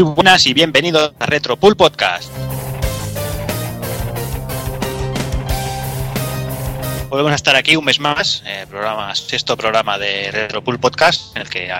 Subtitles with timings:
[0.00, 2.32] Muy buenas y bienvenidos a Retro Pool Podcast.
[7.10, 11.36] Volvemos a estar aquí un mes más, eh, programa, sexto programa de Retro Pool Podcast,
[11.36, 11.74] en el que eh,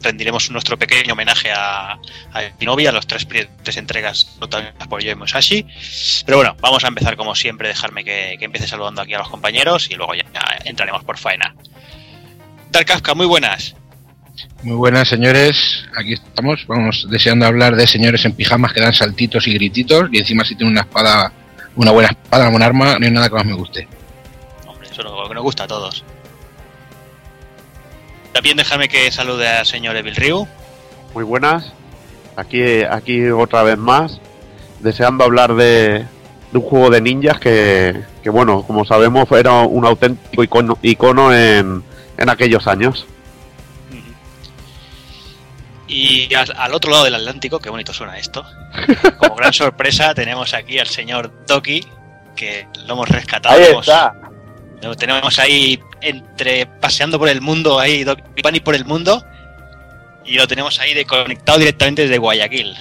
[0.00, 1.98] rendiremos nuestro pequeño homenaje a,
[2.32, 3.26] a Shinobi, a los tres,
[3.76, 5.66] entregas protagonizadas por Yoe Musashi.
[6.24, 9.90] Pero bueno, vamos a empezar como siempre, dejarme que, empiece saludando aquí a los compañeros
[9.90, 10.24] y luego ya,
[10.64, 11.54] entraremos por faena.
[12.70, 13.74] Dark Kafka, muy buenas.
[14.62, 15.84] Muy buenas, señores.
[15.96, 16.66] Aquí estamos.
[16.66, 20.08] Vamos deseando hablar de señores en pijamas que dan saltitos y grititos.
[20.12, 21.32] Y encima, si tiene una espada,
[21.76, 23.88] una buena espada, buena arma, no hay nada que más me guste.
[24.66, 26.04] Hombre, eso es lo que nos gusta a todos.
[28.32, 30.46] También déjame que salude al señor Evil Ryu.
[31.14, 31.72] Muy buenas.
[32.36, 34.20] Aquí, aquí otra vez más.
[34.80, 36.04] Deseando hablar de,
[36.52, 41.34] de un juego de ninjas que, que, bueno, como sabemos, era un auténtico icono, icono
[41.34, 41.82] en,
[42.18, 43.06] en aquellos años.
[45.88, 48.44] Y al, al, otro lado del Atlántico, qué bonito suena esto.
[49.18, 51.86] Como gran sorpresa tenemos aquí al señor Doki,
[52.34, 53.56] que lo hemos rescatado.
[53.56, 54.14] Ahí hemos, está.
[54.82, 59.24] Lo tenemos ahí entre paseando por el mundo, ahí Doki Pani por el mundo,
[60.24, 62.76] y lo tenemos ahí de, conectado directamente desde Guayaquil.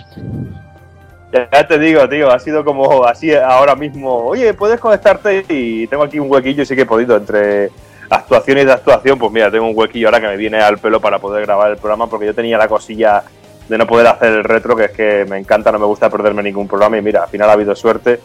[1.51, 4.25] Ya te digo, tío, ha sido como así ahora mismo.
[4.25, 5.45] Oye, ¿puedes conectarte?
[5.49, 7.71] Y tengo aquí un huequillo y sí que he podido entre
[8.09, 10.99] actuación y de actuación, pues mira, tengo un huequillo ahora que me viene al pelo
[10.99, 13.23] para poder grabar el programa porque yo tenía la cosilla
[13.67, 16.43] de no poder hacer el retro, que es que me encanta, no me gusta perderme
[16.43, 18.19] ningún programa y mira, al final ha habido suerte.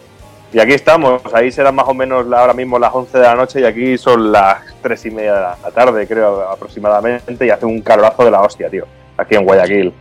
[0.53, 3.61] Y aquí estamos, ahí serán más o menos ahora mismo las 11 de la noche
[3.61, 7.81] y aquí son las 3 y media de la tarde, creo, aproximadamente, y hace un
[7.81, 8.85] calorazo de la hostia, tío,
[9.17, 9.95] aquí en Guayaquil.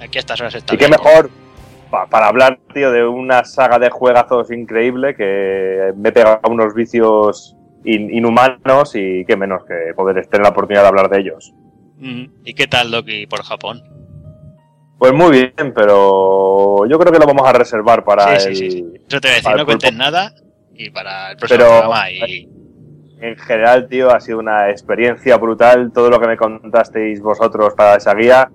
[0.00, 1.30] Aquí a estas horas está Y qué mejor
[1.90, 6.74] pa, para hablar, tío, de una saga de juegazos increíble que me he pegado unos
[6.74, 7.56] vicios
[7.94, 11.54] inhumanos y qué menos que poder tener la oportunidad de hablar de ellos.
[12.44, 13.82] ¿Y qué tal, Doki, por Japón?
[14.98, 18.56] Pues muy bien, pero yo creo que lo vamos a reservar para sí, el.
[18.56, 20.34] Sí, sí, Eso te voy a decir, no cuentes nada
[20.74, 22.10] y para el próximo pero, programa.
[22.10, 22.48] Y...
[23.20, 25.92] En general, tío, ha sido una experiencia brutal.
[25.92, 28.50] Todo lo que me contasteis vosotros para esa guía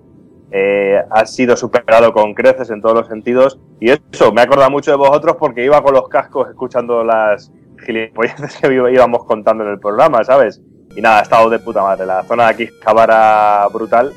[0.50, 3.58] eh, ha sido superado con creces en todos los sentidos.
[3.80, 7.52] Y eso, me ha acordado mucho de vosotros porque iba con los cascos escuchando las
[7.84, 10.60] gilipolleces que íbamos contando en el programa, ¿sabes?
[10.96, 12.06] Y nada, ha estado de puta madre.
[12.06, 14.12] La zona de aquí Cabara brutal.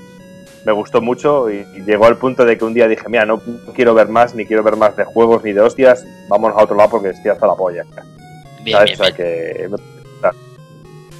[0.65, 3.41] Me gustó mucho y, y, llegó al punto de que un día dije, mira, no
[3.73, 6.75] quiero ver más, ni quiero ver más de juegos ni de hostias, vámonos a otro
[6.75, 7.85] lado porque estoy hasta la polla.
[8.63, 8.97] Bien, ¿sabes?
[8.97, 9.15] bien, o sea bien.
[9.15, 9.97] que...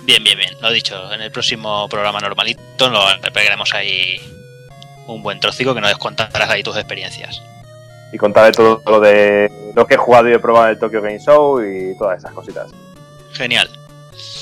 [0.07, 0.53] Bien, bien, bien.
[0.61, 3.01] Lo dicho, en el próximo programa normalito lo
[3.33, 4.17] pegaremos ahí
[5.07, 7.41] un buen trocico que nos contarás ahí tus experiencias.
[8.11, 11.01] Y contaré todo lo de lo que he jugado y he probado en el Tokyo
[11.01, 12.71] Game Show y todas esas cositas.
[13.33, 13.69] Genial.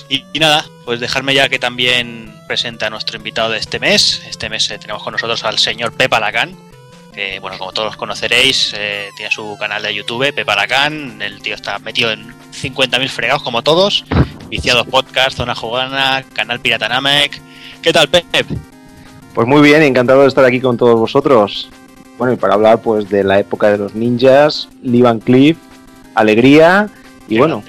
[0.08, 4.24] Y, y, nada, pues dejarme ya que también presenta a nuestro invitado de este mes.
[4.28, 6.56] Este mes eh, tenemos con nosotros al señor Pepa Lacan,
[7.14, 11.22] que bueno, como todos conoceréis, eh, tiene su canal de YouTube, Pepa Lacan.
[11.22, 14.06] El tío está metido en 50.000 fregados como todos.
[14.50, 17.42] Viciados Podcast, Zona Jugana, Canal Pirata Namek.
[17.82, 18.26] ¿Qué tal, Pep?
[19.34, 21.70] Pues muy bien, encantado de estar aquí con todos vosotros.
[22.18, 25.58] Bueno, y para hablar pues de la época de los ninjas, Lee Van Cleef,
[26.14, 26.90] Alegría
[27.28, 27.64] y bueno,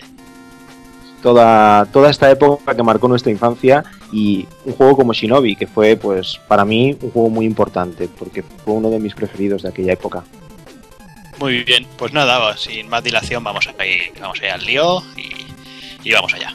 [1.23, 5.97] toda, toda esta época que marcó nuestra infancia y un juego como Shinobi, que fue
[5.97, 9.93] pues para mí un juego muy importante, porque fue uno de mis preferidos de aquella
[9.93, 10.23] época.
[11.41, 15.03] Muy bien, pues nada, sin más dilación vamos a ir, vamos a ir al lío
[15.17, 16.55] y, y vamos allá.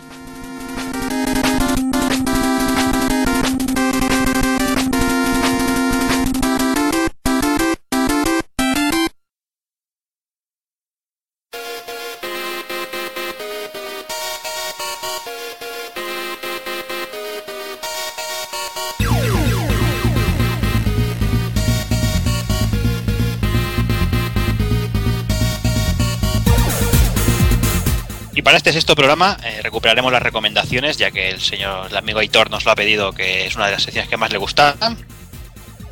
[28.61, 32.63] Este sexto programa eh, recuperaremos las recomendaciones, ya que el señor, el amigo Aitor nos
[32.63, 34.75] lo ha pedido, que es una de las secciones que más le gustan.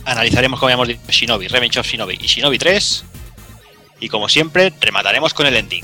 [0.06, 3.06] Analizaremos, como habíamos dicho, Shinobi, Revenge of Shinobi y Shinobi 3.
[4.02, 5.84] Y como siempre, remataremos con el ending.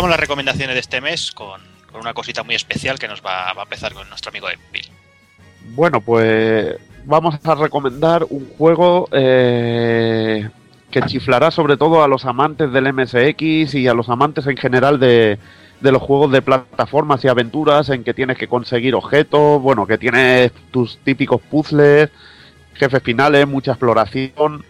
[0.00, 1.60] Y empezamos las recomendaciones de este mes con,
[1.92, 4.86] con una cosita muy especial que nos va, va a empezar con nuestro amigo Bill.
[5.74, 10.48] Bueno, pues vamos a recomendar un juego eh,
[10.90, 14.98] que chiflará sobre todo a los amantes del MSX y a los amantes en general
[14.98, 15.38] de,
[15.82, 19.98] de los juegos de plataformas y aventuras en que tienes que conseguir objetos, bueno, que
[19.98, 22.08] tienes tus típicos puzzles,
[22.72, 24.64] jefes finales, mucha exploración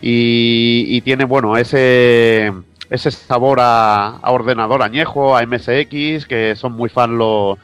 [0.00, 2.54] y, y tiene, bueno, ese,
[2.90, 7.58] ese sabor a, a ordenador añejo, a MSX, que son muy fan los,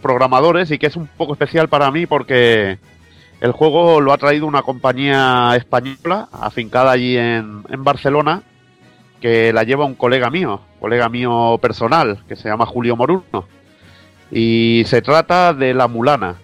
[0.00, 2.78] programadores y que es un poco especial para mí porque
[3.40, 8.42] el juego lo ha traído una compañía española afincada allí en, en Barcelona
[9.24, 13.46] que la lleva un colega mío, colega mío personal, que se llama Julio Moruno.
[14.30, 16.36] Y se trata de La Mulana,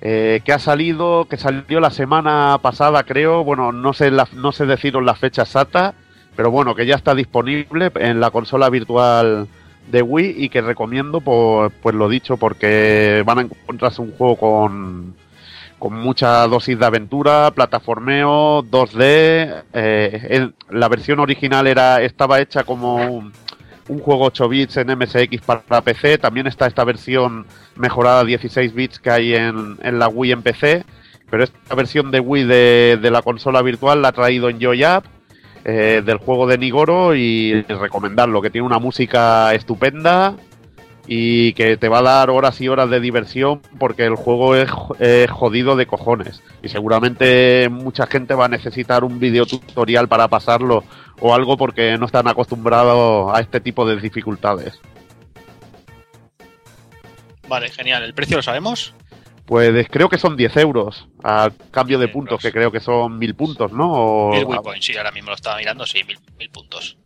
[0.00, 4.52] eh, que ha salido, que salió la semana pasada, creo, bueno, no sé, la, no
[4.52, 5.94] sé deciros la fecha exacta,
[6.36, 9.48] pero bueno, que ya está disponible en la consola virtual
[9.90, 15.14] de Wii y que recomiendo, pues lo dicho, porque van a encontrarse un juego con,
[15.78, 19.64] con mucha dosis de aventura, plataformeo, 2D.
[19.72, 23.32] eh, la versión original era estaba hecha como un,
[24.00, 26.18] juego 8 bits en MSX para PC.
[26.18, 27.46] También está esta versión
[27.76, 30.84] mejorada 16 bits que hay en, en la Wii en PC.
[31.30, 35.04] Pero esta versión de Wii de, de la consola virtual la ha traído en JoyUp
[35.64, 40.34] eh, del juego de Nigoro y recomendarlo, que tiene una música estupenda
[41.06, 44.70] y que te va a dar horas y horas de diversión porque el juego es,
[44.70, 50.08] jo- es jodido de cojones y seguramente mucha gente va a necesitar un video tutorial
[50.08, 50.82] para pasarlo
[51.20, 54.80] o algo porque no están acostumbrados a este tipo de dificultades.
[57.48, 58.02] Vale, genial.
[58.02, 58.94] ¿El precio lo sabemos?
[59.46, 62.42] Pues creo que son 10 euros a cambio de 10 puntos, euros.
[62.42, 63.92] que creo que son 1000 puntos, ¿no?
[63.92, 66.96] O- Mil Wii Points, sí, ahora mismo lo estaba mirando, sí, mil, mil puntos.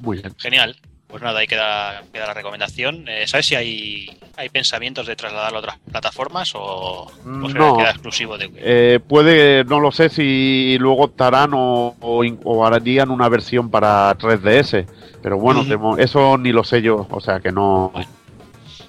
[0.00, 0.34] Muy bien.
[0.38, 0.76] Genial.
[1.06, 3.04] Pues nada, ahí queda, queda la recomendación.
[3.08, 7.76] Eh, ¿Sabes si hay, hay pensamientos de trasladarlo a otras plataformas o, o No.
[7.76, 8.56] queda exclusivo de Wii?
[8.60, 14.86] Eh, puede, no lo sé si luego optarán o, o, harían una versión para 3DS,
[15.22, 15.62] pero bueno,
[15.98, 17.92] eso ni lo sé yo, o sea que no.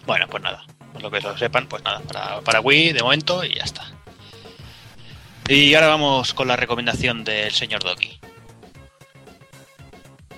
[0.08, 0.64] Bueno, pues nada.
[1.06, 3.84] Lo que lo sepan, pues nada, para, para Wii de momento y ya está.
[5.48, 8.20] Y ahora vamos con la recomendación del señor Doki.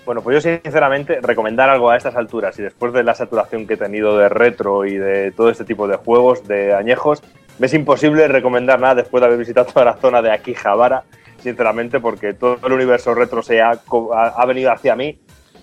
[0.05, 3.75] Bueno, pues yo sinceramente recomendar algo a estas alturas y después de la saturación que
[3.75, 7.23] he tenido de retro y de todo este tipo de juegos, de añejos,
[7.59, 11.05] me es imposible recomendar nada después de haber visitado toda la zona de Akihabara,
[11.41, 15.17] sinceramente, porque todo el universo retro se ha, ha venido hacia mí,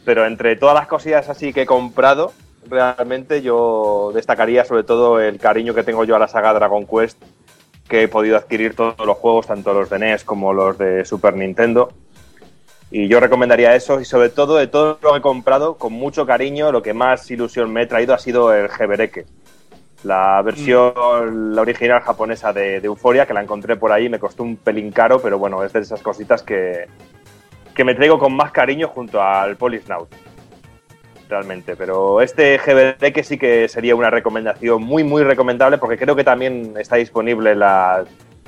[0.06, 2.32] pero entre todas las cosillas así que he comprado,
[2.68, 7.22] realmente yo destacaría sobre todo el cariño que tengo yo a la saga Dragon Quest,
[7.88, 11.36] que he podido adquirir todos los juegos, tanto los de NES como los de Super
[11.36, 11.92] Nintendo.
[12.90, 16.26] Y yo recomendaría eso y sobre todo de todo lo que he comprado, con mucho
[16.26, 19.26] cariño, lo que más ilusión me he traído ha sido el Hebereke.
[20.04, 24.42] La versión, la original japonesa de, de Euphoria, que la encontré por ahí, me costó
[24.42, 26.86] un pelín caro, pero bueno, es de esas cositas que,
[27.74, 30.08] que me traigo con más cariño junto al Polisnaut.
[31.28, 36.24] Realmente, pero este Hebereke sí que sería una recomendación muy, muy recomendable porque creo que
[36.24, 38.04] también está disponible en la,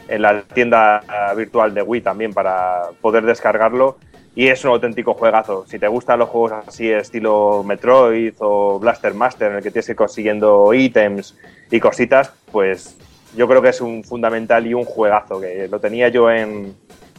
[0.09, 1.03] en la tienda
[1.35, 3.97] virtual de Wii también para poder descargarlo
[4.35, 5.65] y es un auténtico juegazo.
[5.67, 9.87] Si te gustan los juegos así estilo Metroid o Blaster Master, en el que tienes
[9.87, 11.35] que ir consiguiendo ítems
[11.71, 12.99] y cositas, pues
[13.35, 16.77] yo creo que es un fundamental y un juegazo, que lo tenía yo en,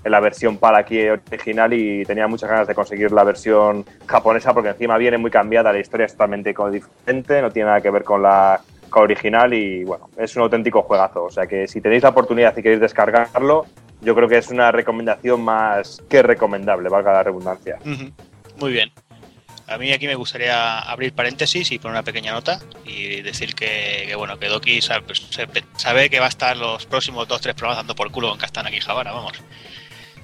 [0.07, 4.53] en la versión para aquí original y tenía muchas ganas de conseguir la versión japonesa
[4.53, 8.03] porque encima viene muy cambiada, la historia es totalmente diferente, no tiene nada que ver
[8.03, 8.59] con la
[8.89, 11.25] con original y bueno, es un auténtico juegazo.
[11.25, 13.65] O sea que si tenéis la oportunidad y queréis descargarlo,
[14.01, 17.77] yo creo que es una recomendación más que recomendable, valga la redundancia.
[18.59, 18.91] Muy bien.
[19.67, 24.05] A mí aquí me gustaría abrir paréntesis y poner una pequeña nota y decir que,
[24.07, 25.27] que, bueno, que Doki sabe, pues,
[25.75, 28.69] sabe que va a estar los próximos dos tres programas dando por culo con Castana
[28.69, 29.43] aquí Javara, vamos.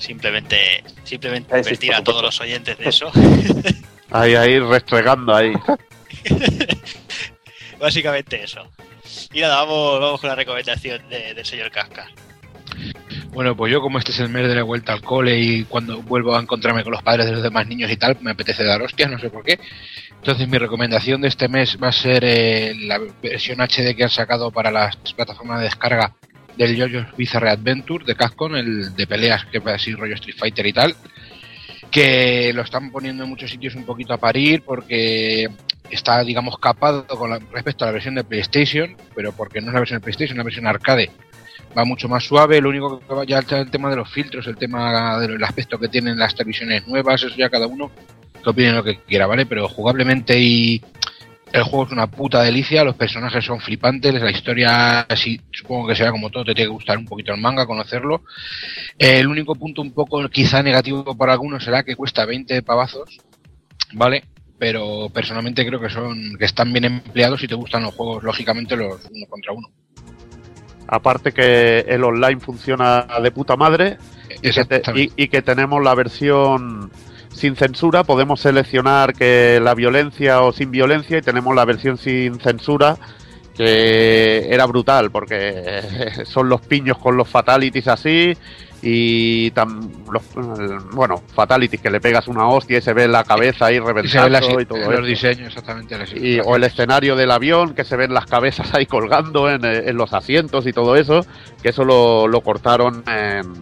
[0.04, 3.10] Simplemente, simplemente advertir a todos los oyentes de eso.
[4.12, 5.54] Ahí, ahí, restregando ahí.
[7.80, 8.68] Básicamente eso.
[9.34, 12.08] Y nada, vamos, vamos con la recomendación de- del señor Casca.
[13.30, 16.02] Bueno, pues yo como este es el mes de la vuelta al cole y cuando
[16.02, 18.82] vuelvo a encontrarme con los padres de los demás niños y tal, me apetece dar
[18.82, 19.58] hostias, no sé por qué.
[20.16, 24.10] Entonces mi recomendación de este mes va a ser eh, la versión HD que han
[24.10, 26.14] sacado para las plataformas de descarga
[26.58, 30.74] del JoJo's Bizarre Adventure de Capcom, el de peleas que así rollo Street Fighter y
[30.74, 30.96] tal,
[31.92, 35.50] que lo están poniendo en muchos sitios un poquito a parir porque
[35.90, 39.74] está, digamos, capado con la- respecto a la versión de PlayStation, pero porque no es
[39.74, 41.12] la versión de PlayStation, es la versión arcade
[41.78, 42.62] va mucho más suave.
[42.62, 45.80] Lo único que va ya está el tema de los filtros, el tema del aspecto
[45.80, 47.92] que tienen las televisiones nuevas, eso ya cada uno
[48.44, 49.46] que opinen lo que quiera, ¿vale?
[49.46, 50.82] Pero jugablemente y
[51.54, 55.96] el juego es una puta delicia, los personajes son flipantes, la historia, sí, supongo que
[55.96, 58.24] será como todo, te tiene que gustar un poquito el manga, conocerlo.
[58.98, 63.20] Eh, el único punto un poco quizá negativo para algunos será que cuesta 20 pavazos,
[63.94, 64.24] ¿vale?
[64.58, 68.76] Pero personalmente creo que son que están bien empleados y te gustan los juegos, lógicamente,
[68.76, 69.68] los uno contra uno.
[70.88, 73.98] Aparte que el online funciona de puta madre
[74.30, 75.14] y que, te- Exactamente.
[75.18, 76.92] y- y que tenemos la versión
[77.34, 82.40] sin censura, podemos seleccionar que la violencia o sin violencia y tenemos la versión sin
[82.40, 82.98] censura
[83.56, 88.36] que era brutal porque son los piños con los fatalities así
[88.86, 90.24] y tam- los,
[90.94, 94.28] bueno, fatalities que le pegas una hostia y se ve la cabeza ahí Y reventando
[94.30, 95.02] las- y todo los eso.
[95.04, 95.98] diseños, exactamente.
[95.98, 99.64] las Y- o el escenario del avión, que se ven las cabezas ahí colgando en,
[99.64, 101.26] en los asientos y todo eso,
[101.62, 103.54] que eso lo, lo cortaron en,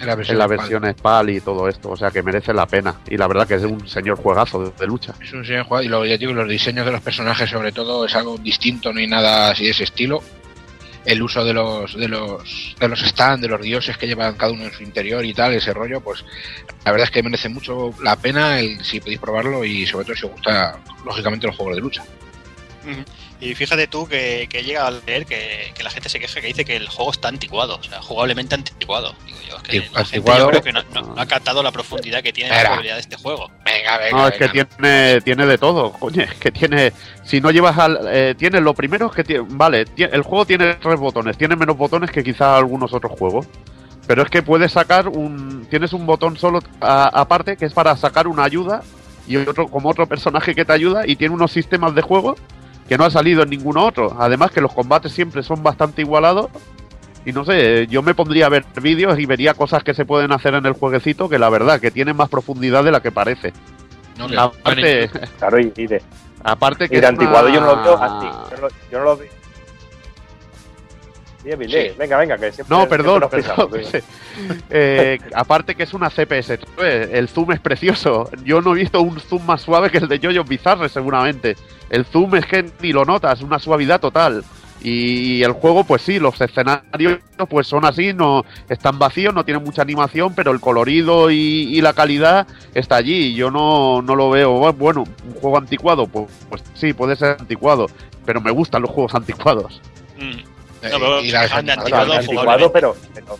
[0.00, 0.58] en la versión, en la actual.
[0.58, 2.94] versión SPAL y todo esto, o sea que merece la pena.
[3.08, 5.14] Y la verdad que es un señor juegazo de, de lucha.
[5.20, 8.04] Es un señor juego y lo, ya digo, los diseños de los personajes sobre todo
[8.06, 10.22] es algo distinto, no hay nada así de ese estilo.
[11.04, 14.52] El uso de los de los de los stands, de los dioses que llevan cada
[14.52, 16.24] uno en su interior y tal, ese rollo, pues
[16.84, 20.16] la verdad es que merece mucho la pena el, si podéis probarlo y sobre todo
[20.16, 22.04] si os gusta lógicamente los juegos de lucha.
[23.40, 26.46] Y fíjate tú que, que llega a leer que, que la gente se queja que
[26.46, 29.14] dice que el juego está anticuado, o sea, jugablemente anticuado.
[29.26, 31.70] Digo yo, es que la gente yo creo que no, no- no ha captado la
[31.72, 33.50] profundidad que tiene la jugabilidad de este juego.
[33.64, 34.16] Venga, venga.
[34.18, 37.98] No, es que tiene, tiene de todo, coño, es que tiene, si no llevas al,
[38.10, 41.76] eh, tiene lo primero es que tiene, vale, el juego tiene tres botones, tiene menos
[41.76, 43.46] botones que quizá algunos otros juegos,
[44.06, 48.26] pero es que puedes sacar un, tienes un botón solo aparte que es para sacar
[48.28, 48.82] una ayuda
[49.26, 52.36] y otro como otro personaje que te ayuda y tiene unos sistemas de juego
[52.88, 56.48] que no ha salido en ninguno otro, además que los combates siempre son bastante igualados
[57.26, 60.32] y no sé, yo me pondría a ver vídeos y vería cosas que se pueden
[60.32, 63.52] hacer en el jueguecito que la verdad que tienen más profundidad de la que parece.
[64.18, 66.02] No, que- Aparte, Claro, y, y de,
[66.42, 68.26] aparte que y de es antiguado yo no lo veo anti.
[68.26, 69.28] Yo no, lo- yo no lo veo.
[71.56, 71.96] Vilé, Sí.
[71.98, 72.76] Venga, venga, que siempre.
[72.76, 73.70] No, perdón, perdón.
[73.70, 74.02] pensamos.
[74.70, 77.10] Eh, aparte que es una CPS, ¿sabes?
[77.12, 78.30] el zoom es precioso.
[78.44, 81.56] Yo no he visto un zoom más suave que el de Jojo Bizarre, seguramente.
[81.90, 84.42] El zoom es que ni lo notas, una suavidad total.
[84.82, 89.64] Y el juego, pues sí, los escenarios pues son así, no están vacíos, no tienen
[89.64, 93.34] mucha animación, pero el colorido y, y la calidad está allí.
[93.34, 97.86] Yo no, no lo veo, bueno, un juego anticuado, pues, pues sí, puede ser anticuado,
[98.26, 99.80] pero me gustan los juegos anticuados.
[100.18, 100.53] Mm.
[100.90, 101.64] No, pero y han.
[101.64, 103.38] Claro, Anticuado, anticuado, pero, pero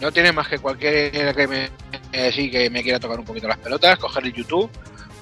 [0.00, 1.70] No tiene más que cualquier que me
[2.12, 4.70] eh, sí que me quiera tocar un poquito las pelotas, coger el YouTube,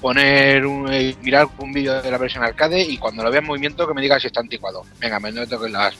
[0.01, 3.45] poner un, eh, mirar un vídeo de la versión arcade y cuando lo vea en
[3.47, 4.83] movimiento que me diga si está anticuado.
[4.99, 5.95] Venga, me no toques las.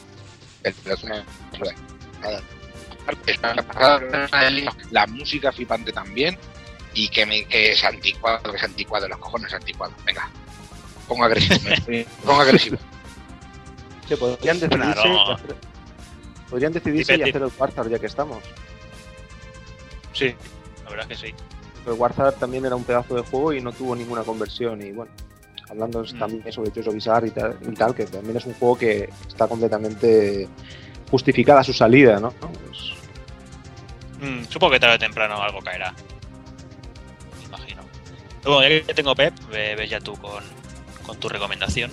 [4.90, 6.36] La música flipante también
[6.94, 9.94] y que me que es anticuado, que es anticuado, los cojones anticuado.
[10.04, 10.28] Venga.
[11.06, 12.76] Pongo agresivo, me pongo agresivo.
[14.16, 15.30] Podrían decidirse, Claro.
[15.30, 15.56] y hacer,
[16.50, 18.42] podrían decidirse y hacer el Warzone ya que estamos.
[20.12, 20.34] Sí,
[20.84, 21.34] la verdad es que sí.
[21.86, 24.80] El Warzone también era un pedazo de juego y no tuvo ninguna conversión.
[24.82, 25.10] Y bueno,
[25.70, 26.18] hablando Mm.
[26.18, 29.46] también sobre Jojo Bizarre y tal, y tal, que también es un juego que está
[29.46, 30.48] completamente
[31.10, 32.30] justificada su salida, ¿no?
[32.32, 32.92] Pues,
[34.20, 35.94] Mm, supongo que tarde o temprano algo caerá.
[37.38, 37.82] Me imagino.
[38.44, 40.42] Luego, ya que tengo Pep, ve- ves ya tú con,
[41.06, 41.92] con tu recomendación.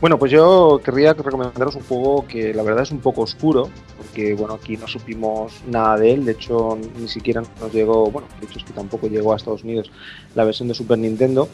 [0.00, 4.32] Bueno, pues yo querría recomendaros un juego que la verdad es un poco oscuro, porque
[4.32, 8.46] bueno, aquí no supimos nada de él, de hecho ni siquiera nos llegó, bueno, de
[8.46, 9.90] hecho es que tampoco llegó a Estados Unidos
[10.34, 11.50] la versión de Super Nintendo,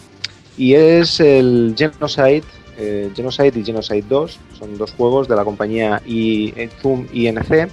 [0.57, 2.45] y es el Genocide,
[2.79, 7.69] eh, Genocide y Genocide 2, son dos juegos de la compañía eh, Zoom INC,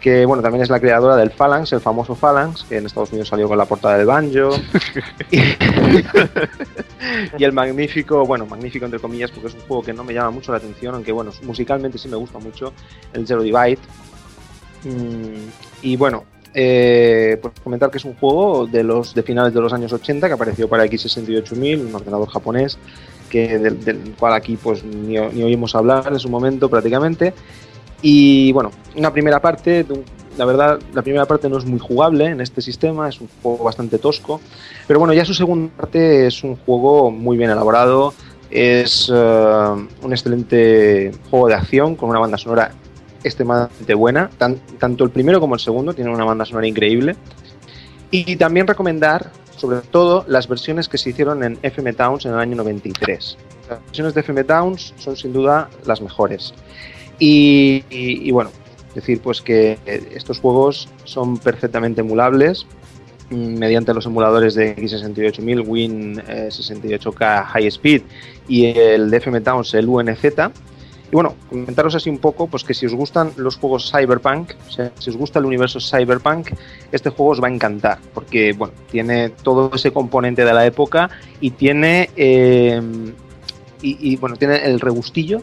[0.00, 3.28] que bueno, también es la creadora del Phalanx, el famoso Phalanx, que en Estados Unidos
[3.28, 4.50] salió con la portada del banjo.
[5.30, 5.38] y,
[7.38, 10.30] y el magnífico, bueno, magnífico entre comillas, porque es un juego que no me llama
[10.30, 12.72] mucho la atención, aunque bueno, musicalmente sí me gusta mucho,
[13.12, 13.78] el Zero Divide.
[14.84, 15.48] Mm,
[15.82, 16.24] y bueno,
[16.54, 20.26] eh, pues comentar que es un juego de los de finales de los años 80
[20.26, 22.78] que apareció para X68000, un ordenador japonés,
[23.28, 27.34] que del, del cual aquí pues ni, ni oímos hablar en su momento prácticamente.
[28.02, 29.84] Y bueno, una primera parte,
[30.36, 33.64] la verdad, la primera parte no es muy jugable en este sistema, es un juego
[33.64, 34.40] bastante tosco,
[34.86, 38.12] pero bueno, ya su segunda parte es un juego muy bien elaborado,
[38.50, 42.70] es eh, un excelente juego de acción con una banda sonora
[43.24, 47.16] extremadamente buena, tan- tanto el primero como el segundo tienen una banda sonora increíble.
[48.12, 52.38] Y también recomendar, sobre todo, las versiones que se hicieron en FM Towns en el
[52.38, 53.36] año 93.
[53.68, 56.54] Las versiones de FM Towns son sin duda las mejores.
[57.18, 58.50] Y, bueno,
[58.94, 62.66] decir pues que eh, estos juegos son perfectamente emulables
[63.30, 68.02] mm, mediante los emuladores de X68000, Win 68K High Speed
[68.48, 70.24] y el DFM Towns, el UNZ.
[70.24, 74.70] Y bueno, comentaros así un poco, pues que si os gustan los juegos Cyberpunk, o
[74.72, 76.50] sea, si os gusta el universo Cyberpunk,
[76.90, 81.08] este juego os va a encantar, porque bueno, tiene todo ese componente de la época
[81.40, 82.82] y tiene eh,
[83.82, 85.42] y, bueno, tiene el regustillo,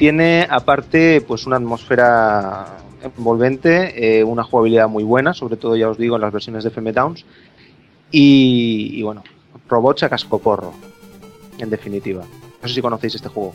[0.00, 5.98] tiene aparte pues una atmósfera envolvente, eh, una jugabilidad muy buena, sobre todo ya os
[5.98, 7.26] digo en las versiones de FM Downs
[8.10, 9.22] y, y bueno,
[9.68, 10.72] robots a cascoporro,
[11.58, 12.24] en definitiva.
[12.62, 13.54] No sé si conocéis este juego.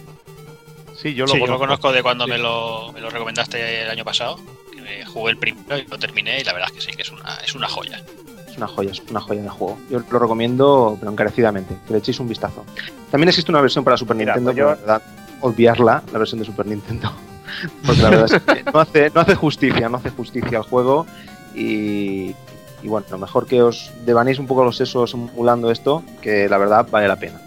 [0.95, 1.51] Sí, yo lo, Sí, yo conozco.
[1.53, 4.37] lo conozco de cuando me, lo, me lo recomendaste el año pasado.
[4.71, 7.01] Que me jugué el primero y lo terminé y la verdad es que sí, que
[7.01, 8.03] es una, es una joya.
[8.47, 9.77] Es una joya, es una joya de juego.
[9.89, 12.63] Yo lo recomiendo, pero encarecidamente, que le echéis un vistazo.
[13.09, 16.19] También existe una versión para Super Mira, Nintendo, pues yo- pero la verdad, obviarla, la
[16.19, 17.11] versión de Super Nintendo.
[17.85, 21.05] Porque la verdad es que no hace, no hace justicia, no hace justicia al juego.
[21.53, 22.35] Y,
[22.81, 26.57] y bueno, lo mejor que os devanéis un poco los sesos emulando esto, que la
[26.57, 27.39] verdad vale la pena.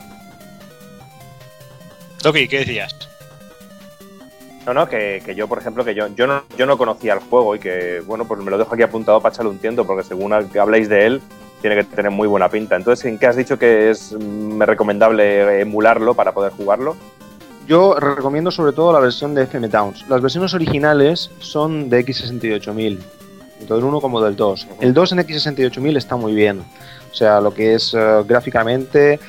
[2.23, 2.97] Toki, ¿qué decías?
[4.67, 7.21] No, no, que, que yo, por ejemplo, que yo, yo, no, yo no conocía el
[7.21, 10.05] juego y que, bueno, pues me lo dejo aquí apuntado para echarle un tiento, porque
[10.05, 11.23] según habláis de él,
[11.61, 12.77] tiene que tener muy buena pinta.
[12.77, 16.97] Entonces, ¿en qué has dicho que es mm, recomendable emularlo para poder jugarlo?
[17.69, 20.09] Yo recomiendo sobre todo la versión de FM Towns.
[20.09, 22.99] Las versiones originales son de X68000,
[23.59, 24.69] tanto del 1 como del 2.
[24.81, 26.61] El 2 en X68000 está muy bien.
[27.13, 29.21] O sea, lo que es eh, gráficamente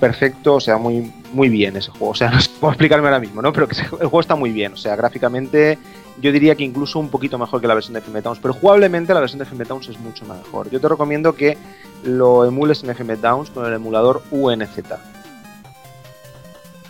[0.00, 2.12] perfecto, o sea, muy, muy bien ese juego.
[2.12, 3.52] O sea, no sé cómo explicarme ahora mismo, ¿no?
[3.52, 4.72] Pero que el juego está muy bien.
[4.72, 5.78] O sea, gráficamente
[6.22, 8.38] yo diría que incluso un poquito mejor que la versión de FM Towns.
[8.40, 10.70] Pero jugablemente la versión de FM Towns es mucho mejor.
[10.70, 11.58] Yo te recomiendo que
[12.02, 14.78] lo emules en FM Towns con el emulador UNZ.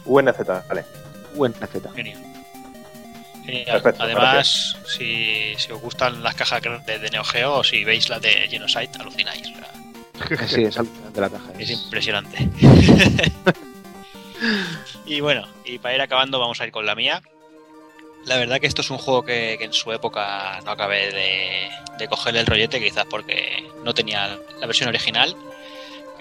[0.05, 0.85] UNZ, vale.
[1.35, 1.59] UNZ.
[1.95, 2.19] Genial.
[3.45, 3.65] Genial.
[3.67, 8.09] Perfecto, Además, si, si os gustan las cajas grandes de Neo Geo o si veis
[8.09, 9.53] las de Genocide, alucináis.
[10.47, 11.51] Sí, es alucinante la caja.
[11.59, 12.49] es impresionante.
[15.05, 17.21] y bueno, y para ir acabando, vamos a ir con la mía.
[18.27, 21.71] La verdad que esto es un juego que, que en su época no acabé de,
[21.99, 25.35] de cogerle el rollete, quizás porque no tenía la versión original.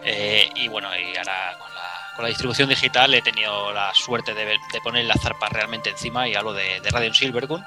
[0.03, 1.70] Eh, y bueno, y ahora con la,
[2.15, 6.27] con la distribución digital he tenido la suerte de, de poner la zarpa realmente encima
[6.27, 7.63] y hablo de, de Silvergun,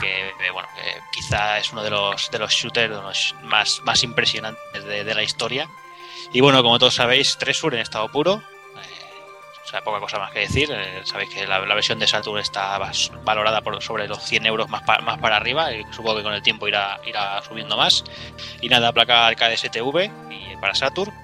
[0.00, 4.84] que eh, bueno, que quizá es uno de los, de los shooters más, más impresionantes
[4.84, 5.68] de, la historia.
[6.32, 8.42] Y bueno, como todos sabéis, Tresur en estado puro.
[8.76, 10.70] eh, o sea, poca cosa más que decir.
[10.72, 12.78] eh, sabéis que la, versión de Saturn está
[13.24, 16.42] valorada por sobre los 100 euros más, más para arriba y supongo que con el
[16.42, 18.04] tiempo irá, irá subiendo más.
[18.60, 21.21] Y nada, placa arcade STV y para Saturn.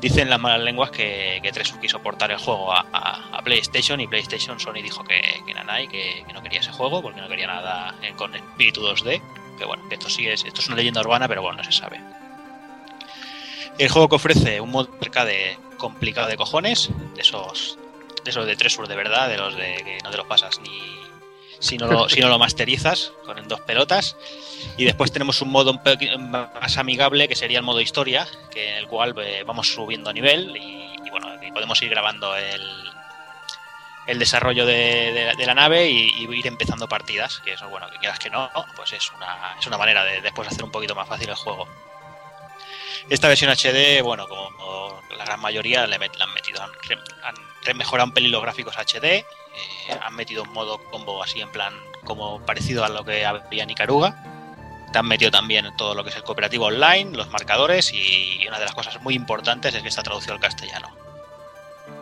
[0.00, 4.60] Dicen las malas lenguas que, que Tresur quiso portar el juego a, PlayStation y PlayStation
[4.60, 7.94] Sony dijo que, que nanay, que, que no quería ese juego porque no quería nada
[8.16, 9.20] con espíritu 2D.
[9.56, 11.72] Que bueno, que esto sí es, esto es una leyenda urbana, pero bueno, no se
[11.72, 12.00] sabe.
[13.78, 17.78] El juego que ofrece un modo arcade complicado de cojones, de esos
[18.24, 20.97] de esos de Tresur de verdad, de los de que no te los pasas ni
[21.60, 24.16] si no lo, si no lo masterizas con dos pelotas.
[24.76, 25.80] Y después tenemos un modo
[26.60, 30.56] más amigable que sería el modo historia, que en el cual eh, vamos subiendo nivel
[30.56, 32.62] y, y bueno, y podemos ir grabando el,
[34.06, 37.68] el desarrollo de, de la- de la nave y, y ir empezando partidas, que eso
[37.68, 40.70] bueno, que quieras que no, pues es una, es una manera de después hacer un
[40.72, 41.68] poquito más fácil el juego.
[43.08, 46.70] Esta versión HD, bueno, como la gran mayoría le, met- le han metido, han,
[47.66, 49.24] han mejorado un pelín los gráficos HD,
[49.88, 51.72] eh, han metido un modo combo así en plan
[52.04, 54.16] como parecido a lo que había en Icaruga.
[54.92, 58.58] Te han metido también todo lo que es el cooperativo online, los marcadores y una
[58.58, 60.88] de las cosas muy importantes es que está traducido al castellano.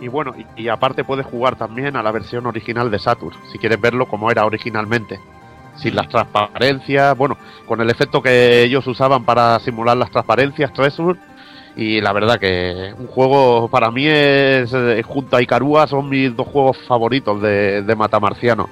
[0.01, 3.59] Y bueno, y, y aparte puedes jugar también a la versión original de Saturn, si
[3.59, 5.19] quieres verlo como era originalmente.
[5.77, 11.19] Sin las transparencias, bueno, con el efecto que ellos usaban para simular las transparencias, Tresur.
[11.77, 16.35] Y la verdad que un juego para mí es, eh, junto a Icarúa, son mis
[16.35, 18.69] dos juegos favoritos de, de Matamarciano.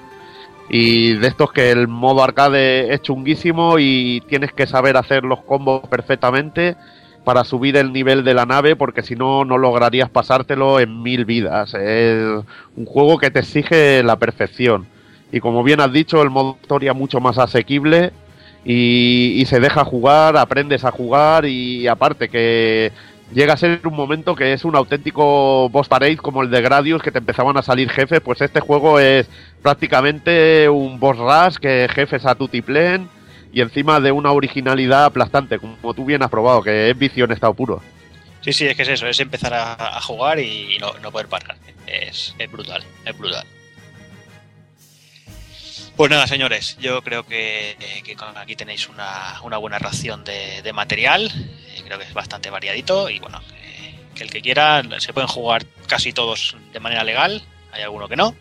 [0.71, 5.43] Y de estos que el modo arcade es chunguísimo y tienes que saber hacer los
[5.43, 6.77] combos perfectamente
[7.25, 11.27] para subir el nivel de la nave porque si no no lograrías pasártelo en mil
[11.27, 11.75] vidas.
[11.75, 12.43] Es
[12.77, 14.87] un juego que te exige la perfección.
[15.33, 18.13] Y como bien has dicho, el modo historia mucho más asequible
[18.65, 22.93] y, se deja jugar, aprendes a jugar y aparte que
[23.33, 27.03] llega a ser un momento que es un auténtico boss parade como el de Gradius
[27.03, 29.29] que te empezaban a salir jefes, pues este juego es
[29.63, 33.09] prácticamente un boss rush que jefes a tutiplén
[33.53, 37.33] y encima de una originalidad aplastante, como tú bien has probado, que es vicio en
[37.33, 37.83] estado puro.
[38.41, 41.29] Sí, sí, es que es eso, es empezar a, a jugar y no, no poder
[41.29, 41.57] parar.
[41.87, 43.47] Es, es brutal, es brutal.
[45.97, 47.77] Pues nada, señores, yo creo que,
[48.19, 51.31] con- aquí tenéis una, buena ración de, material.
[51.69, 53.41] Eh, creo que es bastante variadito y bueno,
[54.15, 57.43] que, el que quiera se pueden jugar casi todos de manera legal.
[57.71, 58.35] Hay alguno que no,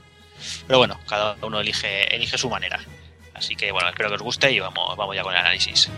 [0.68, 2.80] pero bueno, cada uno elige elige su manera.
[3.36, 5.90] Así que bueno, espero que os guste y vamos ya con el análisis.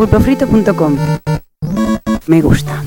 [0.00, 0.96] pulpofrito.com.
[2.26, 2.82] Me gusta.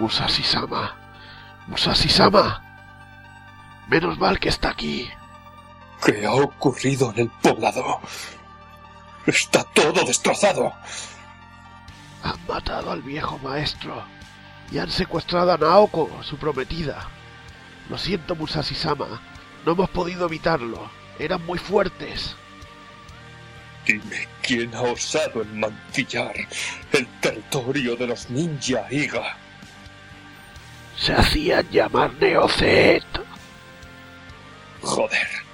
[0.00, 0.96] Musashi-sama.
[1.66, 2.62] Musashi-sama.
[3.88, 5.10] Menos mal que está aquí.
[6.04, 8.00] ¿Qué ha ocurrido en el poblado?
[9.26, 10.72] Está todo destrozado.
[12.22, 14.02] Han matado al viejo maestro
[14.70, 17.08] y han secuestrado a Naoko, su prometida.
[17.88, 19.20] Lo siento, Musashi-sama.
[19.64, 20.90] No hemos podido evitarlo.
[21.18, 22.36] Eran muy fuertes.
[23.86, 26.34] Dime quién ha osado enmancillar
[26.92, 29.36] el territorio de los ninja Iga.
[30.96, 33.04] Se hacían llamar Neocet.
[34.82, 35.47] Joder.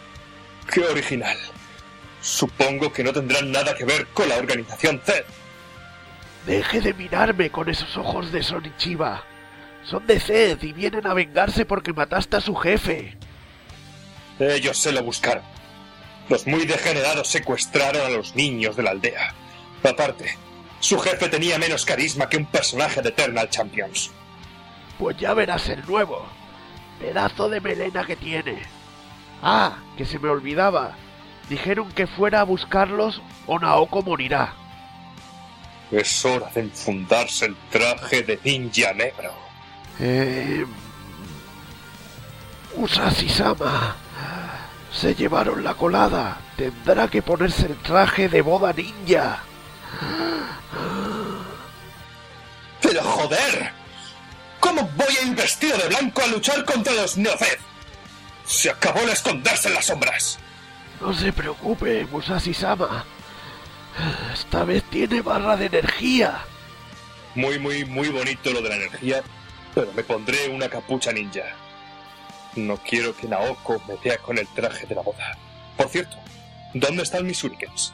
[0.73, 1.37] Qué original.
[2.21, 5.25] Supongo que no tendrán nada que ver con la organización Z.
[6.47, 9.25] Deje de mirarme con esos ojos de Sonichiba.
[9.85, 13.17] Son de Zed y vienen a vengarse porque mataste a su jefe.
[14.39, 15.45] Ellos se lo buscaron.
[16.29, 19.35] Los muy degenerados secuestraron a los niños de la aldea.
[19.83, 20.37] Aparte,
[20.81, 24.11] su jefe tenía menos carisma que un personaje de Eternal Champions.
[24.99, 26.27] Pues ya verás el nuevo.
[26.99, 28.63] Pedazo de melena que tiene.
[29.47, 30.97] Ah, que se me olvidaba.
[31.51, 34.55] Dijeron que fuera a buscarlos o Naoko morirá.
[35.91, 39.35] Es hora de enfundarse el traje de ninja negro.
[40.01, 40.65] Eh...
[44.91, 46.39] Se llevaron la colada.
[46.57, 49.43] Tendrá que ponerse el traje de boda ninja.
[52.81, 53.73] ¡Pero joder!
[54.59, 57.74] ¿Cómo voy a ir vestido de blanco a luchar contra los Neofed?
[58.47, 60.39] Se acabó el esconderse en las sombras.
[61.01, 63.05] No se preocupe, Musashi-sama.
[64.33, 66.45] Esta vez tiene barra de energía.
[67.35, 69.23] Muy, muy, muy bonito lo de la energía,
[69.75, 71.43] pero me pondré una capucha ninja.
[72.57, 75.37] No quiero que Naoko me vea con el traje de la boda.
[75.77, 76.17] Por cierto,
[76.73, 77.93] ¿dónde están mis shurikens?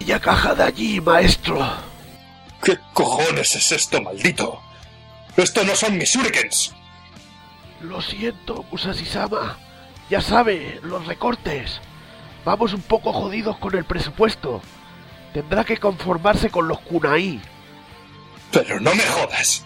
[0.00, 1.64] Ya caja de allí, maestro.
[2.62, 4.60] ¿Qué cojones es esto, maldito?
[5.36, 6.74] ¡Esto no son mis shurikens!
[7.80, 9.56] Lo siento, Musashi-sama.
[10.10, 11.80] Ya sabe, los recortes.
[12.44, 14.60] Vamos un poco jodidos con el presupuesto.
[15.32, 17.40] Tendrá que conformarse con los kunai.
[18.50, 19.64] Pero no me jodas.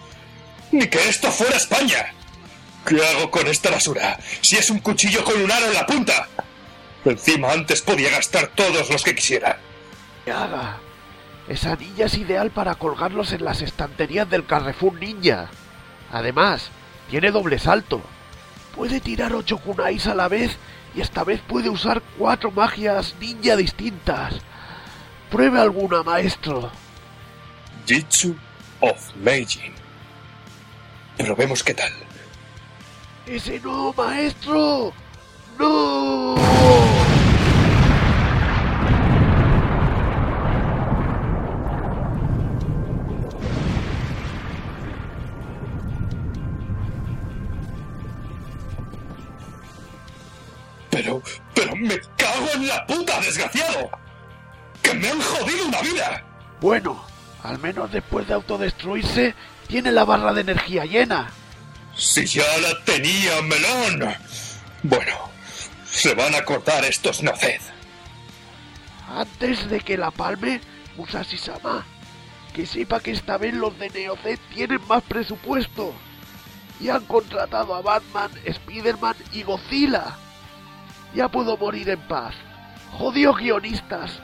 [0.71, 2.13] Ni que esto fuera España.
[2.85, 4.19] ¿Qué hago con esta basura?
[4.41, 6.27] Si es un cuchillo con un aro en la punta.
[7.03, 9.57] Encima antes podía gastar todos los que quisiera.
[10.23, 10.77] Que haga.
[11.47, 15.49] Esa ninja es ideal para colgarlos en las estanterías del Carrefour Ninja.
[16.11, 16.69] Además,
[17.09, 18.03] tiene doble salto.
[18.75, 20.57] Puede tirar ocho kunais a la vez
[20.93, 24.35] y esta vez puede usar cuatro magias ninja distintas.
[25.31, 26.69] Pruebe alguna, maestro.
[27.85, 28.35] Jitsu
[28.81, 29.73] of Meijin.
[31.17, 31.91] Probemos qué tal.
[33.25, 34.93] ¡Ese no, maestro!
[35.57, 36.35] ¡No!
[50.95, 51.21] Pero,
[51.53, 53.89] pero me cago en la puta, desgraciado.
[54.81, 56.25] Que me han jodido una vida.
[56.61, 57.03] Bueno,
[57.43, 59.35] al menos después de autodestruirse,
[59.67, 61.33] tiene la barra de energía llena.
[61.95, 64.15] Si ya la tenía, melón.
[64.83, 65.29] Bueno,
[65.85, 67.59] se van a cortar estos naced.
[69.09, 70.61] Antes de que la palme,
[70.95, 71.85] Musashi-sama,
[72.53, 75.93] que sepa que esta vez los de Neocet tienen más presupuesto.
[76.79, 80.17] Y han contratado a Batman, Spiderman y Godzilla.
[81.15, 82.35] Ya puedo morir en paz.
[82.91, 84.19] Jodidos guionistas.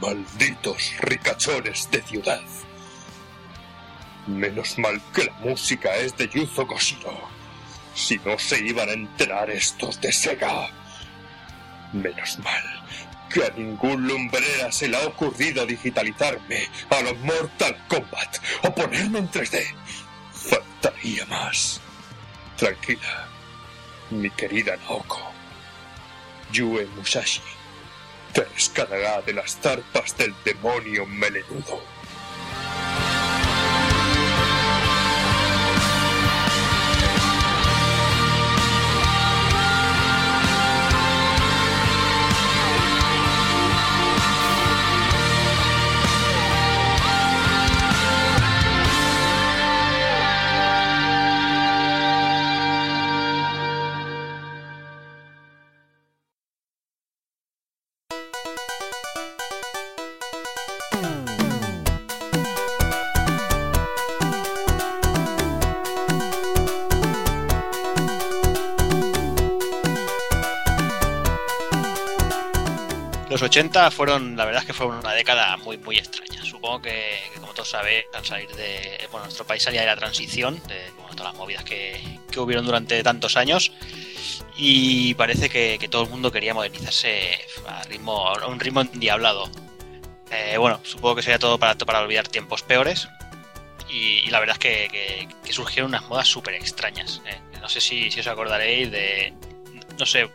[0.00, 2.40] Malditos ricachones de ciudad.
[4.26, 7.28] Menos mal que la música es de Yuzo Koshiro.
[7.94, 10.70] Si no se iban a enterar estos de Sega.
[11.92, 12.80] Menos mal
[13.30, 19.20] que a ningún lumbrera se le ha ocurrido digitalizarme a los Mortal Kombat o ponerme
[19.20, 19.62] en 3D.
[20.32, 21.80] Faltaría más.
[22.56, 23.29] Tranquila,
[24.10, 25.20] mi querida Naoko.
[26.52, 27.42] Yue Musashi
[28.32, 31.80] te rescatará de las zarpas del demonio melenudo.
[73.50, 76.44] 80 fueron, la verdad es que fueron una década muy, muy extraña.
[76.44, 79.08] Supongo que, como todos sabéis, al salir de.
[79.10, 82.64] Bueno, nuestro país salía de la transición, de bueno, todas las movidas que, que hubieron
[82.64, 83.72] durante tantos años.
[84.56, 89.50] Y parece que, todo el mundo quería modernizarse a, ritmo, a un ritmo endiablado.
[90.30, 93.08] Eh, bueno, supongo que sería todo para, olvidar tiempos peores.
[93.88, 97.20] Y, la verdad es que, surgieron unas modas súper extrañas.
[97.26, 97.40] eh.
[97.60, 99.34] No sé si os acordaréis de.
[99.98, 100.30] No sé,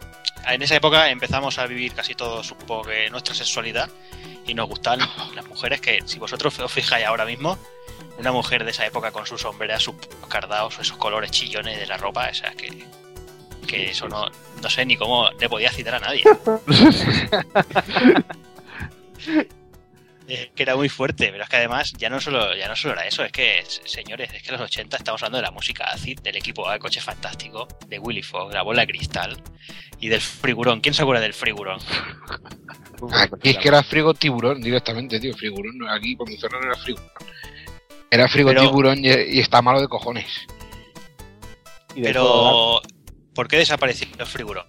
[0.48, 3.90] en esa época empezamos a vivir casi todos, supongo que nuestra sexualidad
[4.46, 7.58] y nos gustaban las mujeres que, si vosotros os fijáis ahora mismo,
[8.18, 9.96] una mujer de esa época con sus sombreras, sus
[10.30, 12.86] cardados, esos colores chillones de la ropa, o sea, que,
[13.68, 14.30] que eso no,
[14.62, 16.24] no sé ni cómo le podía citar a nadie.
[20.28, 22.96] Es que era muy fuerte, pero es que además ya no solo, ya no solo
[22.96, 25.84] era eso, es que, señores, es que en los 80 estamos hablando de la música
[25.86, 29.38] acid, del equipo A, de Coche Fantástico, de Willy Fogg, la bola de cristal
[30.00, 30.82] y del frigurón.
[30.82, 31.80] ¿Quién se acuerda del frigurón?
[33.34, 35.34] Aquí es que era frigo tiburón directamente, tío.
[35.36, 37.02] Frigurón, no, aquí cuando cerraron era frigo.
[38.10, 40.26] Era frigo Pero- tiburón y, y está malo de cojones.
[41.94, 42.96] Y de todo, Pero,
[43.34, 44.66] ¿por qué desapareció el frigurón?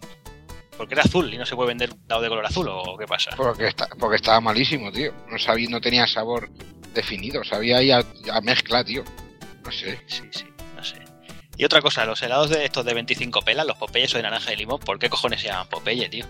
[0.76, 3.30] ¿Porque era azul y no se puede vender dado de color azul o qué pasa?
[3.36, 5.12] Porque, está, porque estaba malísimo, tío.
[5.30, 6.50] No sabía, no tenía sabor
[6.94, 7.42] definido.
[7.44, 9.02] Sabía ahí a, a mezcla, tío.
[9.64, 9.98] No sé.
[10.06, 10.44] Sí, sí,
[10.76, 10.96] no sé.
[11.56, 14.52] Y otra cosa, los helados de estos de 25 pelas, los Popeyes o de naranja
[14.52, 16.26] y limón, ¿por qué cojones se llaman Popeye, tío?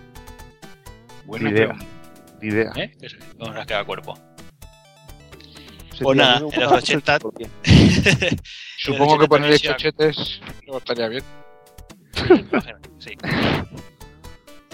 [1.25, 1.69] Buena Idea.
[1.69, 1.87] pregunta.
[2.41, 2.71] Ni idea.
[2.77, 2.97] ¿Eh?
[3.01, 4.15] Que se- ¿Cómo nos queda cuerpo?
[6.01, 7.49] Pues a nada, en los gusta mucho el 80 porqué.
[8.79, 11.25] Supongo que también chochetes no estaría bien.
[12.99, 13.11] Sí.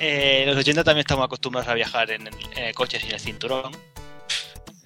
[0.05, 3.21] Eh, los 80 también estamos acostumbrados a viajar en, el- en el coche sin el
[3.21, 3.73] cinturón.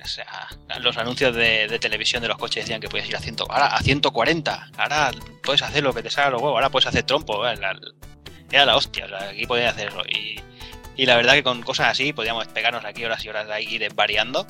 [0.04, 0.48] O sea,
[0.80, 3.80] los anuncios de, televisión de los coches decían que podías ir a, 100, ahora a
[3.80, 4.70] 140.
[4.76, 5.10] Ahora
[5.42, 6.56] puedes hacer lo que te salga los huevos.
[6.56, 7.48] Ahora puedes hacer trompo.
[7.48, 7.56] ¿eh?
[7.56, 7.74] La-
[8.52, 9.06] era la hostia.
[9.30, 10.02] aquí podías hacer eso.
[10.06, 13.78] Y, la verdad que con cosas así podíamos pegarnos aquí horas y horas de ahí
[13.78, 14.46] desvariando.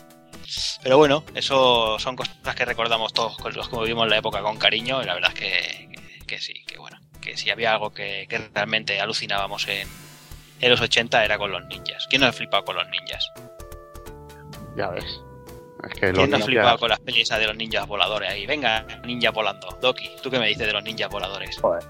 [0.82, 5.00] Pero bueno, eso son cosas que recordamos todos los que vivimos la época con cariño.
[5.00, 6.98] Y la verdad es que, que, que sí, que bueno.
[7.20, 9.88] Que si había algo que, que realmente alucinábamos en,
[10.60, 12.06] en los 80 era con los ninjas.
[12.08, 13.32] ¿Quién no ha flipado con los ninjas?
[14.76, 15.22] Ya ves.
[15.84, 18.30] Es que los ¿Quién no ha flipado con las pelis esas de los ninjas voladores
[18.30, 18.46] ahí?
[18.46, 19.68] Venga, ninja volando.
[19.80, 21.58] Doki, ¿tú qué me dices de los ninjas voladores?
[21.60, 21.82] Joder.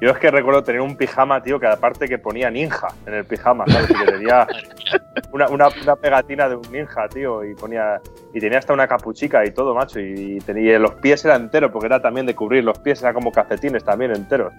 [0.00, 3.24] Yo es que recuerdo tener un pijama, tío, que aparte que ponía ninja en el
[3.24, 3.90] pijama, ¿sabes?
[3.90, 4.46] Y que tenía
[5.32, 8.00] una, una, una pegatina de un ninja, tío, y ponía
[8.34, 11.86] y tenía hasta una capuchica y todo, macho, y, tenía, los pies eran enteros, porque
[11.86, 14.52] era también de cubrir, los pies eran como calcetines también enteros.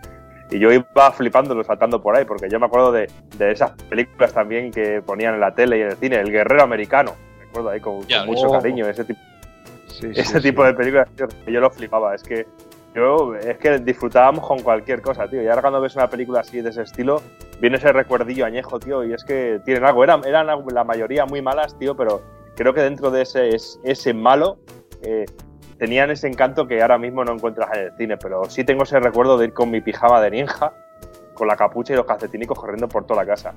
[0.52, 4.32] Y yo iba flipándolo, saltando por ahí, porque yo me acuerdo de, de esas películas
[4.34, 7.80] también que ponían en la tele y en el cine, El Guerrero Americano, recuerdo ahí
[7.80, 8.52] con, mucho Oh.
[8.52, 9.20] cariño, ese tipo
[9.88, 10.50] Sí, sí, ese sí.
[10.50, 12.14] tipo de películas, tío, que yo lo flipaba.
[12.14, 12.46] Es que
[12.94, 15.42] yo, es que disfrutábamos con cualquier cosa, tío.
[15.42, 17.22] Y ahora cuando ves una película así de ese estilo,
[17.62, 20.04] viene ese recuerdillo añejo, tío, y es que tienen algo.
[20.04, 22.22] Eran, eran la mayoría muy malas, tío, pero
[22.56, 24.58] creo que dentro de ese, es- ese malo
[25.02, 25.26] eh,
[25.78, 28.18] tenían ese encanto que ahora mismo no encuentras en el cine.
[28.18, 30.74] Pero sí tengo ese recuerdo de ir con mi pijama de ninja,
[31.34, 33.54] con la capucha y los calcetinicos corriendo por toda la casa.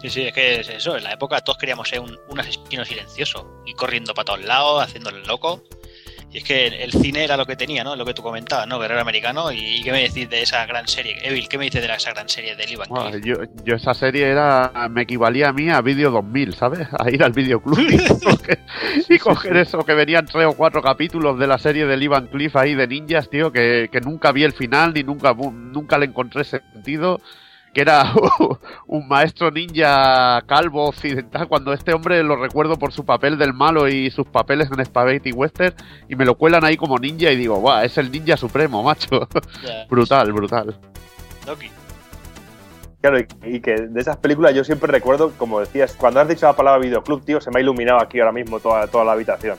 [0.00, 0.96] Sí, sí, es que es eso.
[0.96, 3.62] En la época todos queríamos ser un, asesino silencioso.
[3.64, 5.62] Y corriendo para todos lados, haciendo el loco.
[6.32, 7.94] Y es que el cine era lo que tenía, ¿no?
[7.94, 8.78] Lo que tú comentabas, ¿no?
[8.78, 9.52] Guerrero americano.
[9.52, 11.18] ¿Y qué me decís de esa gran serie?
[11.22, 13.24] Evil, ¿qué me dices de esa gran serie de Ivan Cliff?
[13.24, 16.88] yo, yo esa serie era me equivalía a mí a Vídeo 2000, ¿sabes?
[16.98, 18.60] A ir al videoclub y coger,
[19.08, 22.56] y coger eso, que venían tres o cuatro capítulos de la serie de Ivan Cliff
[22.56, 26.44] ahí de ninjas, tío, que, que nunca vi el final ni nunca, nunca le encontré
[26.44, 27.20] sentido.
[27.72, 28.12] Que era
[28.86, 31.48] un maestro ninja calvo occidental.
[31.48, 35.32] Cuando este hombre lo recuerdo por su papel del malo y sus papeles en Spaghetti
[35.32, 35.74] Western,
[36.08, 37.84] y me lo cuelan ahí como ninja y digo, ¡guau!
[37.84, 39.28] Es el ninja supremo, macho.
[39.88, 40.78] Brutal, brutal.
[41.46, 41.70] Doki.
[43.00, 46.46] Claro, y, y que de esas películas yo siempre recuerdo, como decías, cuando has dicho
[46.46, 49.58] la palabra videoclub, tío, se me ha iluminado aquí ahora mismo toda, toda la habitación.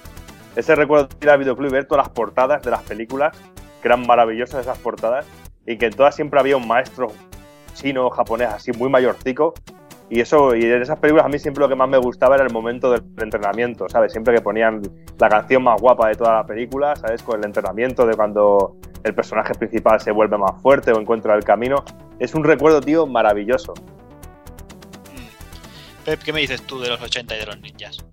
[0.55, 3.35] Ese recuerdo de ir al videoclub y ver todas las portadas de las películas
[3.83, 5.25] que eran maravillosas esas portadas,
[5.67, 7.11] y que en todas siempre había un maestro
[7.73, 9.53] chino, japonés, así muy mayorcico,
[10.09, 12.43] y eso, y en esas películas a mí siempre lo que más me gustaba era
[12.45, 14.11] el momento del entrenamiento, ¿sabes?
[14.11, 14.81] Siempre que ponían
[15.19, 17.23] la canción más guapa de toda la película, ¿sabes?
[17.23, 21.43] Con el entrenamiento de cuando el personaje principal se vuelve más fuerte o encuentra el
[21.43, 21.83] camino.
[22.19, 23.73] Es un recuerdo, tío, maravilloso.
[26.05, 28.05] Pep, ¿qué me dices tú de los 80 y de los ninjas?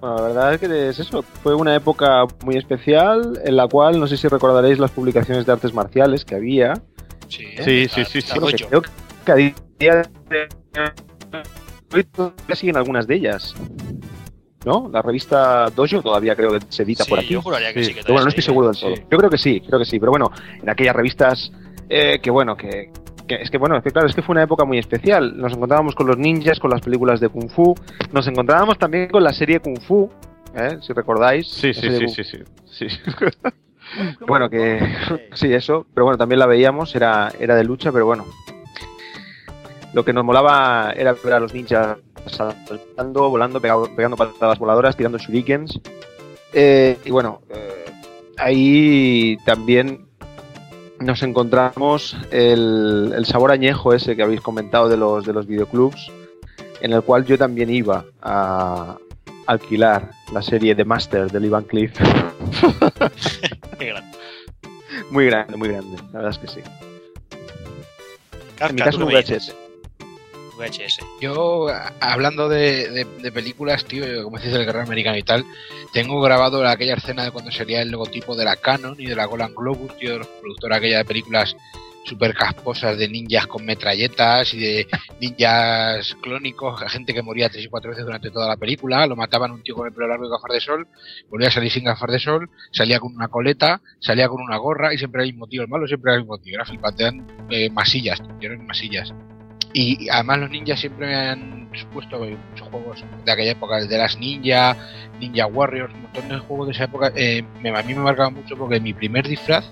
[0.00, 1.22] Bueno, la verdad es que es eso.
[1.22, 5.52] Fue una época muy especial en la cual, no sé si recordaréis las publicaciones de
[5.52, 6.74] artes marciales que había.
[7.28, 8.38] Sí, Sí, sí, sí, sí.
[8.40, 8.82] Bueno, que creo
[9.24, 9.54] que a día
[10.30, 10.48] de
[11.94, 13.54] hoy todavía siguen algunas de ellas.
[14.64, 14.90] ¿No?
[14.92, 17.28] La revista Dojo todavía creo que se edita Sí, por aquí.
[17.34, 17.94] yo juraría que sí.
[17.94, 18.80] que Pero bueno, no estoy seguro del sí.
[18.82, 18.94] todo.
[19.10, 19.98] Yo creo que sí, creo que sí.
[20.00, 21.52] Pero bueno, en aquellas revistas
[21.88, 22.90] eh, que bueno, que,
[23.26, 25.38] que- es que bueno, es que claro, es que fue una época muy especial.
[25.38, 27.74] Nos encontrábamos con los ninjas, con las películas de Kung Fu.
[28.12, 30.10] Nos encontrábamos también con la serie Kung Fu,
[30.54, 30.76] ¿eh?
[30.82, 31.46] si recordáis.
[31.48, 32.86] Sí, sí, sí, sí, sí, sí.
[34.26, 34.80] bueno, que
[35.34, 38.24] sí, eso, pero bueno, también la veíamos, era, era de lucha, pero bueno.
[39.94, 41.96] Lo que nos molaba era ver a los ninjas
[42.26, 45.80] saltando, volando, pegado- pegando patadas voladoras, tirando shurikens.
[46.52, 47.86] Eh, y bueno, eh,
[48.36, 50.06] ahí también
[51.00, 56.10] nos encontramos el, el sabor añejo ese que habéis comentado de los, de los videoclubs,
[56.80, 58.96] en el cual yo también iba a
[59.46, 61.64] alquilar la serie The Master de Lee Van
[63.78, 64.18] Grande.
[65.10, 66.60] Muy grande, muy grande, la verdad es que sí.
[66.60, 66.68] En
[68.40, 69.54] mi Kafka, caso ¿tú un qué me VHS.
[70.56, 70.98] VHS.
[71.20, 71.68] Yo,
[72.00, 75.44] hablando de, de- de películas, tío, como dices del guerrero americano y tal,
[75.92, 79.26] tengo grabado aquella escena de cuando sería el logotipo de la Canon y de la
[79.26, 81.56] Golan Globus, tío, de los productores aquella de películas
[82.08, 84.86] super casposas de ninjas con metralletas y de
[85.20, 89.50] ninjas clónicos, gente que moría tres y cuatro veces durante toda la película, lo mataban
[89.52, 90.88] un tío con el pelo largo y gafas de sol,
[91.30, 94.92] volvía a salir sin gafas de sol, salía con una coleta, salía con una gorra
[94.94, 97.02] y siempre era el mismo tío, el malo siempre era el mismo tío, era flipante,
[97.04, 99.12] eran eh, masillas, eran masillas.
[99.74, 104.18] Y además los ninjas siempre me han supuesto muchos juegos de aquella época, de las
[104.18, 104.74] ninja,
[105.20, 107.12] Ninja Warriors, un montón de juegos de esa época.
[107.14, 109.66] eh, me- a mí me marcaba mucho porque mi primer disfraz,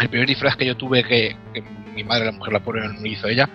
[0.00, 3.00] el primer disfraz que yo tuve que, que mi madre, la mujer, la pobre, no
[3.00, 3.48] me hizo ella,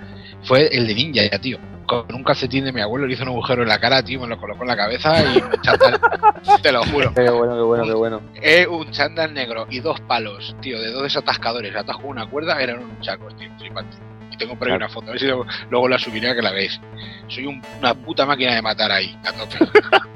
[0.44, 1.58] fue el de ninja ya, tío.
[1.86, 4.28] Con un calcetín de mi abuelo le hizo un agujero en la cara, tío, me
[4.28, 6.00] lo colocó en la cabeza y un chándal,
[6.64, 7.14] te lo juro.
[7.14, 8.22] Qué bueno, qué bueno, qué bueno.
[8.36, 11.76] Eh, un chándal negro y dos palos, tío, de dos desatascadores.
[11.76, 13.98] Atajo una cuerda, eran unos chacos, tío, flipante.
[14.42, 16.52] Tengo por ahí una foto, a ver si luego, luego la subiré a que la
[16.52, 16.80] veáis.
[17.28, 19.58] Soy un- una puta máquina de matar ahí, a tope.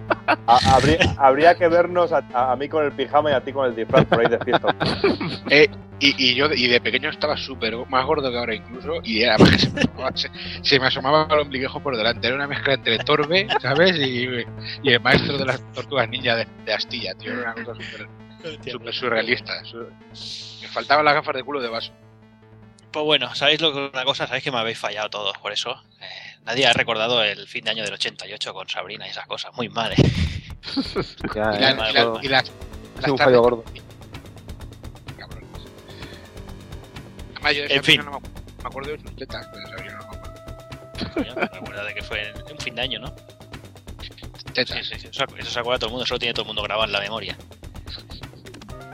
[0.48, 3.52] A- habría, habría que vernos a, a- a mí con el pijama y a ti
[3.54, 4.76] con el disfraz por ahí de fiesta.
[5.52, 5.68] Eh,
[6.00, 9.22] y, y yo de- y de pequeño estaba súper más gordo que ahora incluso y
[9.22, 10.30] era que se me, asomaba, se,
[10.64, 12.26] se me asomaba el ombliguejo por delante.
[12.28, 13.96] Era una mezcla entre Torbe, ¿sabes?
[13.98, 14.28] Y,
[14.84, 17.32] y el maestro de las tortugas ninja de, de Astilla, tío.
[17.34, 18.08] Era una cosa súper
[18.72, 19.64] súper surrealista.
[19.64, 19.88] Su-
[20.62, 21.92] Me faltaban las gafas de culo de vaso.
[22.96, 24.26] Pues bueno, ¿sabéis lo que una cosa?
[24.26, 25.72] Sabéis que me habéis fallado todos por eso.
[26.00, 26.06] Eh,
[26.46, 29.54] nadie ha recordado el fin de año del 88 con Sabrina y esas cosas.
[29.54, 29.96] Muy mal, ¿eh?
[31.36, 32.54] Ya, Y, eh, la- vale, y la- eso y las, ha
[32.96, 33.64] las sido un fallo gordo.
[37.34, 38.06] Además, yo En Sabrina fin.
[38.06, 38.30] no me, acu-
[38.64, 41.14] me acuerdo de sus tetas, pero de Sabrina no me acuerdo.
[41.14, 43.14] Coño, me recuerda de que fue en un fin de año, ¿no?
[44.54, 44.78] Tetas.
[44.88, 46.48] Sí, sí, sí, eso, eso se acuerda todo el mundo, eso lo tiene todo el
[46.48, 47.38] mundo grabado en la memoria.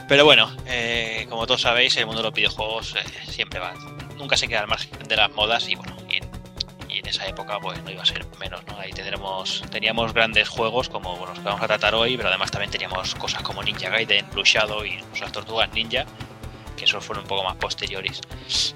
[0.08, 3.72] Pero bueno, eh, como todos sabéis, el mundo de los videojuegos eh, siempre va,
[4.22, 7.82] nunca se queda al margen de las modas y bueno, y en, esa época pues
[7.82, 8.78] no iba a ser menos, ¿no?
[8.78, 12.70] Ahí tendremos, teníamos grandes juegos como los que vamos a tratar hoy, pero además también
[12.70, 16.06] teníamos cosas como Ninja Gaiden, Blue Shadow y las Tortugas Ninja,
[16.76, 18.20] que esos fueron un poco más posteriores.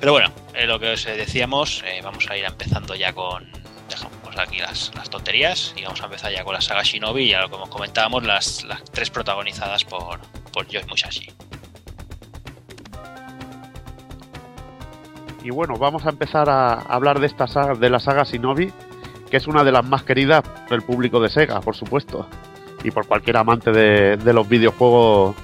[0.01, 3.49] Pero bueno, eh, lo que os eh, decíamos, eh, vamos a ir empezando ya con,
[3.89, 7.35] dejamos aquí las, las tonterías y vamos a empezar ya con la saga Shinobi y
[7.35, 10.21] a lo que comentábamos las, las tres protagonizadas por,
[10.53, 11.29] por Yoshi Musashi.
[15.47, 18.73] Y bueno, vamos a empezar a hablar de esta saga, de la saga Shinobi,
[19.31, 22.27] que es una de las más queridas por el público de Sega, por supuesto,
[22.83, 25.37] y por cualquier amante de, de los videojuegos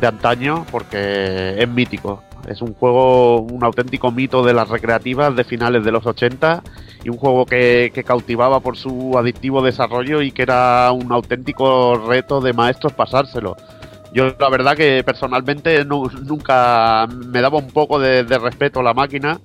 [0.00, 2.22] de antaño, porque es mítico.
[2.46, 6.62] Es un juego, un auténtico mito de las recreativas de finales de los 80
[7.02, 11.96] y un juego que, que cautivaba por su adictivo desarrollo y que era un auténtico
[11.96, 13.56] reto de maestros pasárselo.
[14.12, 18.94] Yo la verdad que personalmente nu- nunca me daba un poco de, respeto a la
[18.94, 19.38] máquina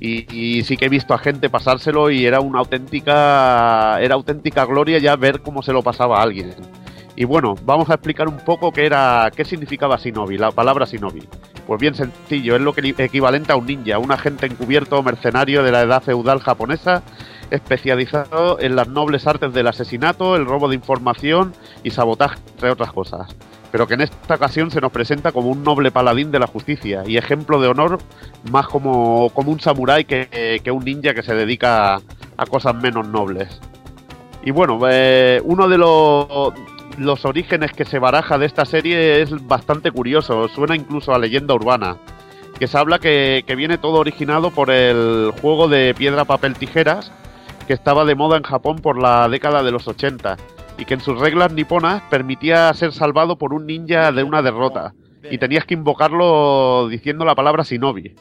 [0.00, 4.64] y, y sí que he visto a gente pasárselo y era una auténtica era auténtica
[4.64, 6.54] gloria ya ver cómo se lo pasaba a alguien.
[7.16, 11.26] Y bueno, vamos a explicar un poco qué era qué significaba Shinobi, la palabra Shinobi.
[11.66, 15.72] Pues bien sencillo, es lo que equivalente a un ninja, un agente encubierto mercenario de
[15.72, 17.02] la edad feudal japonesa
[17.50, 22.92] especializado en las nobles artes del asesinato, el robo de información y sabotaje, entre otras
[22.92, 23.34] cosas.
[23.70, 27.02] Pero que en esta ocasión se nos presenta como un noble paladín de la justicia
[27.06, 27.98] y ejemplo de honor
[28.50, 32.00] más como, como un samurái que, que un ninja que se dedica
[32.36, 33.60] a, cosas menos nobles.
[34.42, 36.52] Y bueno, eh, uno de los,
[36.96, 41.54] los orígenes que se baraja de esta serie es bastante curioso, suena incluso a leyenda
[41.54, 41.98] urbana,
[42.58, 47.12] que se habla que, que viene todo originado por el juego de piedra, papel, tijeras,
[47.66, 50.38] que estaba de moda en Japón por la década de los 80
[50.78, 54.94] y que en sus reglas niponas permitía ser salvado por un ninja de una derrota
[55.30, 58.14] y tenías que invocarlo diciendo la palabra Shinobi.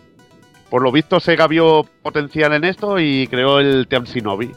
[0.70, 4.51] Por lo visto Sega vio potencial en esto y creó el Team Shinobi.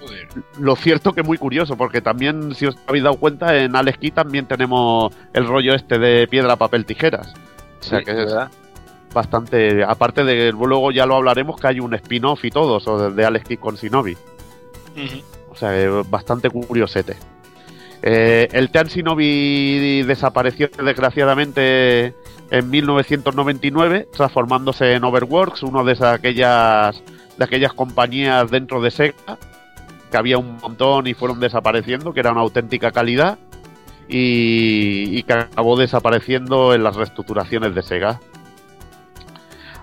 [0.00, 0.28] Joder.
[0.58, 4.10] Lo cierto que muy curioso, porque también, si os habéis dado cuenta, en Alex Key
[4.10, 7.34] también tenemos el rollo este de piedra, papel, tijeras.
[7.80, 8.50] O sea Sí, que es ¿verdad?
[9.14, 9.84] bastante.
[9.84, 13.46] Aparte de luego ya lo hablaremos que hay un spin-off y todo, o de, Alex
[13.46, 14.14] Kidd con Shinobi.
[14.14, 17.16] O sea, que bastante curiosete.
[18.02, 22.14] Eh, el Team Shinobi desapareció desgraciadamente
[22.50, 27.02] en 1999, transformándose en Overworks, uno de esas, aquellas
[27.36, 29.38] de aquellas compañías dentro de Sega
[30.10, 33.38] que había un montón y fueron desapareciendo, que era una auténtica calidad
[34.08, 38.20] y que acabó desapareciendo en las reestructuraciones de Sega.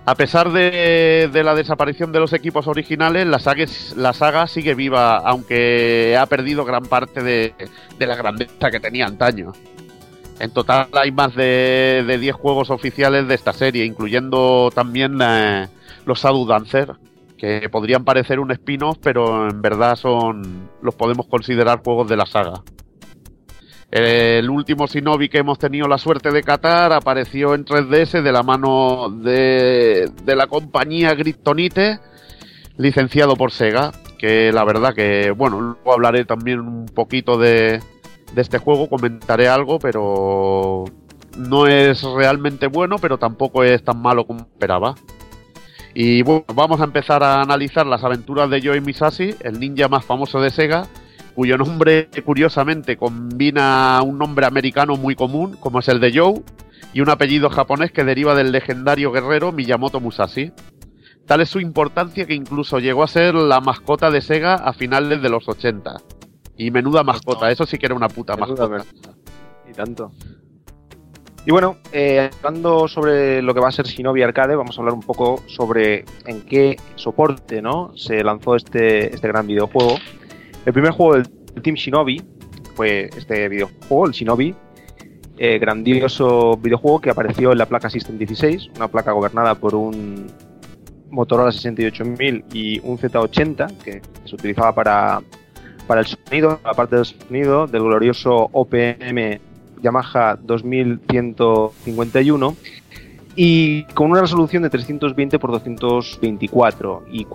[0.07, 6.15] A pesar de, de la desaparición de los equipos originales, la saga, sigue viva, aunque
[6.19, 7.55] ha perdido gran parte de,
[7.97, 9.51] de la grandeza que tenía antaño.
[10.39, 15.67] En total hay más de, de 10 juegos oficiales de esta serie, incluyendo también eh,
[16.05, 16.93] los Shadow Dancer,
[17.35, 22.27] que podrían parecer un spin-off, pero en verdad son los podemos considerar juegos de la
[22.27, 22.61] saga.
[23.95, 28.43] El último Shinobi que hemos tenido la suerte de catar apareció en 3DS de la
[28.43, 32.01] mano de, la compañía Grittonite,
[32.75, 37.79] licenciado por Sega, que la verdad que, bueno, luego hablaré también un poquito de,
[38.35, 40.83] este juego, comentaré algo, pero
[41.37, 44.95] no es realmente bueno, pero tampoco es tan malo como esperaba.
[45.93, 50.03] Y bueno, vamos a empezar a analizar las aventuras de Joe Misashi, el ninja más
[50.03, 50.85] famoso de Sega,
[51.35, 56.41] cuyo nombre curiosamente combina un nombre americano muy común, como es el de Joe,
[56.93, 60.53] y un apellido japonés que deriva del legendario guerrero Miyamoto Musashi.
[61.25, 65.21] Tal es su importancia que incluso llegó a ser la mascota de Sega a finales
[65.21, 65.97] de los 80.
[66.57, 68.85] Y menuda mascota, eso sí que era una puta mascota.
[69.69, 70.11] Y tanto.
[71.45, 74.93] Y bueno, eh, hablando sobre lo que va a ser Shinobi Arcade, vamos a hablar
[74.93, 77.95] un poco sobre en qué soporte ¿no?
[77.97, 79.97] se lanzó este, este gran videojuego.
[80.65, 81.29] El primer juego del
[81.61, 82.21] Team Shinobi
[82.75, 84.55] fue este videojuego, el Shinobi,
[85.37, 90.25] eh, grandioso videojuego que apareció en la placa System 16, una placa gobernada por un
[91.11, 95.21] Motorola 68000 y un Z80 que se utilizaba para,
[95.87, 99.39] para el sonido, la parte del sonido del glorioso OPM
[99.81, 102.55] Yamaha 2151
[103.35, 107.25] y con una resolución de 320 x 224 y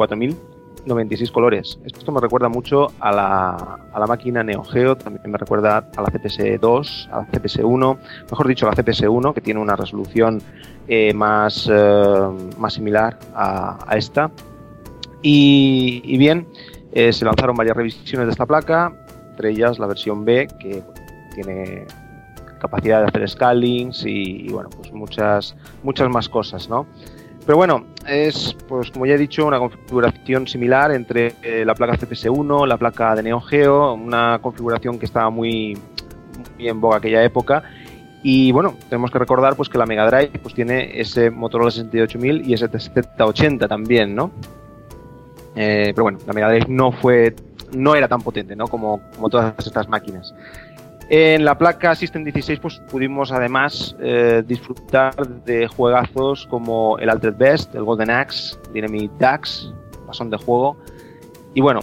[0.81, 1.78] 4096 colores.
[1.85, 6.03] Esto me recuerda mucho a la, a la máquina Neo Geo, también me recuerda a
[6.03, 7.99] la CPS2, a la CPS1,
[8.31, 10.43] mejor dicho, a la CPS1, que tiene una resolución
[10.89, 12.28] eh, más, eh,
[12.59, 14.31] más similar a, esta.
[15.22, 16.47] Y, y bien,
[16.93, 18.93] eh, se lanzaron varias revisiones de esta placa,
[19.31, 20.83] entre ellas la versión B, que
[21.35, 21.87] tiene
[22.59, 26.87] capacidad de hacer scalings y, y, bueno, pues muchas, muchas más cosas, ¿no?
[27.47, 31.95] Pero bueno, es, pues como ya he dicho, una configuración similar entre eh, la placa
[31.95, 35.76] CPS1, la placa de Neo Geo, una configuración que estaba muy,
[36.57, 37.62] muy en boga aquella época.
[38.22, 42.49] Y bueno, tenemos que recordar pues que la Mega Drive pues tiene ese Motorola 68000
[42.49, 44.30] y ese Z80 también, ¿no?
[45.57, 47.34] Eh, pero bueno, la Mega Drive no fue,
[47.72, 48.68] no era tan potente, ¿no?
[48.68, 50.34] Como, como todas estas máquinas.
[51.13, 57.35] En la placa System 16 pues, pudimos además eh, disfrutar de juegazos como el Altered
[57.37, 59.75] Best, el Golden Axe, Dynamite Dax,
[60.07, 60.77] pasón de juego.
[61.53, 61.81] Y bueno,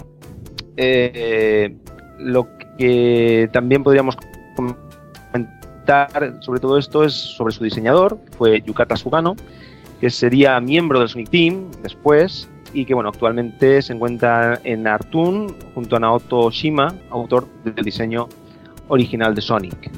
[0.78, 1.76] eh,
[2.18, 2.48] lo
[2.78, 4.16] que también podríamos
[4.56, 9.36] comentar sobre todo esto es sobre su diseñador, fue Yukata Sugano,
[10.00, 15.54] que sería miembro del Sonic Team después y que bueno, actualmente se encuentra en Artun
[15.74, 18.26] junto a Naoto Shima, autor del diseño
[18.88, 19.90] original de Sonic.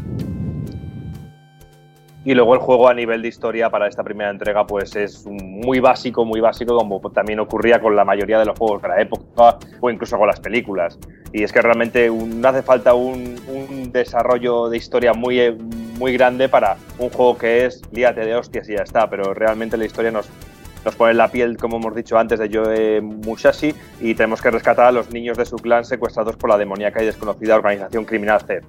[2.23, 5.81] Y luego el juego a nivel de historia para esta primera entrega pues es muy
[5.81, 9.59] básico, muy básico como también ocurría con la mayoría de los juegos de la época
[9.81, 10.99] o incluso con las películas.
[11.33, 15.57] Y es que realmente no hace falta un, un, desarrollo de historia muy,
[15.99, 19.77] muy grande para un juego que es líate de hostias y ya está, pero realmente
[19.77, 20.29] la historia nos
[20.85, 24.87] nos pone la piel, como hemos dicho antes, de Joe Musashi y tenemos que rescatar
[24.87, 28.61] a los niños de su clan secuestrados por la demoníaca y desconocida organización criminal C.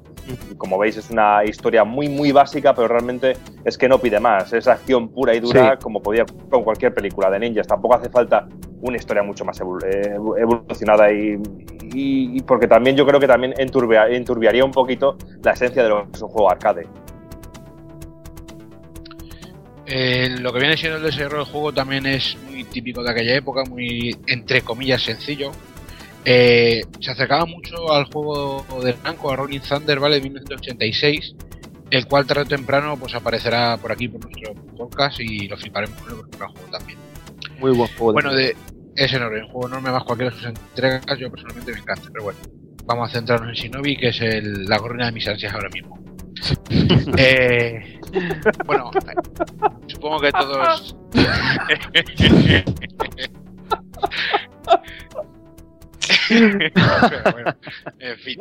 [0.58, 4.52] Como veis, es una historia muy, muy básica, pero realmente es que no pide más.
[4.54, 5.78] Es acción pura y dura, Sí.
[5.84, 7.68] como podía con cualquier película de ninjas.
[7.68, 8.48] Tampoco hace falta
[8.82, 11.34] una historia mucho más eh, evolucionada y,
[11.94, 15.90] y- y porque también yo creo que también enturbia- enturbiaría un poquito la esencia de
[15.90, 16.88] lo que es un juego arcade.
[19.94, 23.36] Eh, lo que viene siendo el desarrollo del juego también es muy típico de aquella
[23.36, 25.52] época, muy entre comillas sencillo.
[26.24, 30.16] Eh, se acercaba mucho al juego de Namco, a Rolling Thunder, ¿vale?
[30.16, 31.36] De 1986,
[31.90, 36.00] el cual tarde o temprano pues aparecerá por aquí por nuestro podcast y lo fliparemos
[36.04, 36.98] un gran juego también.
[37.60, 38.14] Muy buen juego.
[38.14, 38.56] Bueno, de,
[38.96, 42.24] es enorme, un juego enorme más cualquiera de sus entregas, yo personalmente me encanta, pero
[42.24, 42.40] bueno,
[42.86, 46.01] vamos a centrarnos en Shinobi, que es el, la gorrina de mis ansias ahora mismo.
[47.18, 48.00] Eh,
[48.66, 48.92] bueno,
[49.88, 50.96] supongo que todos...
[58.00, 58.40] En fin,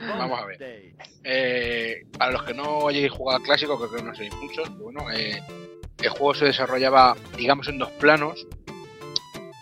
[0.00, 0.94] vamos a ver.
[1.24, 5.10] Eh, para los que no hayáis jugado al clásico, creo que no sois muchos, bueno,
[5.10, 5.42] eh,
[6.02, 8.46] el juego se desarrollaba, digamos, en dos planos,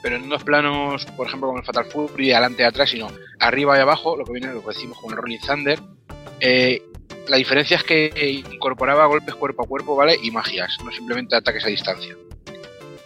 [0.02, 3.08] pero en dos planos, por ejemplo, como el Fatal Fury, adelante y atrás, sino
[3.40, 5.80] arriba y abajo, lo que viene, lo que decimos con el Rolling Thunder.
[7.28, 10.16] La diferencia es que incorporaba golpes cuerpo a cuerpo, ¿vale?
[10.22, 12.16] Y magias, no simplemente ataques a distancia.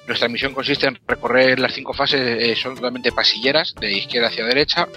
[0.06, 4.44] Nuestra misión consiste en recorrer las cinco fases, eh, son totalmente pasilleras, de izquierda hacia
[4.44, 4.88] derecha,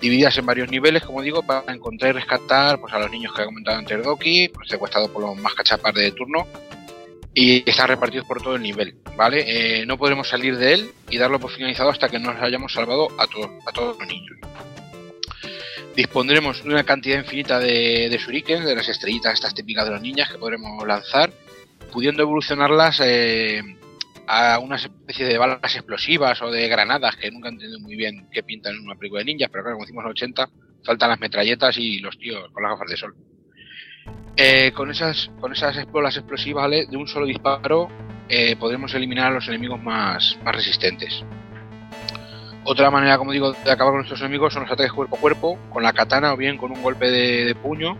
[0.00, 3.42] divididas en varios niveles, como digo, para encontrar y rescatar pues, a los niños que
[3.42, 6.46] ha comentado antes Doki, pues, secuestrados por los más cachapas de turno,
[7.34, 9.44] y están repartidos por todo el nivel, ¿vale?
[9.80, 13.08] Eh, no podremos salir de él y darlo por finalizado hasta que nos hayamos salvado
[13.16, 14.38] a todos, a todos los niños.
[15.98, 20.30] Dispondremos de una cantidad infinita de, de de las estrellitas estas típicas de los ninjas
[20.30, 21.32] que podremos lanzar,
[21.90, 23.60] pudiendo evolucionarlas eh,
[24.28, 28.28] a una especie de balas explosivas o de granadas que nunca he entendido muy bien
[28.30, 30.48] qué pintan en una película de ninjas, pero claro, como decimos en los 80,
[30.84, 33.16] saltan las metralletas y los tíos con las gafas de sol.
[34.36, 37.88] Eh, con esas con esas bolas explosivas de un solo disparo
[38.28, 41.24] eh, podremos eliminar a los enemigos más, más resistentes.
[42.70, 45.58] Otra manera, como digo, de acabar con nuestros enemigos son los ataques cuerpo a cuerpo,
[45.70, 47.96] con la katana o bien con un golpe de, puño.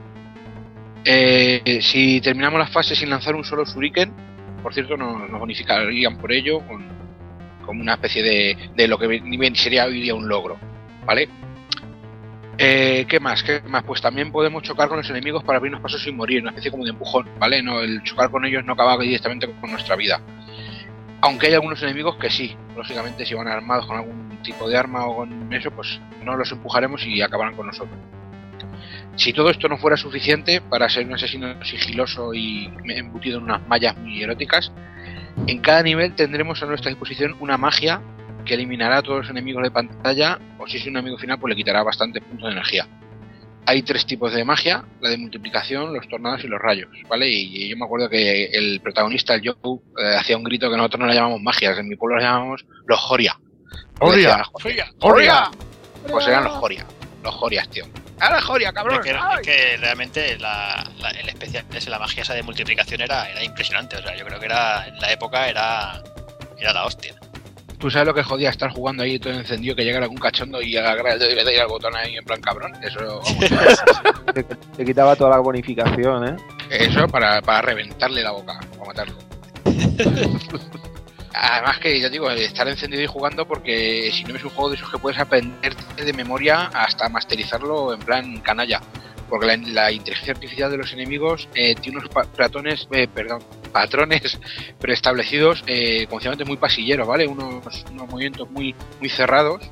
[1.07, 4.13] Eh, si terminamos las fases sin lanzar un solo shuriken,
[4.63, 9.23] por cierto, nos, bonificarían por ello con, una especie de, lo que
[9.55, 10.59] sería hoy día un logro,
[11.07, 11.31] ¿vale?
[12.59, 13.43] Eh, ¿Qué más?
[13.43, 13.85] ¿Qué más?
[13.85, 16.85] Pues también podemos chocar con los enemigos para abrirnos pasos sin morir, una especie como
[16.85, 17.63] de empujón, ¿vale?
[17.63, 20.21] No, el chocar con ellos no acaba directamente con nuestra vida.
[21.21, 25.07] Aunque hay algunos enemigos que sí, lógicamente si van armados con algún tipo de arma
[25.07, 27.99] o con eso, pues no los empujaremos y acabarán con nosotros.
[29.17, 33.67] Si todo esto no fuera suficiente para ser un asesino sigiloso y embutido en unas
[33.67, 34.73] mallas muy eróticas,
[35.47, 38.01] en cada nivel tendremos a nuestra disposición una magia
[38.45, 41.51] que eliminará a todos los enemigos de pantalla o si es un enemigo final pues
[41.51, 42.87] le quitará bastantes puntos de energía.
[43.71, 47.29] Hay tres tipos de magia, la de multiplicación, los tornados y los rayos, ¿vale?
[47.29, 51.01] Y yo me acuerdo que el protagonista, el Joe, eh, hacía un grito que nosotros
[51.01, 53.39] no le llamamos magias, en mi pueblo le llamamos los Joria.
[53.99, 54.43] ¡Joria!
[54.53, 54.91] ¡Joria!
[54.99, 55.51] ¡Joria!
[56.11, 56.87] Pues eran los Joria,
[57.23, 57.85] los Jorias, tío.
[58.21, 59.01] ¡Ahora Joria, cabrón!
[59.01, 59.11] Es que,
[59.41, 63.45] es que realmente la, la- el especial ese, la magia esa de multiplicación era, era
[63.45, 63.97] impresionante.
[63.97, 66.03] O sea, yo creo que era en la época era,
[66.59, 67.15] era la hostia.
[67.79, 70.77] ¿Tú sabes lo que jodía estar jugando ahí todo encendido, que llegara algún cachondo y
[70.77, 72.73] agarrar el dedo y le diera al botón ahí en plan cabrón?
[72.83, 73.37] Eso, vamos,
[74.35, 76.37] Te, te quitaba toda la bonificación, ¿eh?
[76.71, 79.17] eso para, para reventarle la boca, para matarlo.
[81.41, 84.77] Además que, ya digo, estar encendido y jugando porque si no es un juego de
[84.77, 88.81] esos que puedes aprender de memoria hasta masterizarlo en plan canalla.
[89.29, 94.39] Porque la, la inteligencia artificial de los enemigos eh, tiene unos patrones, eh, perdón, patrones
[94.79, 97.27] preestablecidos, eh, concretamente muy pasilleros, ¿vale?
[97.27, 99.63] Unos, unos movimientos muy, muy cerrados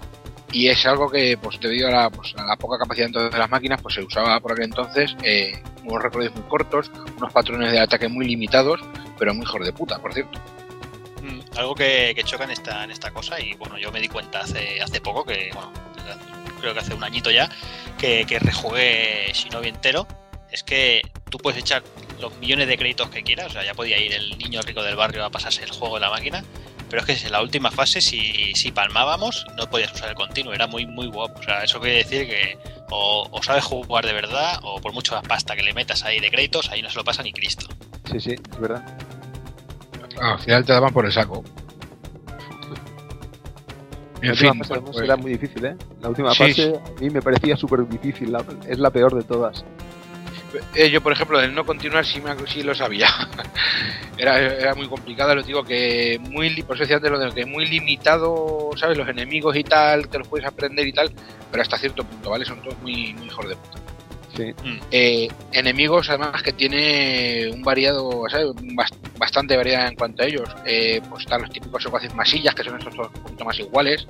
[0.53, 3.39] y es algo que, pues debido a la, pues, a la poca capacidad entonces de
[3.39, 7.73] las máquinas, pues se usaba por aquel entonces eh, unos recorridos muy cortos, unos patrones
[7.73, 8.81] de ataque muy limitados,
[9.19, 10.39] pero muy hijos de puta, por cierto.
[11.23, 14.09] Mm, Algo que, que choca en esta, en esta cosa, y bueno, yo me di
[14.09, 15.73] cuenta hace, hace poco, que bueno,
[16.61, 17.49] creo que hace un añito ya,
[17.99, 20.07] que, que rejugué Shinobi entero,
[20.51, 21.83] es que tú puedes echar
[22.21, 24.97] los millones de créditos que quieras, o sea, ya podía ir el niño rico del
[24.97, 26.45] barrio a pasarse el juego de la máquina,
[26.89, 30.53] pero es que en la última fase, si, si palmábamos, no podías usar el continuo,
[30.53, 31.39] era muy, muy guapo.
[31.41, 32.59] O sea, eso quiere decir que
[32.91, 36.31] o, o sabes jugar de verdad, o por mucha pasta que le metas ahí de
[36.31, 37.67] créditos, ahí no se lo pasa ni Cristo.
[38.11, 38.85] Sí, sí, es verdad.
[40.21, 41.43] Al final te daban por el saco.
[44.23, 45.77] La En última fin, fase pues- era muy difícil, ¿eh?
[46.01, 49.23] La última Sí, fase a mí me parecía súper difícil, la- es la peor de
[49.23, 49.65] todas.
[50.75, 53.09] Eh, yo, por ejemplo, del no continuar sí, me, sí lo sabía.
[54.19, 57.33] era, era muy complicado, lo digo que muy, li- por eso decía antes lo de
[57.33, 58.97] que muy limitado, ¿sabes?
[58.99, 61.11] Los enemigos y tal, te los puedes aprender y tal,
[61.51, 62.45] pero hasta cierto punto, ¿vale?
[62.45, 63.79] Son todos muy, muy hijos de puta.
[64.37, 64.53] Sí.
[64.91, 68.49] Eh, enemigos, además, que tiene un variado, ¿sabes?
[69.19, 70.49] Bastante variedad en cuanto a ellos.
[70.67, 74.07] Eh, pues están los típicos secuaces masillas, que son estos todos un poquito más iguales.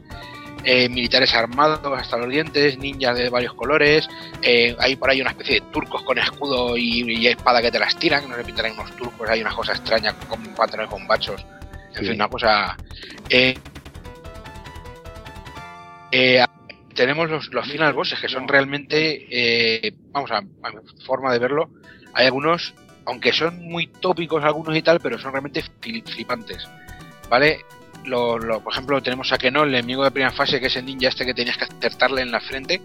[0.68, 4.08] Eh, militares armados hasta los dientes, ninjas de varios colores.
[4.42, 7.78] Eh, hay por ahí una especie de turcos con escudo y, y espada que te
[7.78, 11.06] las tiran, que no se pintan unos turcos, hay una cosa extraña con pantalones con
[11.06, 11.40] bachos.
[11.94, 12.06] En Sí.
[12.06, 12.76] fin, una cosa.
[13.30, 13.54] Eh,
[16.12, 16.44] eh,
[16.94, 21.70] tenemos los, los final bosses que son realmente, vamos a, a mi forma de verlo,
[22.14, 26.66] hay algunos, aunque son muy tópicos algunos y tal, pero son realmente fli- flipantes,
[27.28, 27.60] ¿vale?
[28.06, 30.84] Lo, lo- por ejemplo, tenemos a Keno, el enemigo de primera fase, que es el
[30.86, 32.80] ninja este que tenías que acertarle en la frente.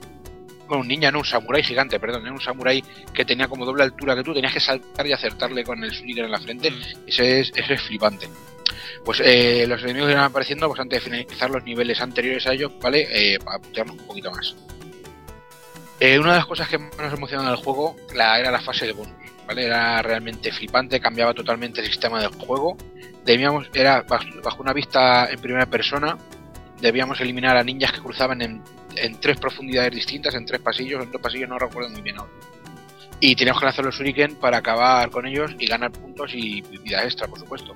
[0.68, 3.84] Bueno, un ninja, no, un samurái gigante, perdón, era un samurái que tenía como doble
[3.84, 6.74] altura que tú, tenías que saltar y acertarle con el shuriken en la frente.
[7.06, 8.28] Ese es, ese es flipante.
[9.04, 12.72] Pues eh, los enemigos irán apareciendo pues antes de finalizar los niveles anteriores a ellos,
[12.82, 13.08] ¿vale?
[13.12, 14.56] Eh, para putearnos un poquito más.
[16.00, 18.86] Eh, una de las cosas que más nos emocionaba del juego la, era la fase
[18.88, 19.14] de bonus,
[19.58, 22.78] Era realmente flipante, cambiaba totalmente el sistema del juego.
[23.26, 26.18] Debíamos, era bajo, una vista en primera persona,
[26.80, 28.62] debíamos eliminar a ninjas que cruzaban en,
[28.96, 32.32] en tres profundidades distintas, en tres pasillos, en dos pasillos no recuerdo muy bien ahora.
[33.20, 37.04] Y teníamos que lanzar los shuriken para acabar con ellos y ganar puntos y vida
[37.04, 37.76] extra, por supuesto.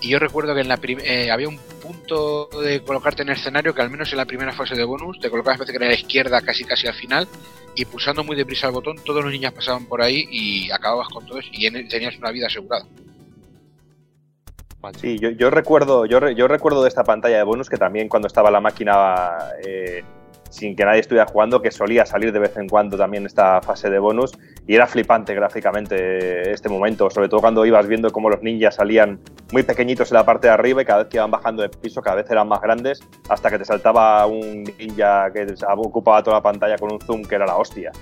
[0.00, 3.74] Y yo recuerdo que en la eh, había un punto de colocarte en el escenario
[3.74, 5.90] que al menos en la primera fase de bonus te colocabas parece que era a
[5.90, 7.26] la izquierda casi casi al final
[7.74, 11.24] y pulsando muy deprisa el botón todos los niños pasaban por ahí y acababas con
[11.26, 12.84] todos y en- tenías una vida asegurada.
[15.00, 18.06] Sí, yo, yo recuerdo, yo, re- yo recuerdo de esta pantalla de bonus que también
[18.08, 19.34] cuando estaba la máquina
[19.66, 20.04] eh,
[20.50, 23.88] sin que nadie estuviera jugando, que solía salir de vez en cuando también esta fase
[23.88, 24.32] de bonus
[24.66, 29.20] y era flipante gráficamente este momento, sobre todo cuando ibas viendo cómo los ninjas salían
[29.52, 32.00] muy pequeñitos en la parte de arriba y cada vez que iban bajando de piso
[32.00, 35.46] cada vez eran más grandes hasta que te saltaba un ninja que
[35.76, 37.92] ocupaba toda la pantalla con un zoom que era la hostia.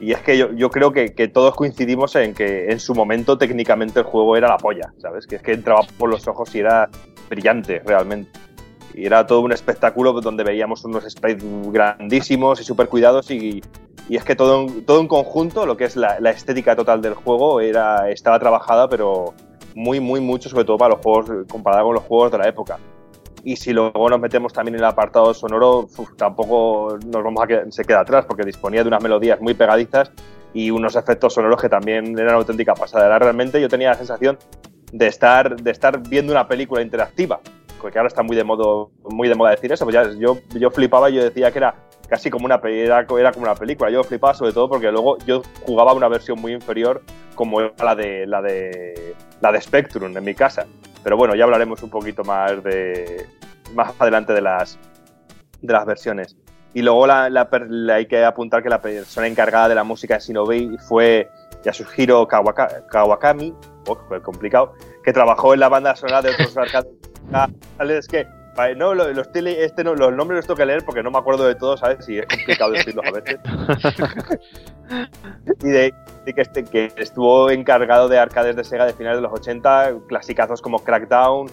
[0.00, 4.00] Y es que yo, creo que, que todos coincidimos en que en su momento técnicamente
[4.00, 5.28] el juego era la polla, ¿sabes?
[5.28, 6.90] Que es que entraba por los ojos y era
[7.30, 8.28] brillante realmente.
[8.94, 13.62] Y era todo un espectáculo donde veíamos unos sprites grandísimos y súper cuidados y,
[14.08, 17.14] y es que todo, todo en conjunto, lo que es la, la estética total del
[17.14, 19.34] juego, era, estaba trabajada, pero
[19.74, 22.78] muy, muy mucho, sobre todo para los juegos, comparado con los juegos de la época.
[23.44, 27.70] Y si luego nos metemos también en el apartado sonoro, uf, tampoco nos vamos a
[27.70, 30.12] se queda atrás, porque disponía de unas melodías muy pegadizas
[30.54, 33.06] y unos efectos sonoros que también eran auténtica pasada.
[33.06, 34.38] Era realmente yo tenía la sensación
[34.92, 37.40] de estar, de estar viendo una película interactiva,
[37.82, 39.84] porque ahora está muy de modo, muy de moda decir eso.
[39.84, 41.74] Pues ya, yo, yo flipaba y yo decía que era
[42.08, 43.90] casi como una era, era como una película.
[43.90, 47.02] Yo flipaba sobre todo porque luego yo jugaba una versión muy inferior
[47.34, 50.66] como era la de la de la de Spectrum en mi casa.
[51.02, 53.26] Pero bueno, ya hablaremos un poquito más de
[53.74, 54.78] más adelante de las
[55.60, 56.36] de las versiones.
[56.74, 60.14] Y luego la, la la- hay que apuntar que la persona encargada de la música
[60.14, 61.28] de Shinobi fue
[61.64, 63.54] Yasuhiro Kawaka- Kawakami,
[63.88, 64.72] oh, complicado,
[65.04, 66.90] que trabajó en la banda sonora de otros arcades.
[67.32, 67.48] Ah,
[67.80, 70.84] Es que, vale, no, lo- los, tele- este no, los nombres los tengo que leer
[70.84, 72.08] porque no me acuerdo de todos, ¿sabes?
[72.08, 73.38] Y es complicado decirlos a veces.
[75.62, 75.94] y de,
[76.24, 79.92] de que, este, que estuvo encargado de arcades de Sega de finales de los 80,
[80.08, 81.48] clasicazos como Crackdown,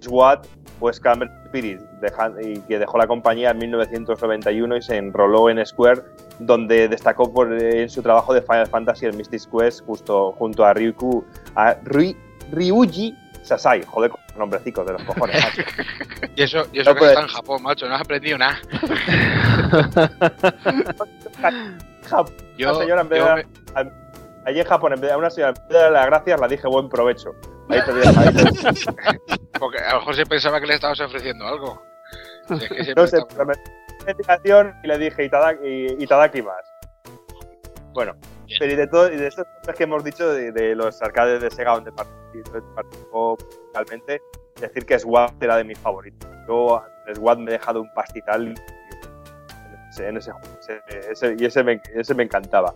[0.00, 0.46] SWAT
[0.80, 5.64] o Scramble Spirit, deja- y que dejó la compañía en 1991 y se enroló en
[5.64, 6.02] Square,
[6.40, 10.64] donde destacó por, eh, en su trabajo de Final Fantasy el Mystic Quest justo junto
[10.64, 12.16] a Ryuku, a Ry-
[12.52, 13.14] Ryuji
[13.44, 15.62] Sasai, joder, con los nombrecicos de los cojones, macho.
[16.36, 18.58] Y eso, y eso No que está en Japón, macho, no has aprendido nada.
[22.56, 23.46] Yo, Una señora en vez yo de me-
[24.44, 26.40] allí en Japón, en vez de a una señora, en vez de darle las gracias,
[26.40, 27.34] la dije buen provecho.
[27.68, 28.44] Ahí te ahí te-
[29.58, 31.82] porque a lo mejor se pensaba que le estabas ofreciendo algo.
[32.48, 33.54] Si es que no sé, pero me
[34.82, 36.62] y le dije Itadaki, y- Itadaki más.
[37.94, 38.14] Bueno.
[38.58, 41.72] Pero de todo, y de estos nombres que hemos dicho de, los arcades de Sega
[41.72, 43.36] donde participó,
[43.72, 44.22] realmente,
[44.60, 46.28] decir que SWAT era de mis favoritos.
[46.46, 46.82] Yo
[47.14, 48.54] SWAT me he dejado un pastizal
[49.98, 52.74] en ese, juego, y ese me, ese me encantaba.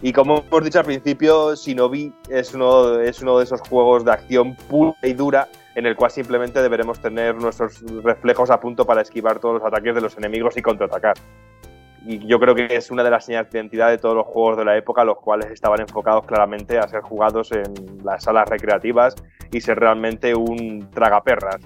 [0.00, 4.12] Y como hemos dicho al principio, Shinobi es uno, es uno de esos juegos de
[4.12, 9.02] acción pura y dura en el cual simplemente deberemos tener nuestros reflejos a punto para
[9.02, 11.14] esquivar todos los ataques de los enemigos y contraatacar.
[12.06, 14.56] Y yo creo que es una de las señales de identidad de todos los juegos
[14.56, 17.74] de la época, los cuales estaban enfocados claramente a ser jugados en
[18.04, 19.14] las salas recreativas
[19.50, 21.58] y ser realmente un tragaperras.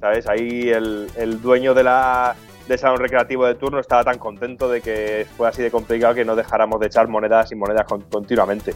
[0.00, 0.26] ¿Sabes?
[0.28, 2.34] Ahí el, el dueño de la,
[2.66, 6.24] del salón recreativo de turno estaba tan contento de que fue así de complicado que
[6.24, 8.72] no dejáramos de echar monedas y monedas con- continuamente.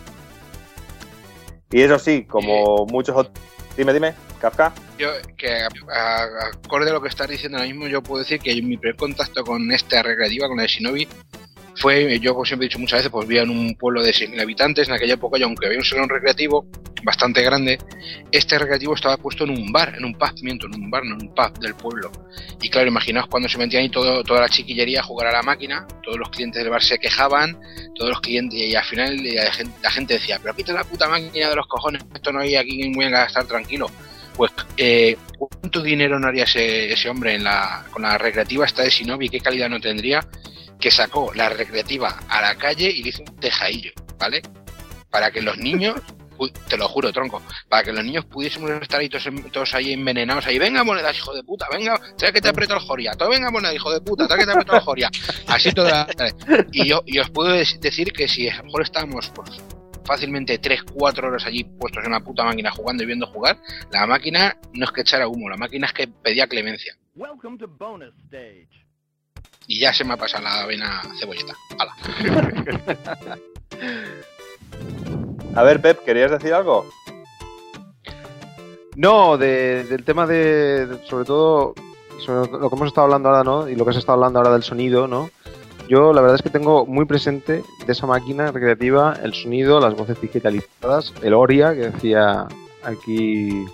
[1.71, 3.35] Y eso sí, como muchos otros...
[3.77, 4.75] Dime, dime, Kafka.
[4.99, 8.77] Yo, que acorde a lo que estás diciendo ahora mismo, yo puedo decir que mi
[8.77, 11.09] primer contacto con esta recreativa, con la de Shinobi,
[11.77, 14.41] fue, yo como siempre he dicho muchas veces, pues vivía en un pueblo de 6.000
[14.41, 16.67] habitantes, en aquella época, y aunque había un salón recreativo
[17.03, 17.79] bastante grande,
[18.31, 21.13] este recreativo estaba puesto en un bar, en un pub, miento, en un bar, en
[21.15, 22.13] un pub del pueblo.
[22.63, 25.43] Y claro, imaginaos cuando se metían ahí todo, toda la chiquillería a jugar a la
[25.43, 27.59] máquina, todos los clientes del bar se quejaban,
[27.97, 31.09] todos los clientes, y al final la gente, la gente decía, pero quita la puta
[31.09, 33.91] máquina de los cojones, esto no hay aquí muy a gastar tranquilo.
[34.37, 38.83] Pues, eh, ¿cuánto dinero no haría ese, ese hombre en la, con la recreativa esta
[38.83, 39.29] de Shinobi?
[39.29, 40.27] ¿Qué calidad no tendría?
[40.79, 44.43] Que sacó la recreativa a la calle y le hizo un tejadillo, ¿vale?
[45.09, 46.01] Para que los niños,
[46.69, 50.47] te lo juro, tronco, para que los niños pudiésemos estar ahí todos, todos ahí envenenados
[50.47, 53.53] ahí, venga monedas, hijo de puta, venga, trae que te aprieto el joria, todo venga
[53.53, 55.11] moneda, hijo de puta, trae que te aprieto el joria.
[55.47, 56.35] Así toda la.
[56.73, 59.51] Y yo, y os puedo decir que si a lo mejor estábamos pues,
[60.05, 63.57] fácilmente 3-4 horas allí puestos en una puta máquina jugando y viendo jugar,
[63.91, 66.97] la máquina no es que echara humo, la máquina es que pedía clemencia.
[69.67, 71.55] Y ya se me ha pasado la vena cebolleta.
[71.79, 71.95] Hala.
[75.57, 76.87] A ver, Pep, ¿querías decir algo?
[78.97, 81.75] No, de- del tema de, de- sobre todo,
[82.25, 83.69] sobre lo que hemos estado hablando ahora, ¿no?
[83.69, 85.31] Y lo que se está hablando ahora del sonido, ¿no?
[85.89, 89.95] Yo la verdad es que tengo muy presente de esa máquina recreativa el sonido, las
[89.95, 92.47] voces digitalizadas, el Oria, que decía
[92.83, 93.65] aquí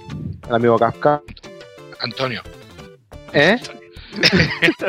[0.48, 1.22] el amigo Kafka.
[2.00, 2.42] Antonio.
[3.32, 3.56] ¿Eh?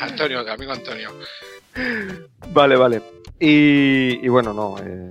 [0.00, 1.10] Antonio, amigo Antonio.
[2.52, 3.02] Vale, vale.
[3.40, 4.76] Y, y bueno, no.
[4.84, 5.08] eh,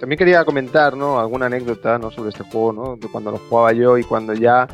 [0.00, 1.18] también quería comentar, ¿no?
[1.18, 2.10] Alguna anécdota, ¿no?
[2.10, 2.96] Sobre este juego, ¿no?
[2.96, 4.66] De cuando lo jugaba yo y cuando ya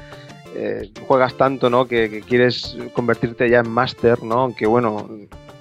[0.55, 1.87] eh, juegas tanto, ¿no?
[1.87, 4.41] Que, quieres convertirte ya en máster, ¿no?
[4.41, 5.09] Aunque bueno,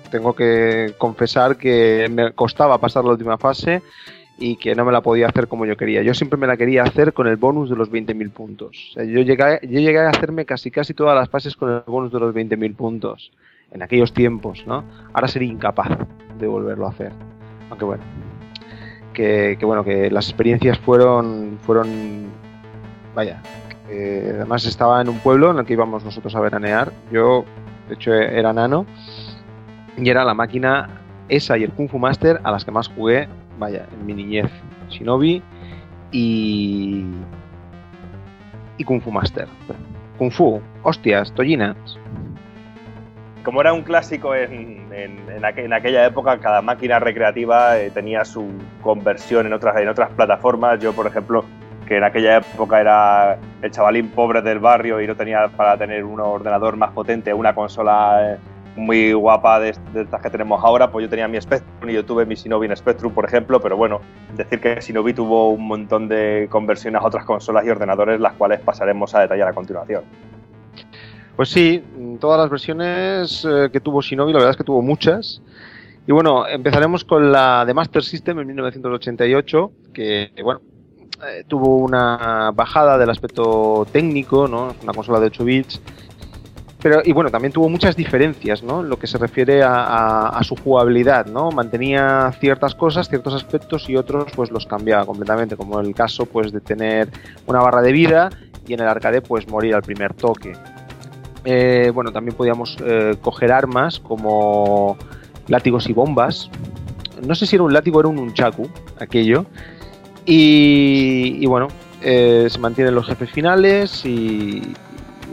[0.09, 3.81] tengo que confesar que me costaba pasar la última fase
[4.37, 6.01] y que no me la podía hacer como yo quería.
[6.01, 8.93] Yo siempre me la quería hacer con el bonus de los 20.000 puntos.
[8.95, 12.19] Yo, llegué, yo llegué a hacerme casi casi todas las fases con el bonus de
[12.19, 13.31] los 20.000 puntos
[13.71, 14.83] en aquellos tiempos, ¿no?
[15.13, 15.89] Ahora sería incapaz
[16.37, 17.11] de volverlo a hacer.
[17.69, 18.03] Aunque bueno,
[19.13, 22.25] que, que bueno, que las experiencias fueron, fueron,
[23.15, 23.41] vaya,
[23.91, 26.91] que además estaba en un pueblo en el que íbamos nosotros a veranear.
[27.11, 27.43] Yo,
[27.89, 28.85] de hecho, era nano
[29.97, 30.87] y era la máquina
[31.27, 33.27] esa y el Kung Fu Master a las que más jugué,
[33.59, 34.49] vaya, en mi niñez.
[34.89, 35.41] Shinobi
[36.11, 37.05] y
[38.77, 39.47] y Kung Fu Master.
[40.17, 41.75] Kung Fu, hostias, tollinas.
[43.43, 44.51] Como era un clásico en,
[44.93, 48.47] en- en aqu- en aquella época, cada máquina recreativa eh, tenía su
[48.83, 50.79] conversión en otras, en otras plataformas.
[50.79, 51.43] Yo, por ejemplo,
[51.91, 56.05] que en aquella época era el chavalín pobre del barrio y no tenía para tener
[56.05, 58.37] un ordenador más potente, una consola eh,
[58.77, 62.25] muy guapa de, estas que tenemos ahora, pues yo tenía mi Spectrum y yo tuve
[62.25, 63.99] mi Shinobi en Spectrum, por ejemplo, pero bueno,
[64.37, 68.61] decir que Shinobi tuvo un montón de conversiones a otras consolas y ordenadores, las cuales
[68.61, 70.05] pasaremos a detallar a continuación.
[71.35, 71.83] Pues sí,
[72.21, 75.41] todas las versiones eh, que tuvo Shinobi, la verdad es que tuvo muchas.
[76.07, 80.61] Y bueno, empezaremos con la de Master System en 1988, que bueno,
[81.27, 84.75] eh, tuvo una bajada del aspecto técnico, ¿no?
[84.83, 85.81] Una consola de 8 bits.
[86.81, 88.81] Pero, y bueno, también tuvo muchas diferencias, ¿no?
[88.81, 91.51] En lo que se refiere a, a- a su jugabilidad, ¿no?
[91.51, 96.51] Mantenía ciertas cosas, ciertos aspectos y otros pues los cambiaba completamente, como el caso pues
[96.51, 97.09] de tener
[97.45, 98.29] una barra de vida
[98.67, 100.53] y en el arcade pues morir al primer toque.
[101.45, 104.97] Eh, bueno, también podíamos eh, coger armas como
[105.47, 106.49] látigos y bombas.
[107.25, 108.67] No sé si era un látigo o era un unchaku,
[108.99, 109.45] aquello.
[110.25, 111.67] Y, bueno,
[112.01, 114.61] eh, se mantienen los jefes finales y,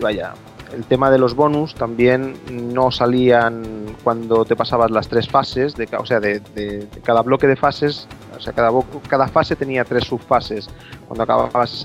[0.00, 0.34] vaya,
[0.74, 5.88] el tema de los bonus también no salían cuando te pasabas las tres fases, de,
[5.98, 8.70] o sea, de, cada bloque de fases, o sea, cada,
[9.08, 10.68] cada fase tenía tres subfases.
[11.06, 11.84] Cuando acababas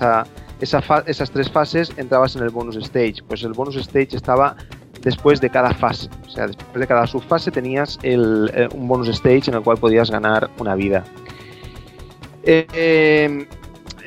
[0.60, 3.16] esas tres fases entrabas en el bonus stage.
[3.26, 4.56] Pues el bonus stage estaba
[5.02, 6.08] después de cada fase.
[6.26, 9.78] O sea, después de cada subfase tenías el, eh, un bonus stage en el cual
[9.78, 11.04] podías ganar una vida.
[12.46, 13.46] Eh,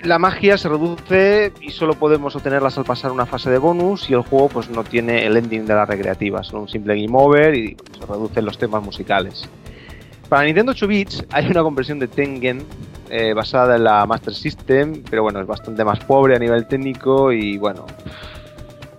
[0.04, 4.14] la magia se reduce y solo podemos obtenerlas al pasar una fase de bonus y
[4.14, 7.56] el juego pues no tiene el ending de la recreativa, solo un simple game over
[7.56, 9.50] y se reducen los temas musicales.
[10.30, 12.64] Para Nintendo 8 bits hay una conversión de Tengen
[13.10, 17.32] eh, basada en la Master System, pero bueno, es bastante más pobre a nivel técnico
[17.32, 17.86] y bueno,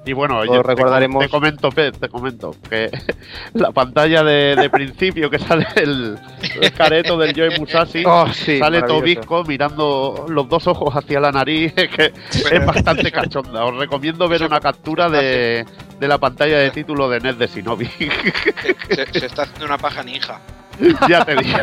[0.06, 2.90] Y bueno, te, recordaremos- te comento, Pep, te comento, que
[3.54, 6.18] la pantalla de, de principio que sale el,
[6.60, 8.82] el careto del Joy Musashi, Oh, sí, sale.
[8.82, 13.64] Tobisco mirando los dos ojos hacia la nariz, que es bastante cachonda.
[13.64, 15.66] Os recomiendo ver una captura de,
[16.00, 17.86] de la pantalla de título de NES de Shinobi.
[17.86, 20.40] Se, se- se está haciendo una paja ninja.
[21.08, 21.58] ya te digo.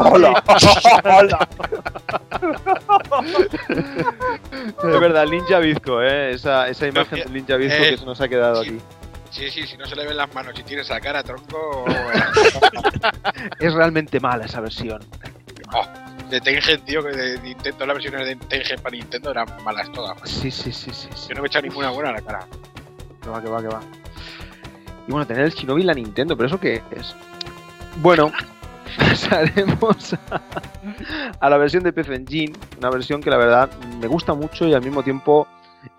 [0.00, 0.42] ¡Hola!
[1.04, 1.48] ¡Hola!
[4.78, 6.32] Es verdad, el ninja bizco, ¿eh?
[6.32, 8.70] Esa, esa imagen del ninja bizco Eh, que se nos ha quedado sí.
[8.70, 8.80] aquí.
[9.30, 11.84] Sí, sí, si no se le ven las manos y tienes la cara, tronco.
[13.58, 15.00] Es realmente mala esa versión.
[16.30, 20.16] de Tengen, tío, que de Nintendo, las versiones de Tengen para Nintendo eran malas todas.
[20.24, 21.08] Sí, sí, sí, sí.
[21.14, 21.28] sí.
[21.28, 22.46] Yo no me he echado ninguna buena a la cara.
[23.22, 23.80] Que va, que va, que va.
[25.08, 27.14] Y bueno, tener el Shinobi en la Nintendo, pero ¿eso qué es?
[27.96, 28.30] Bueno,
[28.98, 30.42] pasaremos a,
[31.40, 33.70] a la versión de PC Engine, una versión que la verdad
[34.00, 35.46] me gusta mucho y al mismo tiempo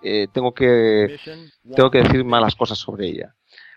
[0.02, 1.18] eh, tengo, que,
[1.74, 3.34] tengo que decir malas cosas sobre ella.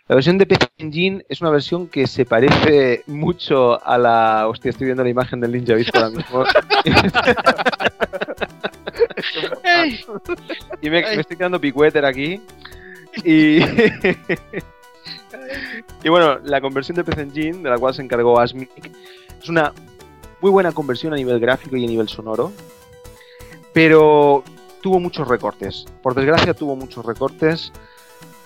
[0.07, 4.47] La versión de PC Engine es una versión que se parece mucho a la...
[4.47, 6.43] Hostia, estoy viendo la imagen del Ninja Visco ahora mismo.
[10.81, 12.41] y me, me estoy quedando picueter aquí.
[13.23, 13.59] Y...
[16.03, 18.91] y bueno, la conversión de PC Engine, de la cual se encargó Asmic,
[19.41, 19.73] es una
[20.41, 22.51] muy buena conversión a nivel gráfico y a nivel sonoro,
[23.73, 24.43] pero
[24.81, 25.85] tuvo muchos recortes.
[26.01, 27.71] Por desgracia tuvo muchos recortes.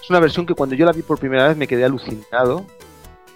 [0.01, 2.65] Es una versión que cuando yo la vi por primera vez me quedé alucinado.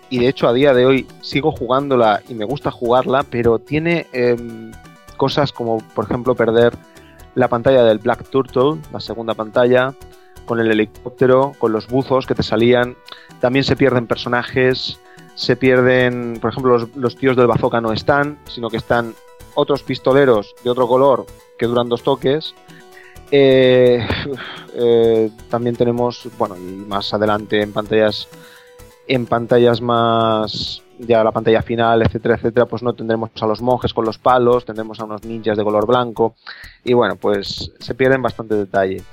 [0.10, 4.08] Y de hecho a día de hoy sigo jugándola y me gusta jugarla, pero tiene
[4.14, 4.72] em,
[5.18, 6.78] cosas como por ejemplo perder
[7.36, 9.94] la pantalla del Black Turtle, la segunda pantalla,
[10.46, 12.96] con el helicóptero, con los buzos que te salían.
[13.40, 15.00] También se pierden personajes,
[15.36, 19.14] se pierden, por ejemplo, los, los tíos del bazooka no están, sino que están
[19.56, 21.26] otros pistoleros de otro color
[21.58, 22.54] que duran dos toques.
[23.32, 24.08] Eh,
[24.74, 28.28] eh, también tenemos, bueno, y más adelante en pantallas,
[29.08, 33.94] en pantallas más, ya la pantalla final, etcétera, etcétera, pues no tendremos a los monjes
[33.94, 36.36] con los palos, tendremos a unos ninjas de color blanco,
[36.84, 39.04] y bueno, pues se pierden bastantes detalles.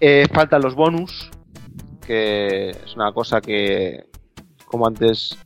[0.00, 1.30] Eh, faltan los bonus,
[2.06, 4.06] que es una cosa que,
[4.66, 5.36] como antes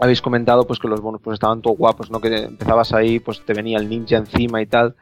[0.00, 2.20] habéis comentado, pues que los bonus pues estaban todo guapos, ¿no?
[2.20, 4.96] Que empezabas ahí, pues te venía el ninja encima y tal.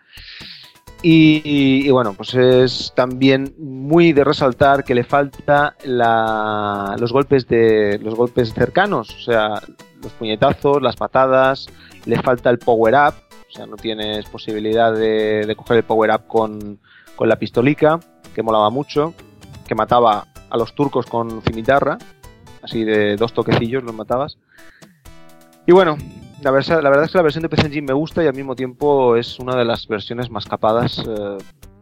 [1.00, 8.16] Y, bueno, pues es también muy de resaltar que le falta los golpes de los
[8.16, 9.62] golpes cercanos, o sea,
[10.02, 11.68] los puñetazos, las patadas,
[12.04, 13.14] le falta el power up,
[13.48, 16.80] o sea, no tienes posibilidad de, de coger el power up con,
[17.14, 18.00] con la pistolica,
[18.34, 19.14] que molaba mucho,
[19.68, 21.98] que mataba a los turcos con cimitarra,
[22.62, 24.38] así de dos toquecillos los matabas.
[25.66, 25.96] Y bueno,
[26.42, 29.16] la, verdad es que la versión de PC Engine me gusta y al mismo tiempo
[29.16, 31.38] es una de las versiones más capadas eh,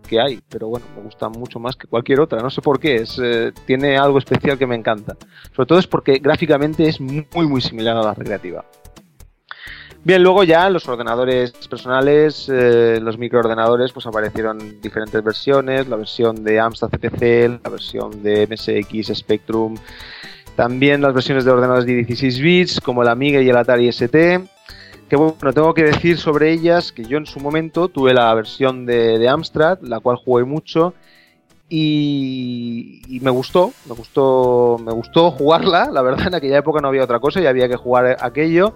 [0.08, 2.96] que hay, pero bueno, me gusta mucho más que cualquier otra, no sé por qué,
[2.96, 5.16] es, eh, tiene algo especial que me encanta.
[5.54, 8.64] Sobre todo es porque gráficamente es muy muy similar a la recreativa.
[10.06, 16.44] Bien, luego ya los ordenadores personales, eh, los microordenadores, pues aparecieron diferentes versiones, la versión
[16.44, 19.76] de Amstrad CPC, la versión de MSX Spectrum,
[20.54, 24.44] también las versiones de ordenadores de 16 bits, como el Amiga y el Atari ST.
[25.08, 28.86] Que bueno, tengo que decir sobre ellas que yo en su momento tuve la versión
[28.86, 30.94] de, Amstrad, la cual jugué mucho.
[31.68, 35.90] Y, y me gustó, me gustó, me gustó jugarla.
[35.92, 38.72] La verdad, en aquella época no había otra cosa y había que jugar aquello.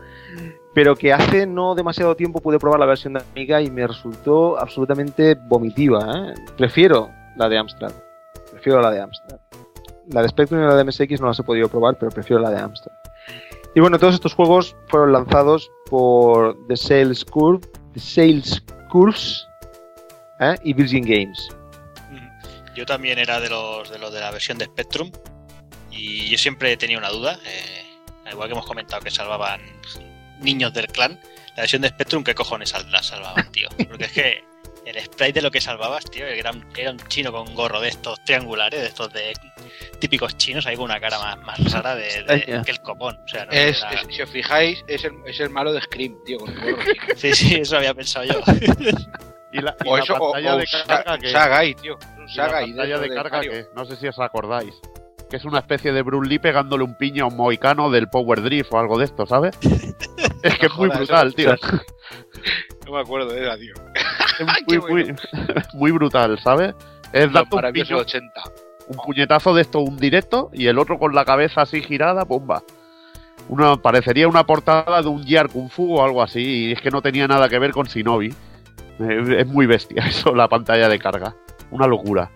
[0.74, 4.58] Pero que hace no demasiado tiempo pude probar la versión de Amiga y me resultó
[4.58, 6.00] absolutamente vomitiva.
[6.14, 6.34] ¿eh?
[6.56, 7.92] Prefiero la de Amstrad.
[8.52, 9.38] Prefiero la de Amstrad.
[10.08, 12.50] La de Spectrum y la de MSX no las he podido probar, pero prefiero la
[12.50, 12.92] de Amstrad.
[13.74, 17.66] Y bueno, todos estos juegos fueron lanzados por The Sales Curve,
[17.96, 19.46] Sales Curves
[20.40, 20.56] ¿eh?
[20.64, 21.48] y Virgin Games.
[22.74, 25.10] Yo también era de los de los de la versión de Spectrum
[25.90, 27.84] y yo siempre tenido una duda, eh,
[28.26, 29.60] al igual que hemos comentado que salvaban
[30.40, 31.18] niños del clan,
[31.56, 33.68] la versión de Spectrum, ¿qué cojones la salvaban, tío?
[33.88, 34.44] Porque es que
[34.86, 37.80] el sprite de lo que salvabas, tío, era un, era un chino con un gorro
[37.80, 39.32] de estos triangulares, de estos de
[40.00, 43.18] típicos chinos, ahí con una cara más, más rara de, que el copón.
[43.24, 45.80] O sea, no Es, era- es- si os fijáis, es el, es el malo de
[45.82, 46.82] Scream, tío, con el gorro.
[46.84, 46.94] tío.
[47.16, 48.40] Sí, sí, eso había pensado yo.
[49.52, 51.98] Y la, y O la eso, o, pantalla o de sa- carga que, Sagai, tío.
[52.16, 53.50] Y la Sagai pantalla de de carga Mario.
[53.50, 54.74] que no sé si os acordáis.
[55.30, 58.42] Que es una especie de Bruce Lee pegándole un piño a un mohicano del Power
[58.42, 59.56] Drift o algo de esto, ¿sabes?
[60.42, 61.54] es que es muy brutal, tío.
[62.86, 63.74] No me acuerdo de ella, tío.
[64.40, 65.14] Es muy, muy,
[65.74, 66.74] muy brutal, ¿sabes?
[67.12, 68.42] Es darte un, maravillosos piño- 80.
[68.88, 72.64] un puñetazo de esto, un directo, y el otro con la cabeza así girada, ¡pumba!
[73.48, 76.90] Una, parecería una portada de un Gear Kung Fu o algo así, y es que
[76.90, 78.34] no tenía nada que ver con Shinobi.
[78.98, 81.36] Es muy bestia eso, la pantalla de carga.
[81.70, 82.28] Una locura.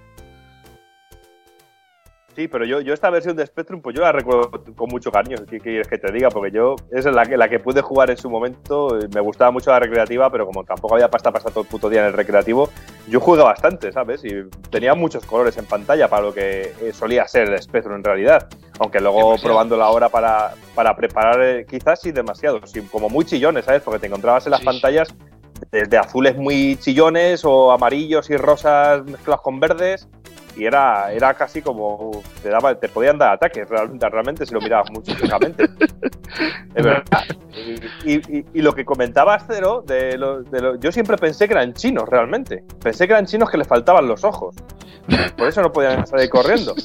[2.34, 5.36] Sí, pero yo, yo esta versión de Spectrum, pues yo la recuerdo con mucho cariño,
[5.48, 6.30] ¿qué quieres que te diga?
[6.30, 9.52] Porque yo, esa es la que, la que pude jugar en su momento, me gustaba
[9.52, 12.12] mucho la recreativa, pero como tampoco había pasta pasar todo el puto día en el
[12.12, 12.70] recreativo,
[13.08, 14.24] yo jugué bastante, ¿sabes?
[14.24, 18.04] Y tenía muchos colores en pantalla para lo que eh, solía ser el Spectrum en
[18.04, 18.48] realidad.
[18.80, 23.64] Aunque luego probándola ahora para, para preparar, eh, quizás sí demasiado, sí, como muy chillones,
[23.64, 23.82] ¿sabes?
[23.82, 24.66] Porque te encontrabas en las sí.
[24.66, 25.14] pantallas
[25.70, 30.08] desde azules muy chillones o amarillos y rosas mezclados con verdes
[30.56, 34.60] y era, era casi como te daba, te podían dar ataques realmente, realmente si lo
[34.60, 35.64] mirabas mucho fijamente.
[36.74, 37.22] es verdad.
[38.04, 41.54] Y, y- y lo que comentabas, Cero, de lo- de lo- yo siempre pensé que
[41.54, 42.64] eran chinos realmente.
[42.82, 44.54] Pensé que eran chinos que les faltaban los ojos.
[45.36, 46.74] Por eso no podían salir corriendo.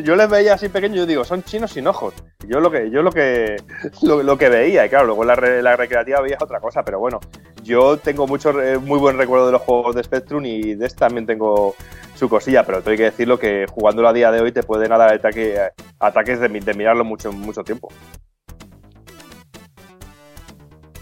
[0.04, 2.14] Yo les veía así pequeños y yo digo, son chinos sin ojos.
[2.46, 3.56] Yo lo que, yo lo que,
[4.02, 7.20] lo, que veía, y claro, luego la, re- la recreativa veías otra cosa, pero bueno,
[7.62, 11.26] yo tengo mucho, muy buen recuerdo de los juegos de Spectrum y de este también
[11.26, 11.74] tengo
[12.14, 15.00] su cosilla, pero tengo que decirlo que jugándolo a día de hoy te pueden dar
[15.02, 15.56] ataque,
[15.98, 17.88] ataques de, de mirarlo mucho, mucho tiempo.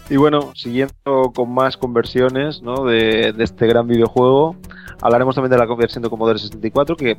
[0.09, 2.83] Y bueno, siguiendo con más conversiones ¿no?
[2.85, 4.55] de, de este gran videojuego,
[5.01, 7.17] hablaremos también de la conversión de Commodore 64, que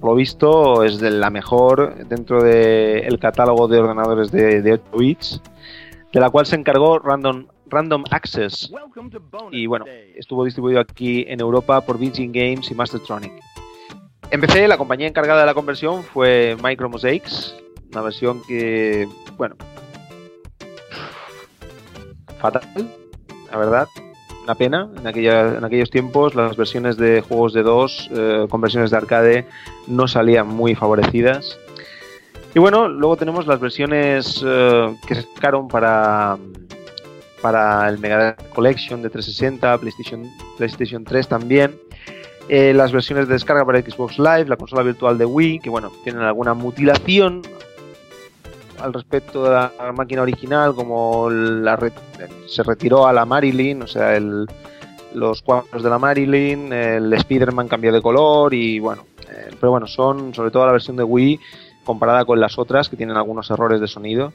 [0.00, 4.82] por lo visto es de la mejor dentro del catálogo de ordenadores de, de 8
[4.96, 5.42] bits,
[6.12, 8.72] de la cual se encargó Random, Random Access.
[9.50, 9.84] Y bueno,
[10.14, 13.32] estuvo distribuido aquí en Europa por Virgin Games y Mastertronic.
[14.30, 17.56] Empecé, la compañía encargada de la conversión fue Micro Mosaics,
[17.92, 19.56] una versión que, bueno,
[22.38, 22.62] fatal,
[23.50, 23.88] la verdad.
[24.48, 24.88] Una pena.
[24.96, 29.46] En, aquellos tiempos las versiones de juegos de dos eh, con versiones de arcade
[29.86, 31.58] no salían muy favorecidas.
[32.54, 36.38] Y bueno, luego tenemos las versiones eh, que se sacaron para,
[37.42, 40.24] para el Mega Collection de 360, PlayStation,
[40.56, 41.78] PlayStation 3 también.
[42.48, 45.92] Eh, las versiones de descarga para Xbox Live, la consola virtual de Wii, que bueno,
[46.04, 47.42] tienen alguna mutilación
[48.80, 51.78] al respecto de la máquina original, como la
[52.46, 54.46] se retiró a la Marilyn, o sea, el,
[55.14, 59.86] los cuadros de la Marilyn, el Spider-Man cambió de color y bueno, eh, pero bueno,
[59.86, 61.40] son sobre todo la versión de Wii
[61.84, 64.32] comparada con las otras que tienen algunos errores de sonido.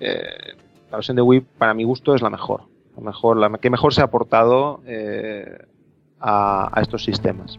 [0.00, 0.54] eh,
[0.90, 2.64] la versión de Wii, para mi gusto, es la mejor,
[2.96, 5.58] la mejor, la que mejor se ha aportado eh,
[6.20, 7.58] a, a estos sistemas.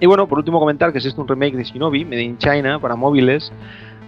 [0.00, 2.96] Y bueno, por último comentar que existe un remake de Shinobi, Made in China, para
[2.96, 3.52] móviles,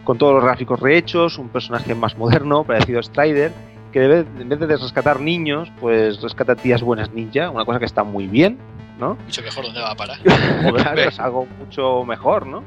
[0.04, 3.52] con todos los gráficos rehechos, un personaje más moderno, parecido a Strider,
[3.92, 7.84] que debe- en vez de rescatar niños, pues rescata tías buenas ninja, una cosa que
[7.86, 8.58] está muy bien,
[8.98, 9.16] ¿no?
[9.24, 10.18] Mucho mejor dónde va a parar.
[10.24, 12.62] Claro, es algo mucho mejor, ¿no?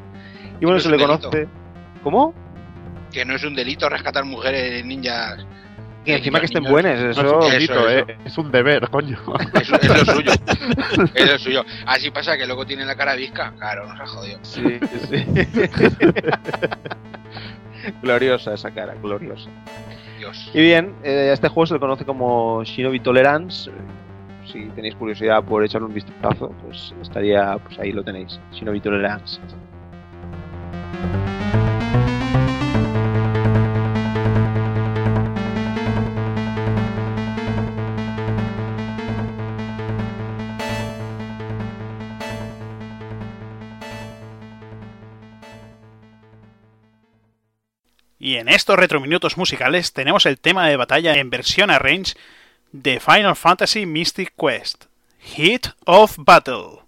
[0.59, 1.19] Y bueno, no se le delito.
[1.29, 1.47] conoce...
[2.03, 2.33] ¿Cómo?
[3.11, 5.45] Que no es un delito rescatar mujeres ninjas.
[6.07, 6.71] Que encima que estén niños.
[6.71, 7.39] buenas, No es eso...
[7.41, 7.91] eso, eso.
[8.09, 9.17] eh, es un deber, coño.
[9.61, 10.31] Eso es lo suyo.
[11.13, 11.65] es lo suyo.
[11.85, 13.53] Así pasa que luego tiene la cara visca.
[13.57, 14.39] Claro, nos ha jodido.
[14.41, 14.79] Sí,
[15.09, 15.25] sí.
[18.01, 19.49] gloriosa esa cara, gloriosa.
[20.17, 20.49] Dios.
[20.53, 23.69] Y bien, eh, este juego se le conoce como Shinobi Tolerance.
[24.51, 29.39] Si tenéis curiosidad por echarle un vistazo, pues estaría, pues ahí lo tenéis, Shinobi Tolerance.
[48.27, 52.15] Y en estos retrominutos musicales tenemos el tema de batalla en versión arrange
[52.73, 56.86] de Final Fantasy Mystic Quest, Heat of Battle.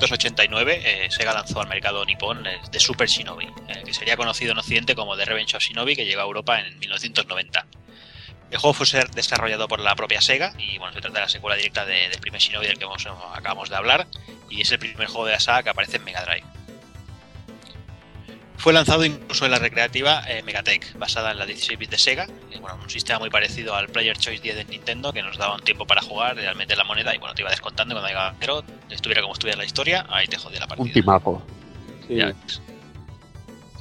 [0.00, 4.52] 1989 eh, Sega lanzó al mercado nipón eh, The Super Shinobi, eh, que sería conocido
[4.52, 7.66] en Occidente como The Revenge of Shinobi, que llegó a Europa en 1990.
[8.50, 11.28] El juego fue ser desarrollado por la propia Sega y bueno, se trata de la
[11.28, 12.86] secuela directa de- primer Shinobi del que
[13.34, 14.06] acabamos de hablar
[14.48, 16.44] y es el primer juego de la que aparece en Mega Drive.
[18.60, 22.26] Fue lanzado incluso en la recreativa eh, Megatech, basada en la 16 bits de Sega,
[22.26, 25.54] que, bueno, un sistema muy parecido al Player Choice 10 de Nintendo, que nos daba
[25.54, 28.34] un tiempo para jugar, al meter la moneda y bueno, te iba descontando cuando llegaba
[28.38, 30.86] cero, estuviera como estuviera la historia, ahí te jodía la partida.
[30.86, 31.42] Un timazo.
[32.06, 32.16] Sí.
[32.16, 32.60] Ya ves.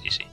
[0.02, 0.24] Sí, sí.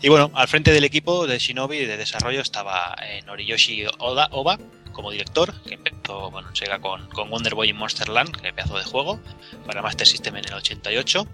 [0.00, 4.58] Y bueno, al frente del equipo de Shinobi de desarrollo estaba eh, Noriyoshi Oda, Oba
[4.92, 8.54] como director, que empezó bueno, en Sega con, con Wonder Boy y Monster Land, que
[8.54, 9.20] pedazo de juego,
[9.66, 11.26] para Master System en el 88.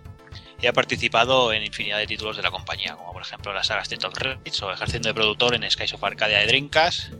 [0.62, 3.82] Y ha participado en infinidad de títulos de la compañía, como por ejemplo la saga
[3.82, 7.12] State of Rage o ejerciendo de productor en Skies of Arcadia de Dreamcast.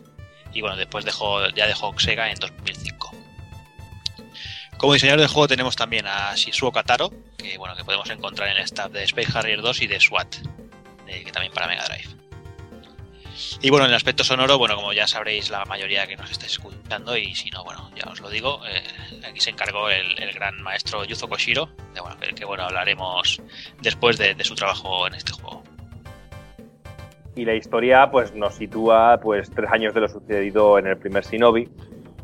[0.55, 3.11] Y bueno, después dejó, ya dejó Sega en 2005.
[4.79, 8.59] Como diseñador del juego tenemos también a Shizuo Kataro, que bueno, que podemos encontrar en
[8.59, 10.37] el staff de Space Harrier 2 y de SWAT,
[11.09, 12.22] eh, que también para Mega Drive.
[13.61, 16.53] Y bueno, en el aspecto sonoro, bueno, como ya sabréis la mayoría que nos estáis
[16.53, 18.83] escuchando, y si no, bueno, ya os lo digo, eh,
[19.29, 23.41] aquí se encargó el, gran maestro Yuzo Koshiro, de, bueno, que, bueno, hablaremos
[23.81, 25.63] después de, su trabajo en este juego.
[27.35, 31.25] Y la historia pues nos sitúa pues tres años de lo sucedido en el primer
[31.25, 31.69] Shinobi,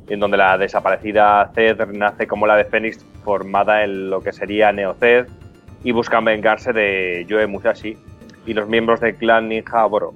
[0.08, 4.72] en donde la desaparecida Zed nace como la de Fénix formada en lo que sería
[4.72, 5.26] Neo Zed
[5.84, 7.96] y buscan vengarse de Yoe Musashi
[8.46, 10.14] y los miembros del clan ninja Boro.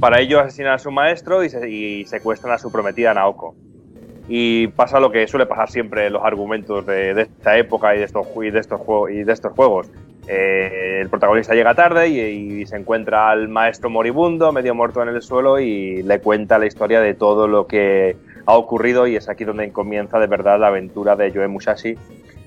[0.00, 3.54] Para ello asesinan a su maestro y, se- y secuestran a su prometida Naoko.
[4.28, 8.04] Y pasa lo que suele pasar siempre en los argumentos de, esta época y de
[8.04, 9.88] estos, juegos, y de estos juegos.
[10.28, 15.22] Eh, el protagonista llega tarde y, se encuentra al maestro moribundo, medio muerto en el
[15.22, 19.06] suelo, y le cuenta la historia de todo lo que ha ocurrido.
[19.06, 21.94] Y es aquí donde comienza de verdad la aventura de Yoe Musashi,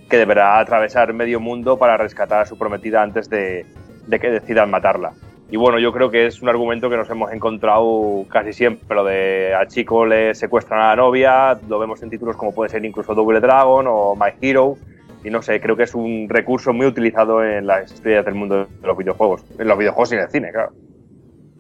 [0.10, 3.66] que deberá atravesar medio mundo para rescatar a su prometida antes de
[4.10, 5.14] que decidan matarla.
[5.52, 8.96] Y bueno, yo creo que es un argumento que nos hemos encontrado casi siempre.
[8.96, 12.70] Lo de al chico le secuestran a la novia, lo vemos en títulos como puede
[12.70, 14.78] ser incluso Double Dragon o My Hero.
[15.24, 18.68] Y no sé, creo que es un recurso muy utilizado en las historias del mundo
[18.80, 19.44] de los videojuegos.
[19.58, 20.72] En los videojuegos y en el cine, claro.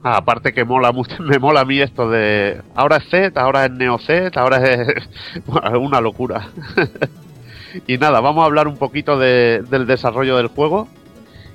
[0.03, 3.65] Ah, aparte que mola mucho, me mola a mí esto de ahora es Z, ahora
[3.65, 5.09] es Neo Z, ahora es
[5.79, 6.47] una locura.
[7.87, 10.87] y nada, vamos a hablar un poquito de- del desarrollo del juego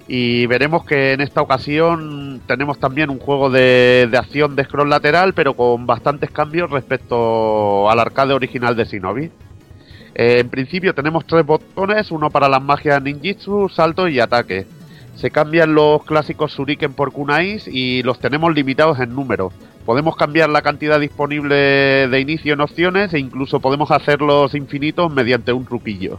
[0.06, 4.90] y veremos que en esta ocasión tenemos también un juego de, de acción de scroll
[4.90, 9.31] lateral, pero con bastantes cambios respecto al arcade original de Shinobi.
[10.14, 14.66] Eh, en principio tenemos tres botones, uno para las magias ninjitsu, salto y ataque.
[15.16, 19.52] Se cambian los clásicos shuriken por kunais y los tenemos limitados en número.
[19.85, 25.52] Podemos cambiar la cantidad disponible de inicio en opciones e incluso podemos hacerlos infinitos mediante
[25.52, 26.18] un truquillo.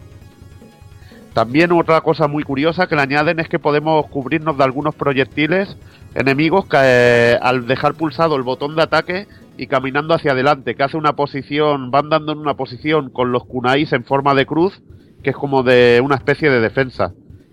[1.35, 5.75] También otra cosa muy curiosa que le añaden es que podemos cubrirnos de algunos proyectiles
[6.15, 10.83] enemigos que eh, al dejar pulsado el botón de ataque y caminando hacia adelante, que
[10.83, 14.81] hace una posición, van dando en una posición con los kunais en forma de cruz,
[15.23, 17.11] que es como de una especie de defensa,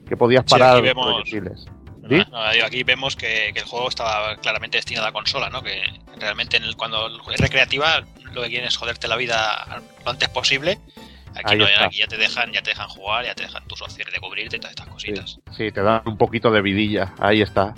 [0.08, 1.64] que podías Sí, parar aquí vemos- proyectiles.
[2.08, 2.22] ¿Sí?
[2.30, 5.60] No, aquí vemos que, que el juego estaba claramente destinado a consola, ¿no?
[5.62, 5.80] Que
[6.20, 8.02] realmente en el- cuando es recreativa
[8.32, 10.78] lo que quieren es joderte la vida lo antes posible.
[11.34, 14.20] Aquí no, ya te dejan, ya te dejan jugar, ya te dejan tus opciones de
[14.20, 15.38] cubrirte y todas estas cositas.
[15.56, 17.12] Sí, te dan un poquito de vidilla.
[17.18, 17.74] Ahí está.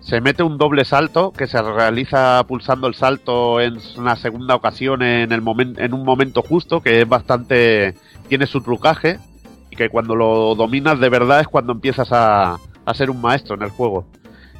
[0.00, 5.02] Se mete un doble salto que se realiza pulsando el salto en una segunda ocasión
[5.02, 7.94] en, el momen- en un momento justo, que es bastante.
[8.28, 9.18] tiene su trucaje.
[9.70, 13.54] Y que cuando lo dominas de verdad es cuando empiezas a, a ser un maestro
[13.54, 14.06] en el juego.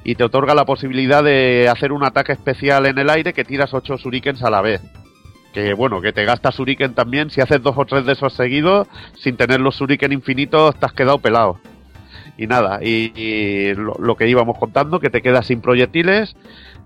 [0.05, 3.75] Y te otorga la posibilidad de hacer un ataque especial en el aire que tiras
[3.75, 4.81] 8 shurikens a la vez.
[5.53, 7.31] Que bueno, que te gastas shuriken también.
[7.31, 8.87] Si haces dos o tres de esos seguidos,
[9.19, 11.59] sin tener los shuriken infinitos, te has quedado pelado
[12.41, 16.35] y nada, y, lo, que íbamos contando, que te quedas sin proyectiles,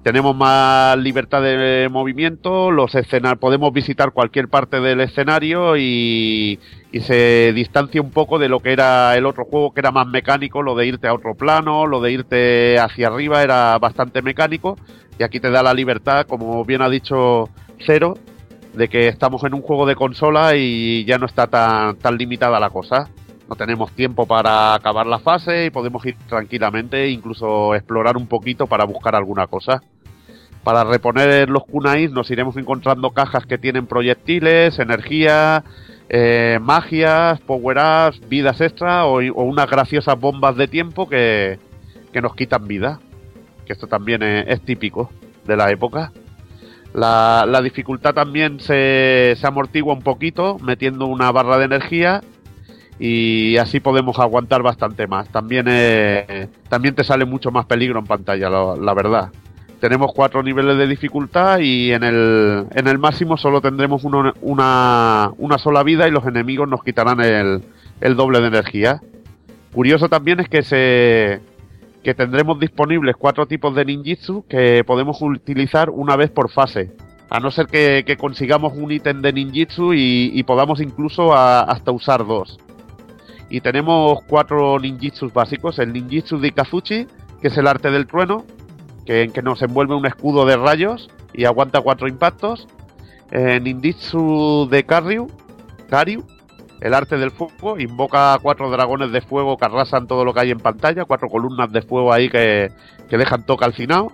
[0.02, 6.58] tenemos más libertad de movimiento, los escenarios, podemos visitar cualquier parte del escenario y,
[6.90, 10.08] y se distancia un poco de lo que era el otro juego, que era más
[10.08, 14.76] mecánico, lo de irte a otro plano, lo de irte hacia arriba era bastante mecánico,
[15.20, 18.14] y aquí te da la libertad, como bien ha dicho Cero,
[18.74, 22.58] de que estamos en un juego de consola y ya no está tan, tan limitada
[22.60, 23.08] la cosa
[23.48, 28.66] no tenemos tiempo para acabar la fase y podemos ir tranquilamente, incluso explorar un poquito
[28.66, 29.82] para buscar alguna cosa.
[30.62, 35.62] Para reponer los kunais nos iremos encontrando cajas que tienen proyectiles, energía,
[36.08, 41.58] eh, magias, power-ups, vidas extra o, o unas graciosas bombas de tiempo que,
[42.12, 43.00] que nos quitan vida.
[43.66, 45.10] Que esto también es, es típico
[45.44, 46.12] de la época.
[46.94, 52.22] La, la dificultad también se, se amortigua un poquito metiendo una barra de energía
[53.00, 55.28] y así podemos aguantar bastante más.
[55.28, 59.32] También, eh, también te sale mucho más peligro en pantalla, la, verdad.
[59.80, 65.58] Tenemos cuatro niveles de dificultad y en el, en el máximo solo tendremos una, una
[65.58, 67.62] sola vida y los enemigos nos quitarán el,
[68.00, 69.00] el doble de energía.
[69.72, 71.40] Curioso también es que se
[72.04, 76.92] que tendremos disponibles cuatro tipos de ninjitsu que podemos utilizar una vez por fase.
[77.30, 82.60] A no ser que, consigamos un ítem de ninjitsu y, podamos incluso hasta usar dos.
[83.48, 85.78] Y tenemos cuatro ninjitsus básicos.
[85.78, 87.06] El ninjitsu de Ikazuchi,
[87.40, 88.44] que es el arte del trueno,
[89.06, 92.68] que, en que nos envuelve un escudo de rayos y aguanta cuatro impactos.
[93.30, 95.26] Eh, ninjitsu de Karyu,
[95.88, 96.22] Karyu,
[96.80, 100.50] el arte del fuego, invoca cuatro dragones de fuego que arrasan todo lo que hay
[100.50, 102.70] en pantalla, cuatro columnas de fuego ahí que,
[103.08, 104.12] que dejan todo calcinado.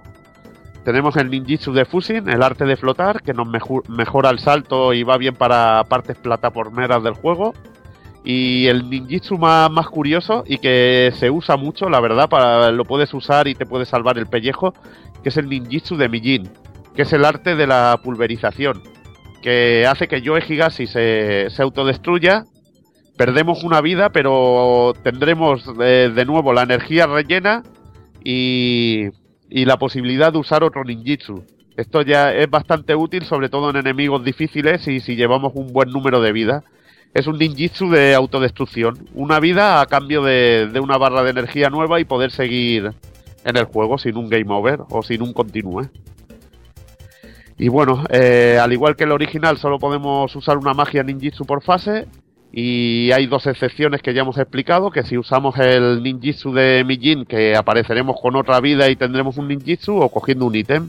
[0.85, 3.47] Tenemos el ninjitsu de Fusin, el arte de flotar, que nos
[3.89, 7.53] mejora el salto y va bien para partes plataformeras del juego.
[8.25, 12.85] Y el ninjitsu más, más curioso y que se usa mucho, la verdad, para, lo
[12.85, 14.75] puedes usar y te puede salvar el pellejo,
[15.23, 16.51] que es el ninjitsu de Mijin,
[16.95, 18.83] que es el arte de la pulverización,
[19.43, 22.45] que hace que Yoe Higashi se, se autodestruya.
[23.17, 27.63] Perdemos una vida, pero tendremos eh, de nuevo la energía rellena
[28.25, 29.09] y,
[29.51, 31.45] y la posibilidad de usar otro ninjitsu.
[31.77, 35.91] Esto ya es bastante útil, sobre todo en enemigos difíciles y si llevamos un buen
[35.91, 36.65] número de vida.
[37.13, 39.09] Es un ninjitsu de autodestrucción.
[39.15, 42.93] Una vida a cambio de, de una barra de energía nueva y poder seguir
[43.45, 45.89] en el juego sin un game over o sin un continúe.
[47.61, 51.63] Y bueno, eh, al igual que el original, solo podemos usar una magia ninjitsu por
[51.63, 52.09] fase.
[52.51, 57.27] Y hay dos excepciones que ya hemos explicado, que si usamos el ninjitsu de Mijin,
[57.27, 60.89] que apareceremos con otra vida y tendremos un ninjitsu, o cogiendo un ítem.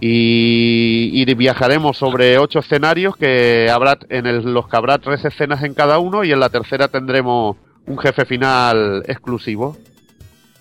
[0.00, 5.98] Y, viajaremos sobre ocho escenarios que habrá en los que habrá tres escenas en cada
[5.98, 9.76] uno y en la tercera tendremos un jefe final exclusivo.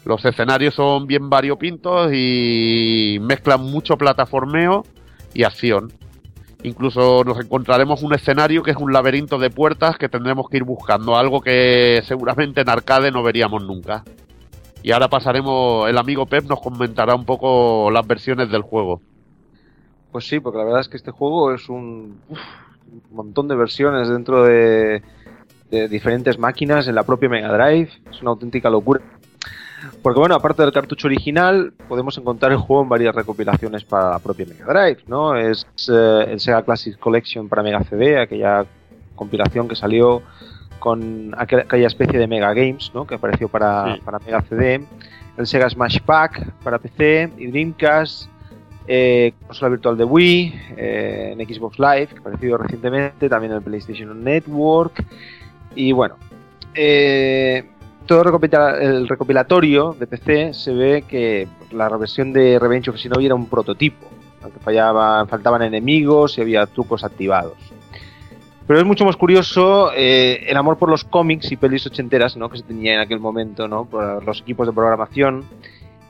[0.03, 4.83] Los escenarios son bien variopintos y mezclan mucho plataformeo
[5.33, 5.91] y acción.
[6.63, 10.63] Incluso nos encontraremos un escenario que es un laberinto de puertas que tendremos que ir
[10.63, 14.03] buscando, algo que seguramente en arcade no veríamos nunca.
[14.81, 19.01] Y ahora pasaremos, el amigo Pep nos comentará un poco las versiones del juego.
[20.11, 24.07] Pues sí, porque la verdad es que este juego es un, un montón de versiones
[24.07, 25.01] dentro de,
[25.69, 27.89] de diferentes máquinas en la propia Mega Drive.
[28.11, 29.01] Es una auténtica locura.
[30.01, 34.19] Porque bueno, aparte del cartucho original, podemos encontrar el juego en varias recopilaciones para la
[34.19, 35.35] propia Mega Drive, ¿no?
[35.35, 38.65] Es eh, el Sega Classic Collection para Mega CD, aquella
[39.15, 40.21] compilación que salió
[40.79, 43.05] con aquel- aquella especie de Mega Games, ¿no?
[43.07, 44.01] Que apareció para, Sí.
[44.03, 44.85] para Mega CD.
[45.37, 48.27] El Sega Smash Pack para PC y Dreamcast,
[48.87, 53.57] eh, consola virtual de Wii, eh, en Xbox Live, que ha aparecido recientemente, también en
[53.59, 55.03] el PlayStation Network.
[55.75, 56.15] Y bueno,
[56.75, 57.69] eh,
[58.05, 58.23] todo
[58.79, 63.47] el recopilatorio de PC se ve que la versión de Revenge of Shinobi era un
[63.47, 64.07] prototipo,
[64.41, 67.57] aunque fallaba, faltaban enemigos y había trucos activados.
[68.65, 72.49] Pero es mucho más curioso eh, el amor por los cómics y pelis ochenteras ¿no?
[72.49, 73.85] que se tenía en aquel momento, ¿no?
[73.85, 75.43] por los equipos de programación.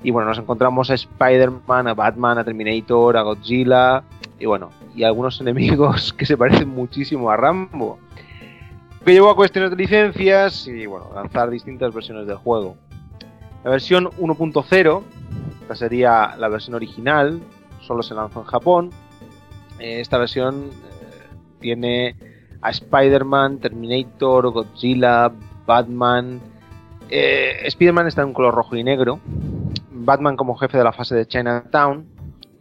[0.04, 4.04] Y bueno, nos encontramos a Spider-Man, a Batman, a Terminator, a Godzilla
[4.40, 7.98] y bueno, y algunos enemigos que se parecen muchísimo a Rambo.
[9.06, 12.78] Que llevó a cuestiones de licencias y bueno, lanzar distintas versiones del juego.
[13.64, 15.04] La versión 1.0,
[15.62, 17.42] esta sería la versión original,
[17.82, 18.90] solo se lanzó en Japón.
[19.80, 21.28] Eh, esta versión eh,
[21.60, 22.16] tiene
[22.62, 25.32] a Spider-Man, Terminator, Godzilla,
[25.66, 26.40] Batman.
[27.10, 29.20] Eh, Spider-Man está en color rojo y negro.
[29.92, 32.06] Batman como jefe de la fase de Chinatown.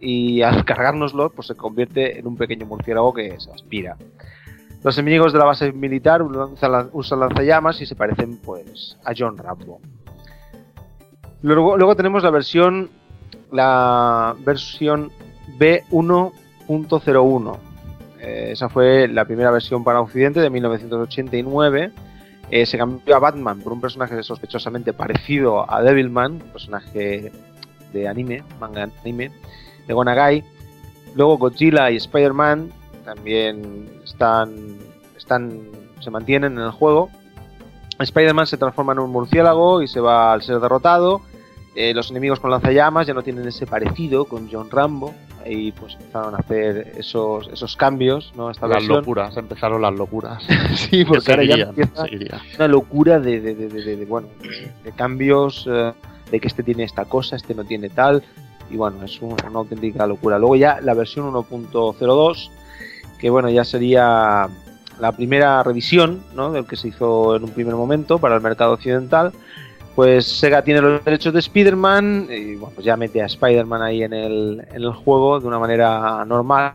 [0.00, 3.96] Y al cargárnoslo, pues se convierte en un pequeño murciélago que se aspira.
[4.82, 9.80] Los enemigos de la base militar usan lanzallamas y se parecen pues a John Rambo.
[11.42, 12.90] Luego, luego tenemos la versión
[13.52, 15.12] la versión
[15.58, 17.58] B1.01.
[18.20, 21.92] Eh, esa fue la primera versión para Occidente de 1989.
[22.50, 27.32] Eh, se cambió a Batman por un personaje sospechosamente parecido a Devilman, un personaje
[27.92, 29.30] de anime, manga anime,
[29.86, 30.42] de Gonagai.
[31.14, 32.70] Luego Godzilla y Spider-Man
[33.04, 34.50] también están,
[35.16, 35.60] están,
[36.00, 37.10] se mantienen en el juego.
[37.98, 41.20] Spider-Man se transforma en un murciélago y se va al ser derrotado.
[41.74, 45.14] Eh, los enemigos con lanzallamas ya no tienen ese parecido con John Rambo.
[45.44, 48.50] Ahí pues empezaron a hacer esos, esos cambios, ¿no?
[48.50, 48.98] Esta las versión.
[48.98, 50.42] locuras, empezaron las locuras.
[50.76, 52.04] sí, porque ahora ya empieza
[52.56, 54.28] una locura de, de, de, de- de- de, bueno,
[54.84, 55.92] de cambios, eh,
[56.30, 58.22] de que este tiene esta cosa, este no tiene tal.
[58.70, 60.38] Y bueno, es un- una auténtica locura.
[60.38, 62.50] Luego ya la versión 1.02,
[63.22, 64.48] que bueno, ya sería
[65.00, 66.52] la primera revisión, ¿no?
[66.52, 69.32] Del que se hizo en un primer momento para el mercado occidental.
[69.94, 74.02] Pues Sega tiene los derechos de Spider-Man y bueno, pues ya mete a Spider-Man ahí
[74.02, 76.72] en el, en el juego de una manera normal.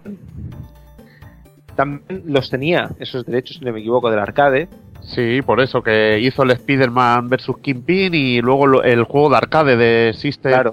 [1.75, 4.67] También los tenía esos derechos, si no me equivoco, del arcade.
[5.01, 7.51] Sí, por eso que hizo el Spider-Man vs.
[7.61, 10.51] Kingpin y luego lo- el juego de arcade de System.
[10.53, 10.71] Claro.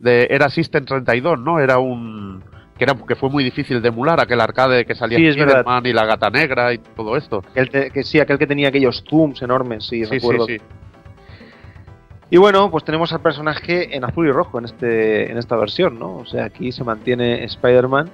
[0.00, 1.58] De, era System 32, ¿no?
[1.58, 2.42] Era un.
[2.78, 5.26] Que, era, que fue muy difícil de emular, aquel arcade que salía Sí.
[5.28, 7.42] Spider-Man y la gata negra y todo esto.
[7.54, 10.46] El te- que sí, aquel que tenía aquellos zooms enormes, sí, recuerdo.
[10.46, 10.58] sí.
[12.28, 15.98] Y bueno, pues tenemos al personaje en azul y rojo en este en esta versión,
[15.98, 16.16] ¿no?
[16.16, 18.10] O sea, aquí se mantiene Spider-Man.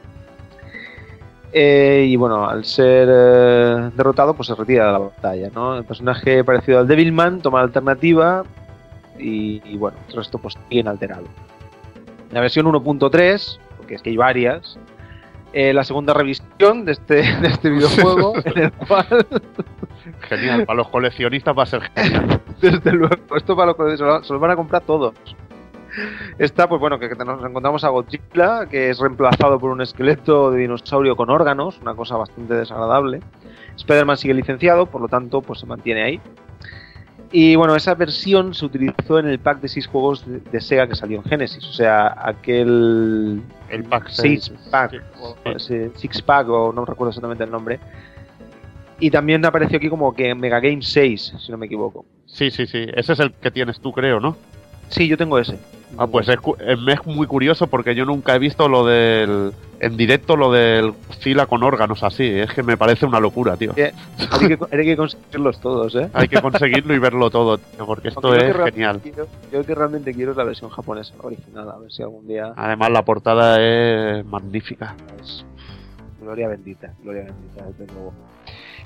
[1.55, 5.77] Eh, y bueno, al ser eh, derrotado, pues se retira de la batalla, ¿no?
[5.77, 8.43] El personaje parecido al Devilman toma la alternativa
[9.19, 11.25] y, y bueno, el resto pues sigue inalterado.
[12.31, 13.59] La versión 1.3,
[13.93, 14.79] porque es que hay varias,
[15.53, 19.27] eh, la segunda revisión de este, de este videojuego, en el cual
[20.23, 22.41] Genial, para los coleccionistas va a ser genial.
[22.61, 25.15] desde luego, esto para los que se lo, se lo van a comprar todos.
[26.39, 30.51] Está, pues bueno, que, que nos encontramos a Godzilla, que es reemplazado por un esqueleto
[30.51, 33.21] de dinosaurio con órganos, una cosa bastante desagradable.
[33.77, 36.21] Spider-Man sigue licenciado, por lo tanto, pues se mantiene ahí.
[37.33, 40.87] Y bueno, esa versión se utilizó en el pack de 6 juegos de, de Sega
[40.87, 44.59] que salió en Genesis, o sea, aquel El pack 6 seis.
[44.71, 45.03] pack,
[45.47, 47.81] ese six pack, o no recuerdo exactamente el nombre.
[49.01, 52.05] Y también apareció aquí como que Mega Game 6, si no me equivoco.
[52.27, 52.87] Sí, sí, sí.
[52.95, 54.37] Ese es el que tienes tú, creo, ¿no?
[54.93, 55.59] Sí, yo tengo ese.
[55.99, 59.53] Ah, pues es, cu- es muy curioso porque yo nunca he visto lo del.
[59.81, 62.25] En directo lo del Godzilla con órganos así.
[62.25, 63.73] Es que me parece una locura, tío.
[63.77, 63.93] Eh,
[64.31, 66.09] Hay que, hay que conseguirlos todos, ¿eh?
[66.15, 69.01] Hay que conseguirlo y verlo todo, tío, porque esto Aunque es genial.
[69.03, 72.53] quiero- yo que realmente quiero es la versión japonesa original, a ver si algún día
[72.57, 74.95] Además, la portada es magnífica.
[75.21, 75.45] es
[76.21, 78.13] gloria bendita, gloria bendita, desde luego.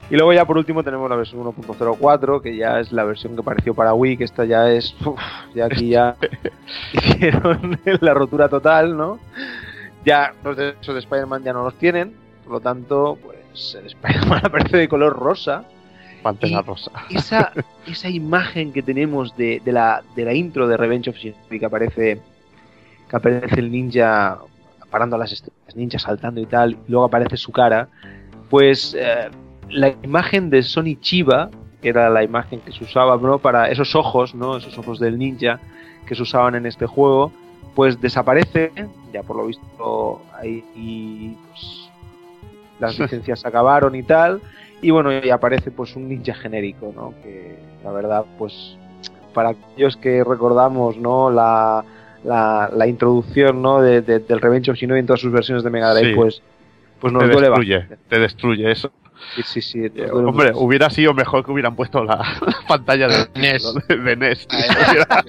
[0.09, 3.41] Y luego ya por último tenemos la versión 1.04, que ya es la versión que
[3.41, 5.19] apareció para Wii, que esta ya es, uf,
[5.55, 6.17] ya aquí ya
[6.93, 9.19] hicieron la rotura total, ¿no?
[10.05, 12.15] Ya los derechos de Spider-Man ya no los tienen,
[12.45, 15.65] por lo tanto, pues el Spider-Man aparece de color rosa.
[16.23, 16.91] Pantera rosa.
[17.11, 17.53] esa,
[17.87, 21.67] esa imagen que tenemos de, de la, de la intro de Revenge of Shinobi que
[21.67, 22.21] aparece
[23.09, 24.39] que aparece el ninja
[24.91, 27.89] parando a las estrellas, ninja saltando y tal, y luego aparece su cara,
[28.51, 29.29] pues eh,
[29.71, 31.51] la imagen de Sony Chiba,
[31.83, 33.39] que era la imagen que se usaba ¿no?
[33.39, 34.57] para esos ojos, ¿no?
[34.57, 35.61] esos ojos del ninja
[36.07, 37.33] que se usaban en este juego,
[37.75, 38.73] pues desaparece,
[39.13, 41.91] ya por lo visto ahí y, pues,
[42.81, 44.41] las licencias se acabaron y tal,
[44.83, 47.15] y bueno, y aparece pues un ninja genérico, ¿no?
[47.23, 48.77] Que la verdad, pues
[49.35, 51.31] para aquellos que recordamos, ¿no?
[51.31, 51.85] La,
[52.25, 53.81] la, la introducción, ¿no?
[53.81, 56.15] De, de- del Revenge of Shinobi en todas sus versiones de Mega Drive, Sí.
[56.17, 56.43] pues,
[57.01, 58.05] pues nos te duele destruye, bastante.
[58.09, 58.91] te destruye eso.
[59.45, 63.75] Sí, sí, Eh, Hombre, hubiera sido mejor que hubieran puesto la, la pantalla de NES.
[63.89, 64.47] de, de NES.
[64.51, 65.25] Ah, hubiera,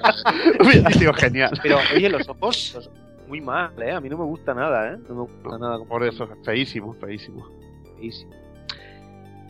[0.63, 1.51] hubiera sido genial.
[1.63, 2.89] Pero oye, los ojos, los-
[3.27, 3.91] muy mal, ¿eh?
[3.91, 4.97] A mí no me gusta nada, ¿eh?
[5.09, 5.77] No me gusta nada.
[5.79, 7.47] como Por eso, feísimo, feísimo.
[7.97, 8.31] feísimo.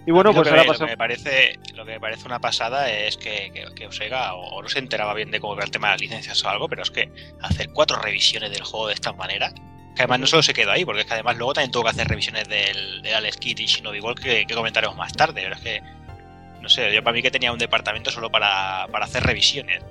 [0.05, 0.87] Y bueno, pues lo que, ahora me- lo pasamos.
[0.89, 4.55] que me parece lo que me parece una pasada es que, que, que Osega o,
[4.55, 6.69] o no se enteraba bien de cómo iba el tema de las licencias o algo,
[6.69, 7.11] pero es que
[7.41, 9.51] hacer cuatro revisiones del juego de esta manera,
[9.97, 11.89] que además no solo se quedó ahí, porque es que además luego también tuvo que
[11.89, 15.55] hacer revisiones del, del Alex Kidd y Shinobi igual que, que comentaremos más tarde, pero
[15.55, 15.81] es que
[16.61, 19.81] no sé, yo para mí que tenía un departamento solo para, para hacer revisiones.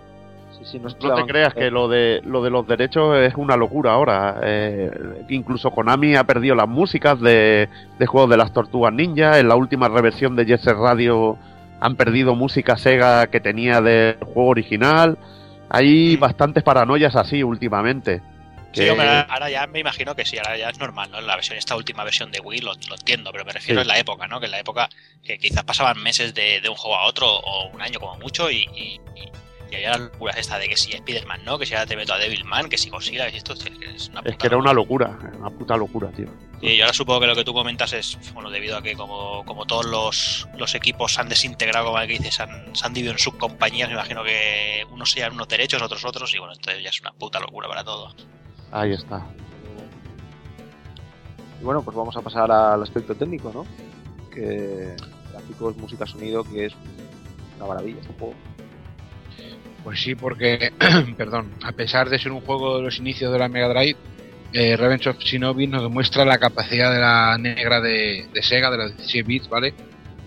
[0.59, 3.57] Sí, sí, no, No te creas que lo de lo de los derechos es una
[3.57, 4.41] locura ahora.
[4.43, 4.91] Eh,
[5.29, 7.69] incluso Konami ha perdido las músicas de,
[7.99, 9.39] de juegos de las Tortugas Ninja.
[9.39, 11.37] En la última reversión de Jet Set Radio
[11.81, 15.19] han perdido música Sega que tenía del juego original.
[15.69, 16.21] Hay Mm.
[16.21, 18.23] bastantes paranoias así últimamente.
[18.83, 21.19] Sí, hombre, ahora- ya me imagino que sí, ahora ya es normal, ¿no?
[21.19, 23.83] En la versión, esta última versión de Wii lo, lo entiendo, pero me refiero Sí.
[23.83, 24.39] en la época, ¿no?
[24.41, 24.89] Que en la época
[25.25, 28.51] que quizás pasaban meses de, de un juego a otro o un año como mucho
[28.51, 29.31] y, y, y-
[29.69, 32.15] y había las locuras esta de que si Spider-Man no, que si ahora te meto
[32.15, 34.57] a Devilman, que si Godzilla, que si esto es, es una Es puta que era
[34.59, 35.09] una locura.
[35.09, 36.27] locura, una puta locura, tío.
[36.61, 39.45] Sí, y ahora supongo que lo que tú comentas es, bueno, debido a que como,
[39.45, 42.87] como todos los, los equipos se han desintegrado, como el que dices, se han, se
[42.87, 46.55] han dividido en subcompañías, me imagino que unos sean unos derechos, otros otros, y bueno,
[46.55, 48.15] entonces ya es una puta locura para todos.
[48.71, 49.27] Ahí está.
[51.61, 53.67] Y bueno, pues vamos a pasar al aspecto técnico, ¿no?
[54.31, 54.95] Que
[55.33, 56.75] gráficos, música, sonido, que es
[57.57, 58.35] una maravilla este juego.
[59.85, 60.73] Pues sí, porque,
[61.17, 63.97] perdón, a pesar de ser un juego de los inicios de la Mega Drive,
[64.53, 68.97] eh, Revenge of Shinobi nos demuestra la capacidad de la negra de, Sega, de los
[68.97, 69.75] 16 bits, ¿vale?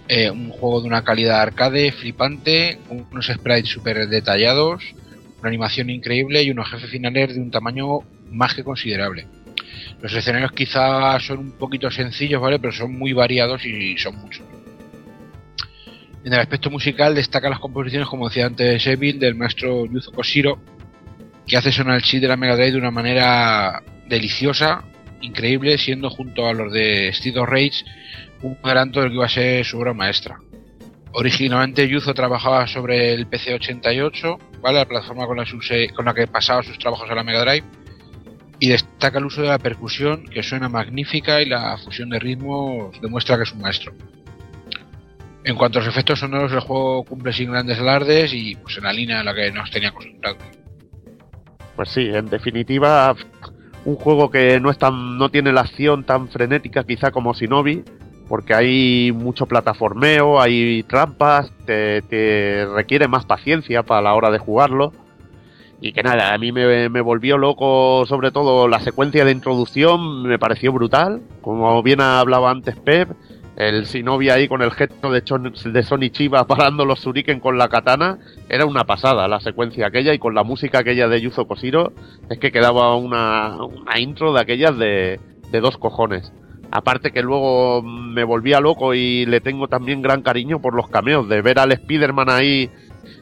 [0.07, 4.83] Eh, un juego de una calidad arcade flipante, unos sprites súper detallados,
[5.39, 7.99] una animación increíble y unos jefes finales de un tamaño
[8.31, 9.27] más que considerable.
[10.01, 12.59] Los escenarios quizás son un poquito sencillos, ¿vale?
[12.59, 14.45] Pero son muy variados y son muchos.
[16.23, 20.59] En el aspecto musical destacan las composiciones, como decía antes Evil, del maestro Yuzo Koshiro,
[21.47, 24.83] que hace sonar el chip de la Mega Drive de una manera deliciosa,
[25.21, 27.83] increíble, siendo junto a los de of Rage
[28.41, 30.37] un adelanto del que iba a ser su obra maestra.
[31.13, 34.77] Originalmente Yuzo trabajaba sobre el PC-88, ¿vale?
[34.77, 35.37] la plataforma con
[36.05, 37.65] la que pasaba sus trabajos a la Mega Drive,
[38.59, 42.99] y destaca el uso de la percusión, que suena magnífica, y la fusión de ritmos
[43.01, 43.93] demuestra que es un maestro.
[45.45, 48.83] En cuanto a los efectos sonoros, el juego cumple sin grandes alardes y pues en
[48.83, 50.43] la línea en la que nos tenía acostumbrados.
[51.75, 53.15] Pues sí, en definitiva,
[53.85, 57.85] un juego que no es tan, no tiene la acción tan frenética quizá como Shinobi,
[58.27, 64.91] porque hay mucho plataformeo, hay trampas, te requiere más paciencia para la hora de jugarlo.
[65.81, 70.23] Y que nada, a mí me, me volvió loco, sobre todo la secuencia de introducción,
[70.23, 71.21] me pareció brutal.
[71.41, 73.09] Como bien hablaba antes Pep,
[73.55, 77.69] el Shinobi ahí con el gesto de, Chon- Sony Chiba parando los Shuriken con la
[77.69, 78.19] katana,
[78.49, 81.93] era una pasada la secuencia aquella y con la música aquella de Yuzo Koshiro,
[82.29, 85.19] es que quedaba una, una intro de aquellas de,
[85.49, 86.33] de dos cojones.
[86.71, 91.27] Aparte que luego me volvía loco y le tengo también gran cariño por los cameos,
[91.27, 92.69] de ver al Spider-Man ahí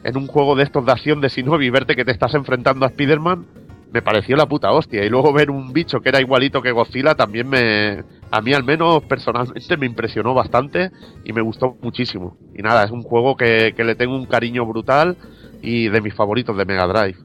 [0.08, 2.88] en un juego de estos de acción de Shinobi verte que te estás enfrentando a
[2.88, 3.46] Spider-Man,
[3.92, 5.04] me pareció la puta hostia.
[5.04, 8.02] Y luego ver un bicho que era igualito que Godzilla también me...
[8.30, 10.90] A mí al menos personalmente me impresionó bastante
[11.24, 12.36] y me gustó muchísimo.
[12.54, 15.16] Y nada, es un juego que, que le tengo un cariño brutal
[15.62, 17.18] y de mis favoritos de Mega Drive.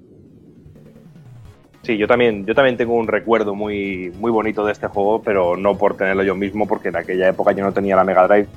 [1.84, 5.58] Sí, yo también, yo también tengo un recuerdo muy, muy bonito de este juego, pero
[5.58, 8.48] no por tenerlo yo mismo, porque en aquella época yo no tenía la Mega Drive.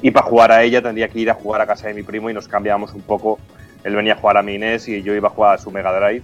[0.00, 2.30] Y para jugar a ella tendría que ir a jugar a casa de mi primo
[2.30, 3.40] y nos cambiábamos un poco.
[3.84, 6.22] Él venía a jugar a mi y yo iba a jugar a su Mega Drive.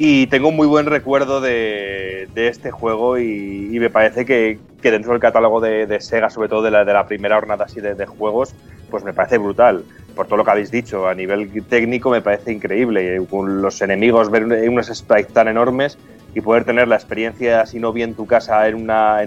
[0.00, 5.20] Y tengo un muy buen recuerdo de, este juego y, me parece que, dentro del
[5.20, 8.54] catálogo de, Sega, sobre todo de la, primera jornada así de, juegos,
[8.90, 9.84] pues me parece brutal.
[10.14, 13.16] Por todo lo que habéis dicho, a nivel técnico me parece increíble.
[13.16, 15.98] Y Con los enemigos, ver unos sprites tan enormes
[16.34, 18.76] y poder tener la experiencia Shinobi en tu casa en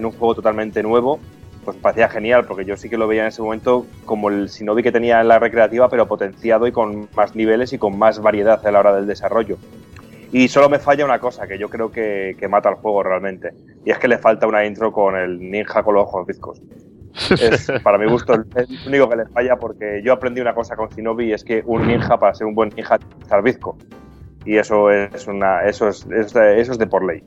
[0.04, 1.20] un juego totalmente nuevo,
[1.64, 4.48] pues me parecía genial, porque yo sí que lo veía en ese momento como el
[4.48, 8.20] Shinobi que tenía en la recreativa, pero potenciado y con más niveles y con más
[8.20, 9.58] variedad a la hora del desarrollo.
[10.32, 13.50] Y solo me falla una cosa que yo creo que, que mata al juego realmente.
[13.84, 16.62] Y es que le falta una intro con el ninja con los ojos bizcos.
[17.30, 20.74] Es, para mi gusto, el el único que le falla porque yo aprendí una cosa
[20.74, 23.42] con Shinobi y es que un ninja, para ser un buen ninja, tiene que estar
[23.42, 23.76] bizco.
[24.44, 27.22] Y eso es, una, eso es, es eso es de por ley.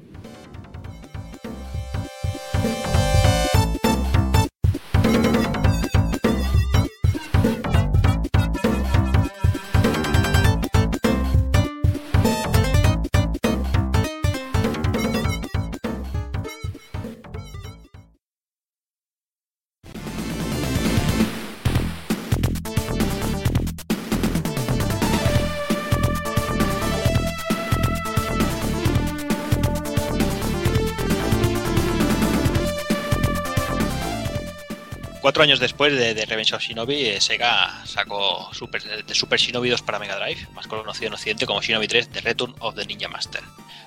[35.45, 39.99] Años después de, Revenge of Shinobi, eh, Sega sacó Super, de Super Shinobi 2 para
[39.99, 43.43] Mega Drive, más conocido en Occidente como Shinobi 3 The Return of the Ninja Master.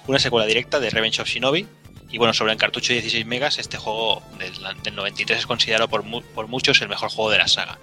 [0.07, 1.67] Una secuela directa de Revenge of Shinobi.
[2.11, 4.53] Y bueno, sobre el cartucho de 16 megas, este juego del,
[4.83, 7.79] del 93 es considerado por, por muchos el mejor juego de la saga.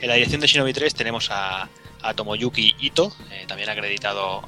[0.00, 1.68] En la dirección de Shinobi 3 tenemos a,
[2.02, 4.42] a Tomoyuki Ito, eh, también acreditado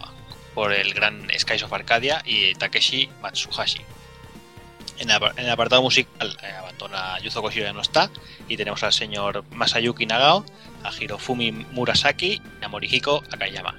[0.54, 3.80] por el gran Skies of Arcadia, y Takeshi Matsuhashi.
[5.00, 8.10] En, el apartado musical eh, abandona Yuzo Koshiro ya no está
[8.48, 10.44] y tenemos al señor Masayuki Nagao,
[10.84, 13.74] a Hirofumi Murasaki y a Morihiko Akayama.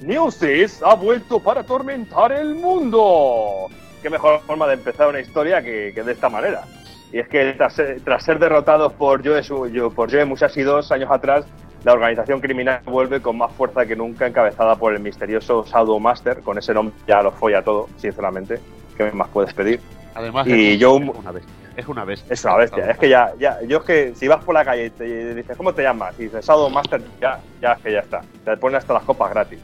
[0.00, 3.70] Newsis ha vuelto para atormentar el mundo.
[4.02, 6.64] Qué mejor forma de empezar una historia que, de esta manera.
[7.12, 9.42] Y es que tras, tras ser derrotados por Joe,
[9.90, 11.44] por Joe Musashi dos años atrás,
[11.84, 16.40] la organización criminal vuelve con más fuerza que nunca, encabezada por el misterioso Shadow Master.
[16.42, 18.58] Con ese nombre ya lo folla todo, sinceramente.
[18.96, 19.80] ¿Qué más puedes pedir?
[20.14, 21.54] Además, Y es, yo- es una bestia.
[21.76, 22.32] Es una bestia.
[22.32, 22.90] Es una bestia.
[22.90, 25.56] Es que ya, ya, yo es que si vas por la calle y te dices,
[25.56, 26.18] ¿cómo te llamas?
[26.18, 28.22] Y dices Shadow Master, ya, ya es que ya está.
[28.44, 29.60] Te ponen hasta las copas gratis.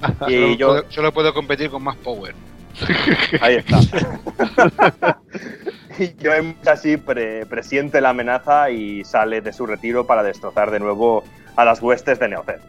[0.20, 2.34] solo, Y yo, solo puedo competir con más power.
[3.40, 3.78] Ahí está.
[5.98, 10.80] y Joe así pre- presiente la amenaza y sale de su retiro para destrozar de
[10.80, 11.24] nuevo
[11.56, 12.60] a las huestes de Neocet.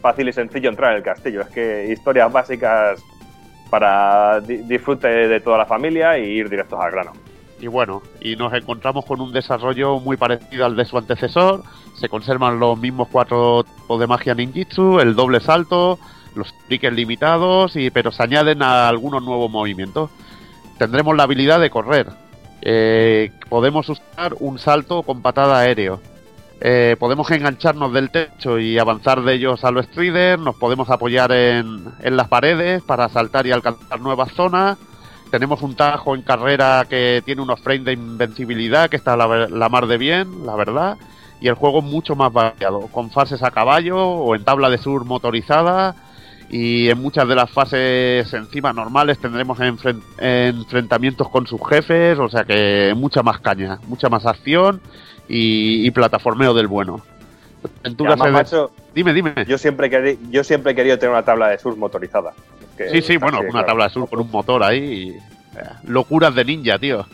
[0.00, 1.40] Fácil y sencillo entrar en el castillo.
[1.42, 3.00] Es que historias básicas
[3.70, 7.12] para di- disfrute de toda la familia y ir directos al grano.
[7.58, 11.62] Y bueno, y nos encontramos con un desarrollo muy parecido al de su antecesor.
[11.94, 15.98] Se conservan los mismos cuatro tipos de magia ninjitsu, el doble salto,
[16.36, 20.10] los triques limitados, y, pero se añaden a algunos nuevos movimientos.
[20.78, 22.08] Tendremos la habilidad de correr.
[22.62, 26.00] Eh, podemos usar un salto con patada aéreo.
[26.60, 30.38] Eh, podemos engancharnos del techo y avanzar de ellos a los Strider.
[30.38, 34.78] Nos podemos apoyar en, en las paredes para saltar y alcanzar nuevas zonas.
[35.30, 39.68] Tenemos un tajo en carrera que tiene unos frames de invencibilidad que está la, la
[39.68, 40.96] mar de bien, la verdad.
[41.40, 45.04] Y el juego mucho más variado, con fases a caballo o en tabla de sur
[45.04, 45.94] motorizada.
[46.48, 52.28] Y en muchas de las fases encima normales tendremos enfren- enfrentamientos con sus jefes, o
[52.28, 54.80] sea que mucha más caña, mucha más acción
[55.28, 57.00] y, y plataformeo del bueno.
[57.82, 59.32] Además, en- macho, Dime, dime.
[59.48, 62.32] yo siempre, querí- yo siempre he querido tener una tabla de surf motorizada.
[62.78, 63.66] Que- Sí, sí, bueno, una claro.
[63.66, 64.78] tabla de sur con un motor ahí.
[64.78, 65.20] y, eh,
[65.84, 67.06] locuras de ninja, tío.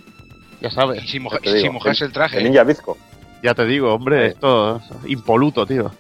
[0.61, 1.03] Ya sabes.
[1.03, 2.99] Y si, moja- te y si digo, mojas el- el traje El ninja bizco.
[3.43, 5.91] Ya te digo, hombre, esto es impoluto, tío.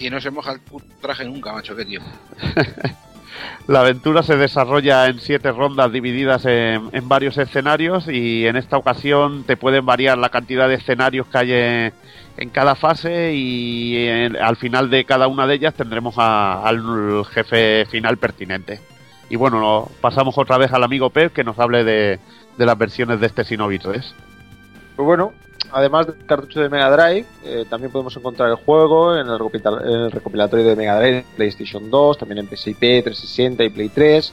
[0.00, 0.60] Y no se moja el
[1.00, 2.00] traje nunca, macho, qué tío.
[3.68, 9.44] La aventura se desarrolla en siete rondas divididas en, varios escenarios y en esta ocasión
[9.44, 14.08] te pueden variar la cantidad de escenarios que hay en, cada fase y
[14.40, 18.80] al final de cada una de ellas tendremos al jefe final pertinente.
[19.28, 22.18] Y bueno, pasamos otra vez al amigo Pep que nos hable de,
[22.56, 24.14] de las versiones de este Shinobi 3.
[25.00, 25.32] Pues bueno,
[25.72, 30.66] además del cartucho de Mega Drive, eh, también podemos encontrar el juego en el, recopilatorio
[30.66, 34.30] de Mega Drive, PlayStation 2, también en PSP, 360 y Play 3,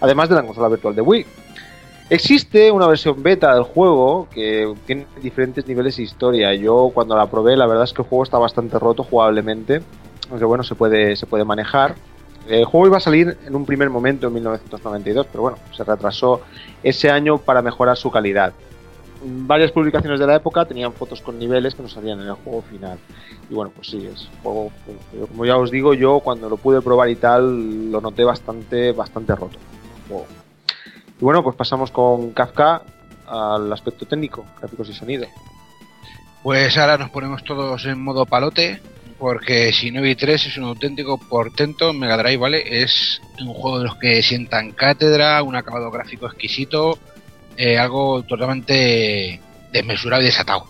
[0.00, 1.26] además de la consola virtual de Wii.
[2.08, 6.54] Existe una versión beta del juego que tiene diferentes niveles de historia.
[6.54, 9.82] Yo cuando la probé, la verdad es que el juego está bastante roto jugablemente,
[10.30, 11.94] aunque bueno, se puede, se puede manejar.
[12.48, 16.40] El juego iba a salir en un primer momento en 1992, pero bueno, se retrasó
[16.82, 18.54] ese año para mejorar su calidad
[19.26, 22.62] varias publicaciones de la época tenían fotos con niveles que no salían en el juego
[22.62, 22.98] final.
[23.50, 24.72] Y bueno, pues sí, es un juego,
[25.28, 29.34] como ya os digo, yo cuando lo pude probar y tal, lo noté bastante, bastante
[29.34, 29.58] roto.
[31.18, 32.82] Y bueno, pues pasamos con Kafka
[33.26, 35.26] al aspecto técnico, gráficos y sonido.
[36.42, 38.80] Pues ahora nos ponemos todos en modo palote,
[39.18, 42.82] porque Shinobi 3 es un auténtico portento en Mega Drive, ¿vale?
[42.82, 46.98] Es un juego de los que sientan cátedra, un acabado gráfico exquisito,
[47.56, 49.40] eh, algo totalmente
[49.72, 50.64] desmesurado y desatado.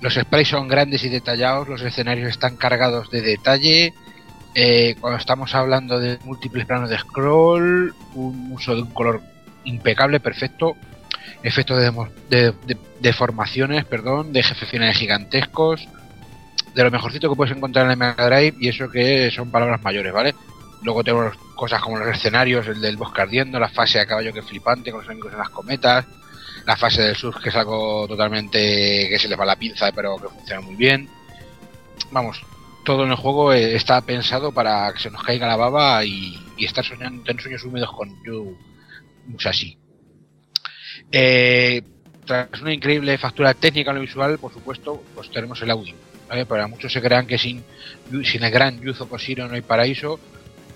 [0.00, 3.94] Los sprites son grandes y detallados, los escenarios están cargados de detalle.
[4.54, 9.22] eh, cuando estamos hablando de múltiples planos de scroll, un uso de un color
[9.64, 10.76] impecable, perfecto,
[11.42, 11.90] efectos de,
[12.28, 15.88] de- de- deformaciones, perdón, de jefes finales gigantescos,
[16.74, 19.80] de lo mejorcito que puedes encontrar en el Mega Drive y eso que son palabras
[19.82, 20.34] mayores, ¿vale?
[20.82, 24.40] Luego tenemos cosas como los escenarios, el del bosque ardiendo, la fase a caballo que
[24.40, 26.06] es flipante con los enemigos en las cometas,
[26.66, 30.16] la fase del surf que es algo totalmente que se les va la pinza pero
[30.16, 31.08] que funciona muy bien.
[32.10, 32.42] Vamos,
[32.84, 36.38] todo en el juego eh, está pensado para que se nos caiga la baba y,
[36.58, 38.56] estar soñando, tener sueños húmedos con Yu
[39.26, 39.76] Musashi.
[41.10, 41.82] Eh,
[42.24, 45.94] tras una increíble factura técnica en lo visual, por supuesto, pues tenemos el audio.
[46.48, 47.62] Para muchos se crean que sin,
[48.24, 50.18] sin el gran Yuzo Koshiro no hay paraíso,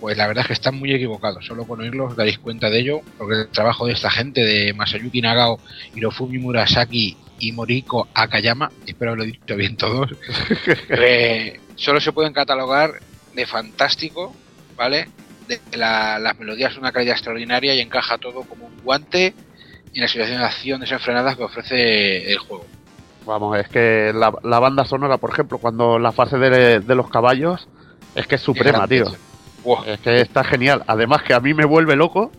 [0.00, 1.44] pues la verdad es que están muy equivocados.
[1.46, 4.72] Solo con oírlos os daréis cuenta de ello, porque el trabajo de esta gente, de
[4.74, 5.58] Masayuki Nagao,
[5.94, 10.10] Hirofumi Murasaki y Moriko Akayama, espero haberlo dicho bien todos,
[10.88, 12.92] eh, solo se pueden catalogar
[13.34, 14.34] de fantástico,
[14.76, 15.08] ¿vale?
[15.48, 19.34] De la- las melodías son una calidad extraordinaria y encaja todo como un guante
[19.92, 22.64] y la situación de acción desenfrenada que ofrece el juego.
[23.26, 27.10] Vamos, es que la, la banda sonora, por ejemplo, cuando la fase de, de los
[27.10, 27.66] caballos,
[28.14, 29.04] es que es suprema, tío.
[29.86, 30.82] Es que está genial.
[30.86, 32.30] Además que a mí me vuelve loco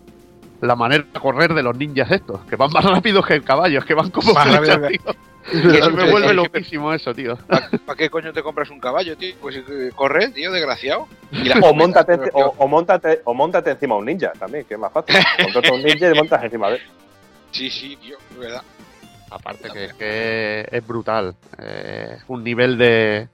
[0.62, 3.78] la manera de correr de los ninjas estos, que van más rápidos que el caballo,
[3.80, 5.16] es que van como Más flechas, rápido que- tío.
[5.94, 7.38] me vuelve loquísimo eso, tío.
[7.38, 9.36] ¿Para qué coño te compras un caballo, tío?
[9.40, 11.08] Pues eh, corre, tío, desgraciado.
[11.32, 14.80] Y O montate, o, o montate, o montate encima a un ninja también, que es
[14.80, 15.16] más fácil.
[15.44, 16.82] Contrata a un ninja y montas encima de él.
[17.52, 18.62] Sí, sí, tío, de verdad.
[19.30, 21.36] Aparte que, que es brutal.
[21.60, 23.28] Eh, un nivel de,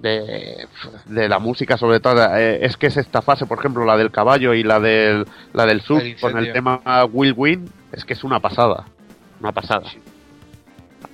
[0.00, 0.66] de
[1.06, 4.10] de la música sobre todo eh, es que es esta fase por ejemplo la del
[4.10, 6.80] caballo y la del la del El con el tema
[7.12, 8.84] Will Win es que es una pasada
[9.40, 9.84] una pasada.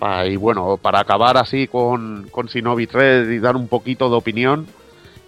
[0.00, 4.16] Ah, y bueno para acabar así con con Shinobi 3 y dar un poquito de
[4.16, 4.66] opinión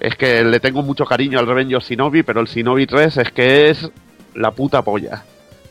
[0.01, 3.31] es que le tengo mucho cariño al Revenge of Shinobi pero el Shinobi 3 es
[3.31, 3.91] que es
[4.35, 5.25] la puta polla.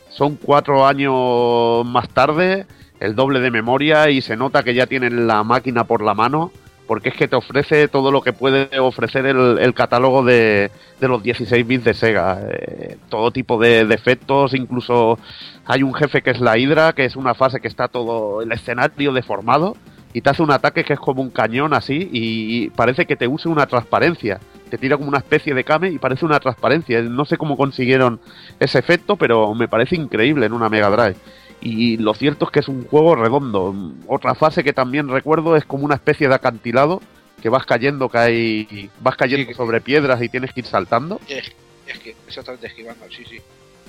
[0.08, 2.66] Son cuatro años más tarde,
[3.00, 6.52] el doble de memoria y se nota que ya tienen la máquina por la mano,
[6.86, 10.70] porque es que te ofrece todo lo que puede ofrecer el, el catálogo de,
[11.00, 12.40] los 16 bits de Sega.
[12.50, 15.18] Eh, todo tipo de, de efectos, incluso
[15.64, 18.52] hay un jefe que es la Hydra, que es una fase que está todo el
[18.52, 19.76] escenario deformado
[20.14, 23.26] y te hace un ataque que es como un cañón así y parece que te
[23.26, 24.38] use una transparencia.
[24.70, 27.02] Te tira como una especie de kame y parece una transparencia.
[27.02, 28.20] No sé cómo consiguieron
[28.60, 31.16] ese efecto, pero me parece increíble en una Mega Drive.
[31.64, 33.74] Y lo cierto es que es un juego redondo.
[34.06, 37.00] Otra fase que también recuerdo es como una especie de acantilado
[37.42, 39.54] que vas cayendo, cae, vas cayendo Sí.
[39.54, 41.20] sobre piedras y tienes que ir saltando.
[41.28, 41.50] Es,
[41.86, 43.38] es que exactamente esquivando, sí, sí.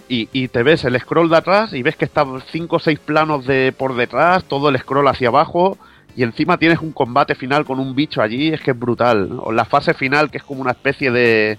[0.07, 2.97] Y, y te ves el scroll de atrás y ves que están cinco o seis
[2.99, 5.77] planos de por detrás, todo el scroll hacia abajo.
[6.15, 9.37] Y encima tienes un combate final con un bicho allí, es que es brutal.
[9.41, 11.57] O la fase final, que es como una especie de.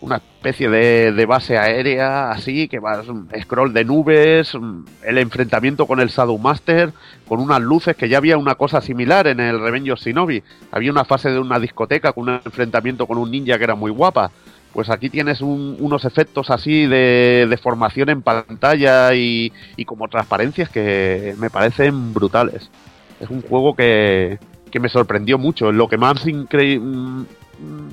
[0.00, 5.86] Una especie de, de base aérea, así, que mm, Scroll de nubes, mm, el enfrentamiento
[5.86, 6.92] con el Shadow Master,
[7.26, 10.42] con unas luces, que ya había una cosa similar en el Revenge Shinobi.
[10.70, 13.90] Había una fase de una discoteca con un enfrentamiento con un ninja que era muy
[13.90, 14.30] guapa.
[14.74, 20.08] Pues aquí tienes un- unos efectos así de, de formación en pantalla y, y como
[20.08, 22.70] transparencias que me parecen brutales.
[23.18, 24.38] Es un juego que,
[24.70, 25.72] que me sorprendió mucho.
[25.72, 27.24] Lo que más incre- mm,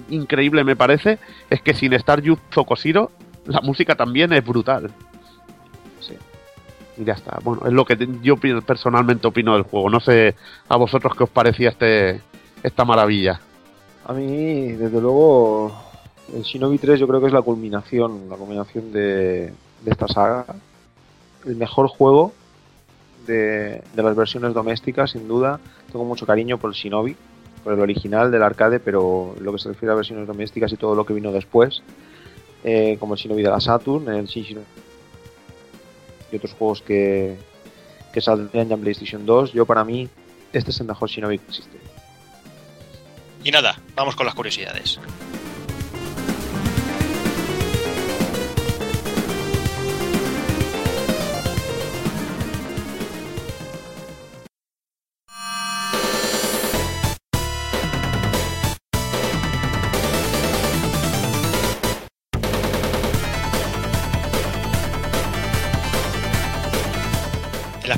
[0.10, 1.20] increíble me parece
[1.50, 3.12] es que sin estar Yuzo Koshiro,
[3.46, 4.92] la música también es brutal.
[6.00, 6.16] Sí.
[6.98, 7.40] Y ya está.
[7.44, 9.90] Bueno, es lo que yo personalmente opino del juego.
[9.90, 10.36] No sé
[10.70, 12.22] a vosotros qué os parecía este
[12.62, 13.40] esta maravilla.
[14.06, 15.72] A mí, desde luego,
[16.34, 19.54] el Shinobi 3 yo creo que es la culminación, la culminación de,
[19.84, 20.46] de esta saga.
[21.46, 22.34] El mejor juego
[23.28, 25.60] de las versiones domésticas, sin duda.
[25.92, 27.16] Tengo mucho cariño por el Shinobi,
[27.64, 30.96] por el original del arcade, pero lo que se refiere a versiones domésticas y todo
[30.96, 31.82] lo que vino después,
[32.64, 34.60] eh, como el Shinobi de la Saturn, el Shin
[36.32, 37.38] y otros juegos que,
[38.12, 40.10] que saldrían ya en PlayStation 2, yo para mí,
[40.52, 41.78] este es el mejor Shinobi que existe.
[43.44, 45.00] Y nada, vamos con las curiosidades.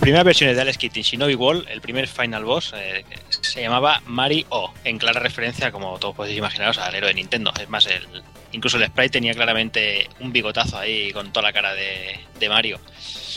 [0.05, 4.45] Primeras versiones de Alex en Shinobi World, el primer final boss eh, se llamaba Mari
[4.49, 7.51] O, en clara referencia, como todos podéis imaginaros, al héroe de Nintendo.
[7.59, 8.07] Es más, el,
[8.51, 12.79] incluso el sprite tenía claramente un bigotazo ahí con toda la cara de, Mario.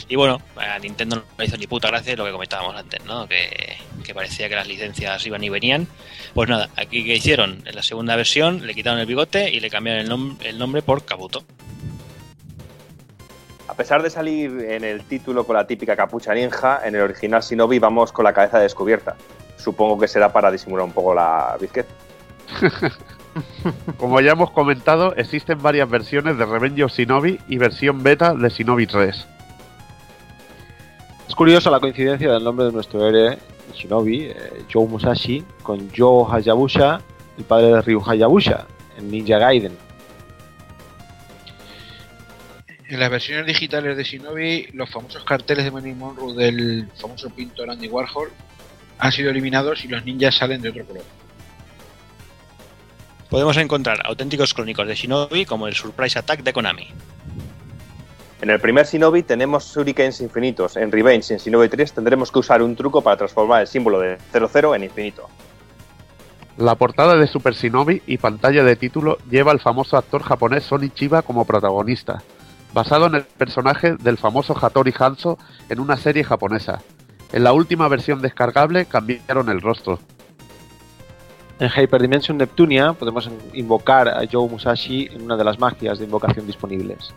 [0.09, 3.27] Y bueno, a Nintendo no hizo ni puta gracia lo que comentábamos antes, ¿no?
[3.27, 5.87] Que, que parecía que las licencias iban y venían.
[6.35, 9.71] Pues nada, aquí que hicieron en la segunda versión, le quitaron el bigote y le
[9.71, 11.43] cambiaron el, nom- el nombre por Kabuto.
[13.69, 17.43] A pesar de salir en el título con la típica capucha ninja, en el original
[17.43, 19.15] Shinobi vamos con la cabeza descubierta.
[19.57, 21.85] Supongo que será para disimular un poco la bizquet.
[23.99, 28.49] Como ya hemos comentado, existen varias versiones de Revenge of Shinobi y versión beta de
[28.49, 29.27] Shinobi 3.
[31.27, 33.37] Es curiosa la coincidencia del nombre de nuestro héroe
[33.75, 37.01] Shinobi, eh, Joe Musashi, con Joe Hayabusa,
[37.37, 38.65] el padre de Ryu Hayabusa,
[38.97, 39.88] en Ninja Gaiden.
[42.89, 47.69] En las versiones digitales de Shinobi, los famosos carteles de Marilyn Monroe del famoso pintor
[47.69, 48.31] Andy Warhol
[48.97, 51.03] han sido eliminados y los ninjas salen de otro color.
[53.29, 56.87] Podemos encontrar auténticos clónicos de Shinobi como el Surprise Attack de Konami.
[58.41, 60.75] En el primer Shinobi tenemos shurikens infinitos.
[60.75, 63.99] En Revenge y en Shinobi 3 tendremos que usar un truco para transformar el símbolo
[63.99, 65.29] de 00 en infinito.
[66.57, 70.89] La portada de Super Shinobi y pantalla de título lleva al famoso actor japonés Sony
[70.91, 72.23] Chiba como protagonista,
[72.73, 75.37] basado en el personaje del famoso Hattori Hanzo
[75.69, 76.81] en una serie japonesa.
[77.31, 79.99] En la última versión descargable cambiaron el rostro.
[81.59, 86.05] En Hyperdimension Neptunia podemos in- invocar a Joe Musashi en una de las magias de
[86.05, 87.13] invocación disponibles.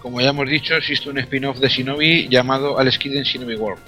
[0.00, 3.82] Como ya hemos dicho, existe un spin-off de Shinobi llamado Alex Kidd en Shinobi World.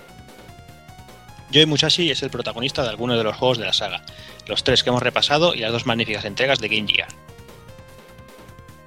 [1.53, 4.03] Joey Musashi es el protagonista de algunos de los juegos de la saga,
[4.47, 7.09] los tres que hemos repasado y las dos magníficas entregas de Game Gear.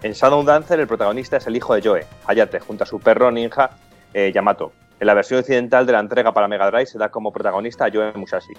[0.03, 3.30] En Shadow Dancer el protagonista es el hijo de Joe, Hayate, junto a su perro
[3.30, 3.69] ninja
[4.14, 4.73] eh, Yamato.
[4.99, 7.91] En la versión occidental de la entrega para Mega Drive se da como protagonista a
[7.91, 8.53] Joe Musashi.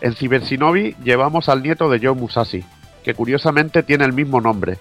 [0.00, 2.64] En Cyber Shinobi llevamos al nieto de Joe Musashi,
[3.04, 4.78] que curiosamente tiene el mismo nombre.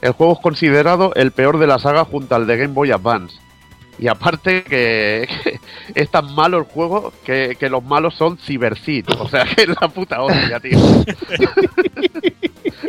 [0.00, 3.36] El juego es considerado el peor de la saga junto al de Game Boy Advance.
[3.98, 5.28] Y aparte que,
[5.94, 9.04] es tan malo el juego que, que los malos son Cybercid.
[9.20, 10.78] O sea que es la puta hostia, tío.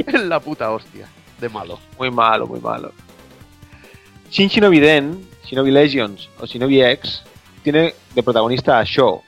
[0.07, 1.09] es la puta hostia
[1.43, 1.79] de malo.
[1.99, 2.91] Muy malo, muy malo.
[4.31, 7.21] Shin Shinobi Den, Shinobi Legends o Shinobi X
[7.61, 9.21] tiene de protagonista a Sho,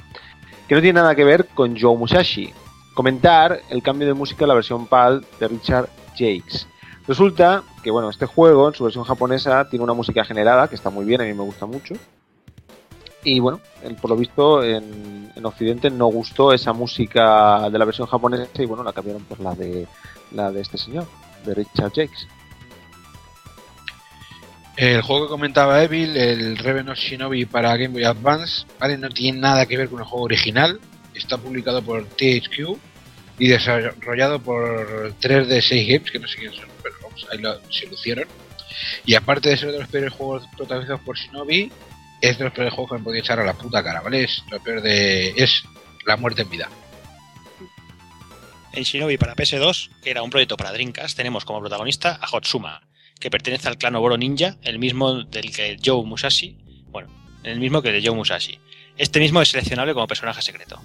[0.67, 2.51] que no tiene nada que ver con Joe Musashi.
[2.95, 6.65] Comentar el cambio de música en la versión PAL de Richard Jakes.
[7.07, 10.89] Resulta que, bueno, este juego en su versión japonesa tiene una música generada que está
[10.89, 11.93] muy bien, a mí me gusta mucho.
[13.23, 13.59] Y bueno,
[14.01, 18.65] por lo visto en, en Occidente no gustó esa música de la versión japonesa y
[18.65, 19.87] bueno, la cambiaron por la de
[20.31, 21.05] la de este señor,
[21.45, 22.27] de Richard Jakes.
[24.77, 28.97] El juego que comentaba Evil, el Revenant Shinobi para Game Boy Advance, ¿vale?
[28.97, 30.79] no tiene nada que ver con el juego original.
[31.13, 32.77] Está publicado por THQ
[33.39, 37.87] y desarrollado por 3D6 Games, que no sé quién son, pero vamos, ahí lo, se
[37.87, 38.27] lucieron.
[39.05, 41.71] Y aparte de ser de los peores juegos protagonizados por Shinobi,
[42.21, 44.23] es de los peores juegos que me podía echar a la puta cara, ¿vale?
[44.23, 45.29] Es lo peor de.
[45.37, 45.63] es
[46.05, 46.69] la muerte en vida.
[48.75, 52.81] En Shinobi para PS2, que era un proyecto para Dreamcast, tenemos como protagonista a Hotsuma,
[53.21, 56.57] que pertenece al clan Oboro Ninja, el mismo del que Joe Musashi,
[56.91, 57.07] bueno,
[57.43, 58.59] el mismo que de Joe Musashi.
[58.97, 60.81] Este mismo es seleccionable como personaje secreto.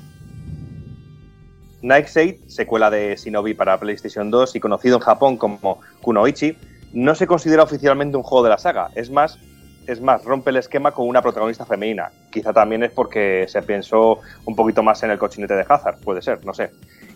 [1.82, 6.56] Nightshade, secuela de Shinobi para PlayStation 2 y conocido en Japón como Kunoichi,
[6.92, 8.90] no se considera oficialmente un juego de la saga.
[8.94, 9.36] Es más,
[9.86, 12.10] es más, rompe el esquema con una protagonista femenina.
[12.30, 16.22] Quizá también es porque se pensó un poquito más en el cochinete de Hazard, puede
[16.22, 16.70] ser, no sé.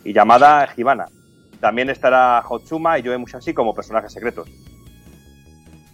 [0.04, 1.06] Y llamada Hibana.
[1.60, 4.48] También estará Hotsuma y Joe Musashi como personajes secretos.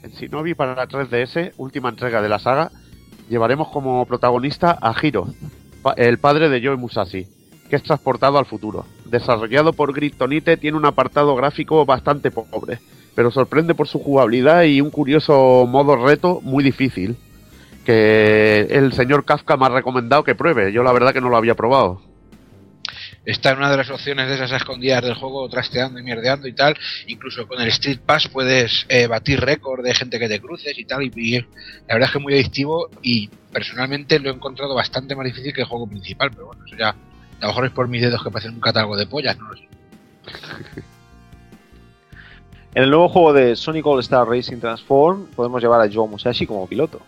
[0.02, 2.70] En Shinobi para la 3DS, última entrega de la saga,
[3.28, 5.26] llevaremos como protagonista a Hiro,
[5.96, 7.28] el padre de Joe Musashi,
[7.68, 8.86] que es transportado al futuro.
[9.04, 12.80] Desarrollado por Grittonite, tiene un apartado gráfico bastante pobre,
[13.14, 17.16] pero sorprende por su jugabilidad y un curioso modo reto muy difícil,
[17.84, 20.72] que el señor Kafka me ha recomendado que pruebe.
[20.72, 22.02] Yo la verdad que no lo había probado.
[23.24, 26.54] Está en una de las opciones de esas escondidas del juego, trasteando y mierdeando y
[26.54, 26.76] tal.
[27.06, 30.84] Incluso con el Street Pass puedes eh, batir récord de gente que te cruces y
[30.84, 31.02] tal.
[31.02, 35.14] Y, y la verdad es que es muy adictivo y personalmente lo he encontrado bastante
[35.14, 36.30] más difícil que el juego principal.
[36.30, 36.96] Pero bueno, eso ya a
[37.42, 39.68] lo mejor es por mis dedos que parecen un catálogo de pollas, no lo sé.
[42.72, 46.46] En el nuevo juego de Sonic All Star Racing Transform podemos llevar a Joe Musashi
[46.46, 47.00] como piloto.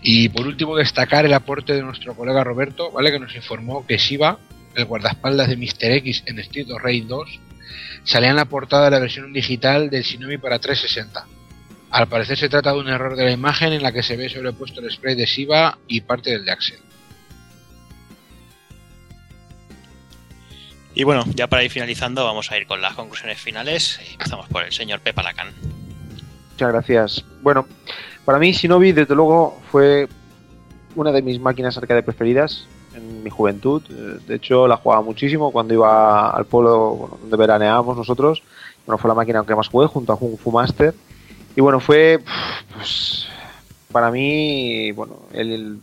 [0.00, 3.10] Y por último, destacar el aporte de nuestro colega Roberto, ¿vale?
[3.10, 4.38] Que nos informó que Shiva,
[4.74, 5.92] el guardaespaldas de Mr.
[5.96, 7.40] X en Street of Rage 2,
[8.04, 11.26] salía en la portada de la versión digital del Shinobi para 360.
[11.90, 14.28] Al parecer se trata de un error de la imagen en la que se ve
[14.28, 16.78] sobrepuesto el spray de Shiva y parte del de Axel.
[20.94, 24.00] Y bueno, ya para ir finalizando, vamos a ir con las conclusiones finales.
[24.12, 25.48] Empezamos por el señor Pepa Lacan.
[26.52, 27.24] Muchas gracias.
[27.42, 27.66] Bueno,
[28.24, 30.08] para mí Shinobi desde luego fue
[30.96, 32.66] una de mis máquinas arcade preferidas
[32.96, 33.82] en mi juventud.
[33.90, 38.42] Eh, De hecho, la jugaba muchísimo cuando iba al pueblo donde veraneábamos nosotros.
[38.84, 40.94] Bueno, fue la máquina que más jugué junto a Kung Fu Master.
[41.54, 42.18] Y bueno, fue
[42.74, 43.26] pues,
[43.92, 45.78] para mí, bueno, el, el-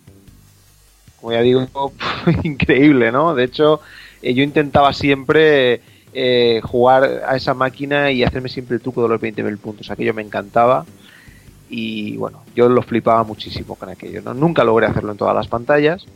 [1.21, 1.65] como ya digo,
[2.43, 3.33] increíble, ¿no?
[3.33, 3.79] De hecho,
[4.25, 5.81] eh, yo intentaba siempre
[6.11, 9.91] eh, jugar a esa máquina y hacerme siempre el truco de los 20.000 puntos.
[9.91, 10.83] Aquello me encantaba
[11.69, 14.23] y bueno, yo lo flipaba muchísimo con aquello.
[14.23, 14.33] ¿no?
[14.33, 16.07] Nunca logré hacerlo en todas las pantallas,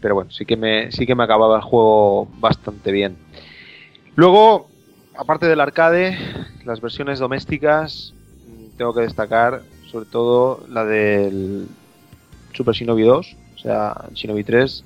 [0.00, 3.16] pero bueno, sí que me, sí que me acababa el juego bastante bien.
[4.14, 4.68] Luego,
[5.16, 6.16] aparte del arcade,
[6.64, 8.14] las versiones domésticas,
[8.46, 11.66] mm, tengo que destacar sobre todo la del
[12.52, 14.84] Super Shinobi 2, o sea, Shinobi 3.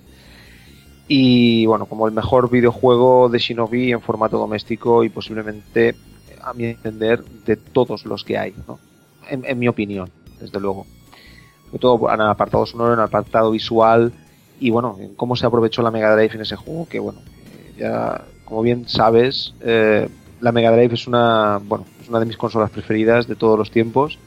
[1.06, 5.94] Y bueno, como el mejor videojuego de Shinobi en formato doméstico y posiblemente,
[6.42, 8.78] a mi entender, de todos los que hay, ¿no?
[9.28, 10.10] en, mi opinión,
[10.40, 10.86] desde luego.
[11.66, 14.12] Sobre todo en el apartado sonoro, en el apartado visual
[14.60, 17.20] y bueno, en cómo se aprovechó la Mega Drive en ese juego, que bueno,
[17.52, 20.08] eh, ya como bien sabes, eh,
[20.40, 23.70] la Mega Drive es una, bueno, es una de mis consolas preferidas de todos los
[23.70, 24.18] tiempos.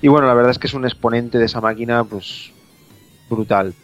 [0.00, 2.52] Y bueno, la verdad es que es un exponente de esa máquina, pues
[3.28, 3.74] brutal.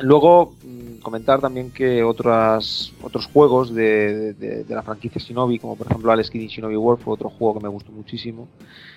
[0.00, 5.76] Luego, mm, comentar también que otras, otros juegos de, de- de la franquicia Shinobi, como
[5.76, 8.46] por ejemplo Alex Kidd in Shinobi World, fue otro juego que me gustó muchísimo.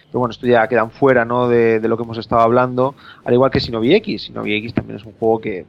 [0.07, 1.48] Pero bueno, esto ya quedan fuera ¿no?
[1.48, 4.23] de, de lo que hemos estado hablando, al igual que Shinobi X.
[4.28, 5.65] Shinobi X también es un juego que,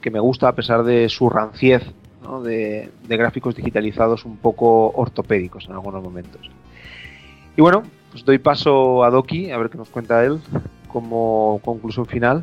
[0.00, 1.82] que me gusta a pesar de su ranciez,
[2.22, 2.42] ¿no?
[2.42, 6.50] de, de gráficos digitalizados un poco ortopédicos en algunos momentos.
[7.56, 10.40] Y bueno, pues doy paso a Doki, a ver qué nos cuenta él
[10.88, 12.42] como conclusión final.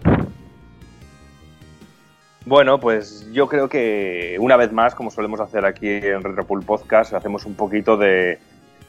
[2.50, 7.14] Bueno, pues yo creo que una vez más, como solemos hacer aquí en Retropool Podcast,
[7.14, 8.40] hacemos un poquito de,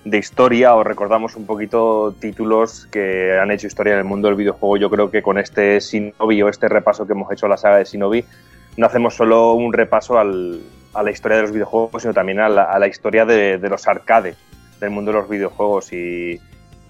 [0.02, 4.38] de historia o recordamos un poquito títulos que han hecho historia en el mundo del
[4.38, 4.78] videojuego.
[4.78, 7.76] Yo creo que con este Shinobi o este repaso que hemos hecho a la saga
[7.76, 8.24] de Shinobi,
[8.78, 10.62] no hacemos solo un repaso al-
[10.94, 13.68] a la historia de los videojuegos, sino también a la, a la historia de, de
[13.68, 14.38] los arcades
[14.80, 15.92] del mundo de los videojuegos.
[15.92, 16.40] Y,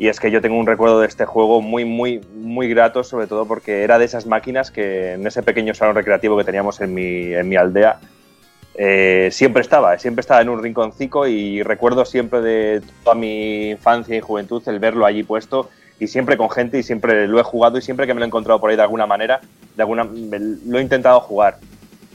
[0.01, 3.27] y es que yo tengo un recuerdo de este juego muy, muy, muy grato, sobre
[3.27, 6.95] todo porque era de esas máquinas que en ese pequeño salón recreativo que teníamos en
[6.95, 7.99] mi, en mi aldea,
[8.77, 14.17] eh, siempre estaba, siempre estaba en un rinconcito y recuerdo siempre de toda mi infancia
[14.17, 15.69] y juventud el verlo allí puesto
[15.99, 18.29] y siempre con gente y siempre lo he jugado y siempre que me lo he
[18.29, 19.41] encontrado por ahí de alguna manera,
[19.77, 21.59] de alguna, lo he intentado jugar.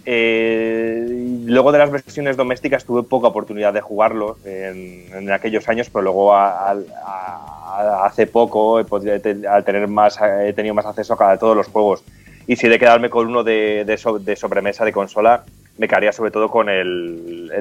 [0.08, 5.90] Eh, luego de las versiones domésticas tuve poca oportunidad de jugarlo en, en aquellos años,
[5.92, 7.55] pero luego a a-
[8.04, 12.04] hace poco, al tener más, he tenido más acceso a todos los juegos.
[12.48, 15.44] Y si he de quedarme con uno de, de so- de sobremesa de consola,
[15.78, 17.52] me quedaría sobre todo con el,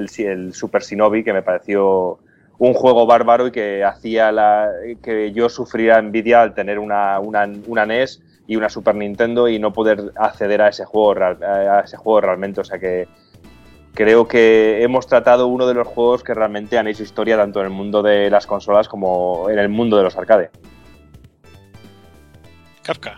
[0.53, 2.19] Super Shinobi, que me pareció
[2.57, 4.31] un juego bárbaro y que hacía
[5.03, 9.73] que yo sufría envidia al tener una, una, NES y una Super Nintendo y no
[9.73, 12.61] poder acceder a ese juego, a ese juego realmente.
[12.61, 13.07] O sea que
[13.95, 17.67] creo que hemos tratado uno de los juegos que realmente han hecho historia tanto en
[17.67, 20.49] el mundo de las consolas como en el mundo de los arcades.
[22.83, 23.17] Kafka.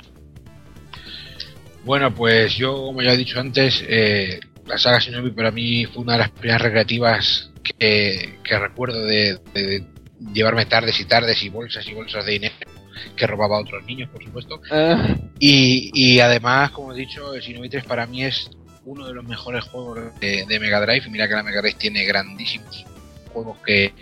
[1.83, 6.03] Bueno, pues yo, como ya he dicho antes, eh, la saga Shinobi para mí fue
[6.03, 9.83] una de las primeras recreativas que, que recuerdo de, de
[10.33, 12.55] llevarme tardes y tardes y bolsas y bolsas de dinero
[13.15, 14.61] que robaba a otros niños, por supuesto.
[15.39, 18.49] Y, y además, como he dicho, el Shinobi 3 para mí es
[18.87, 21.05] uno de los mejores juegos de, de Mega Drive.
[21.05, 22.85] Y mira que la Mega Drive tiene grandísimos
[23.33, 23.93] juegos que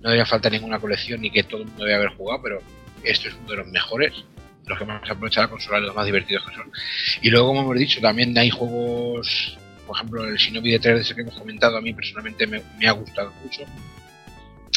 [0.00, 2.62] no debería faltar ninguna colección ni que todo el mundo debe haber jugado, pero
[3.02, 5.94] esto es uno de los mejores, de los que más aprovecha la consola y los
[5.94, 6.70] más divertidos que son.
[7.20, 11.22] Y luego, como hemos dicho, también hay juegos, por ejemplo, el Shinobi de 3DS que
[11.22, 13.62] hemos comentado, a mí personalmente me, me ha gustado mucho.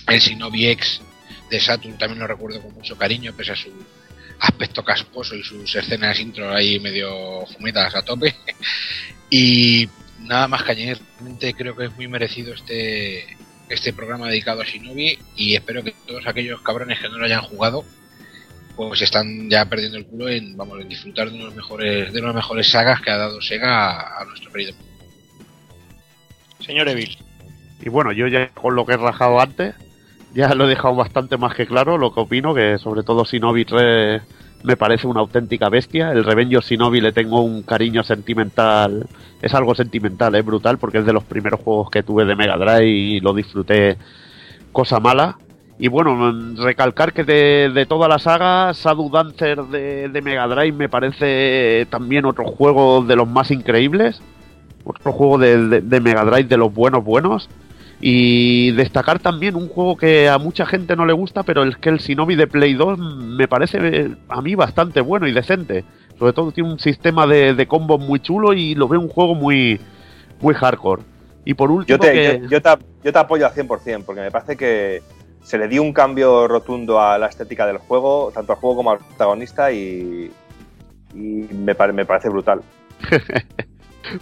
[0.08, 1.02] El Shinobi X
[1.52, 3.70] de Saturn también lo recuerdo con mucho cariño, pese a su
[4.42, 8.36] aspecto casposo y sus escenas intro ahí medio fumetas a tope.
[9.30, 9.88] y
[10.20, 13.38] nada más que añadir, realmente creo que es muy merecido este,
[13.70, 17.44] este programa dedicado a Shinobi y espero que todos aquellos cabrones que no lo hayan
[17.44, 17.86] jugado
[18.76, 22.34] pues están ya perdiendo el culo en vamos en disfrutar de unos mejores de unas
[22.34, 24.74] mejores sagas que ha dado Sega a, a nuestro querido
[26.66, 27.18] Señor Evil.
[27.82, 29.76] Y bueno, yo ya con lo que he rajado antes,
[30.34, 33.66] ya lo he dejado bastante más que claro lo que opino, que sobre todo Shinobi
[33.66, 34.22] 3
[34.64, 36.12] me parece una auténtica bestia.
[36.12, 39.08] El Revenge of Shinobi le tengo un cariño sentimental,
[39.42, 42.58] es algo sentimental, es brutal, porque es de los primeros juegos que tuve de Mega
[42.58, 43.98] Drive y lo disfruté
[44.72, 45.38] cosa mala.
[45.80, 46.32] Y bueno,
[46.64, 51.88] recalcar que de, de toda la saga, Shadow Dancer de, de Mega Drive me parece
[51.90, 54.22] también otro juego de los más increíbles.
[54.84, 57.50] Otro juego de- de Mega Drive de los buenos buenos.
[58.04, 61.90] Y destacar también un juego que a mucha gente no le gusta, pero el que
[61.90, 65.84] el Shinobi de Play 2 me parece a mí bastante bueno y decente.
[66.18, 69.36] Sobre todo tiene un sistema de, de combos muy chulo y lo veo un juego
[69.36, 69.80] muy,
[70.40, 71.04] muy hardcore.
[71.46, 72.70] Y por último, Yo te, que- yo, yo te,
[73.04, 75.02] yo te apoyo al 100%, porque me parece que
[75.44, 78.92] se le dio un cambio rotundo a la estética del juego, tanto al juego como
[78.92, 80.32] al protagonista, y,
[81.14, 82.62] y me, pare- me parece brutal.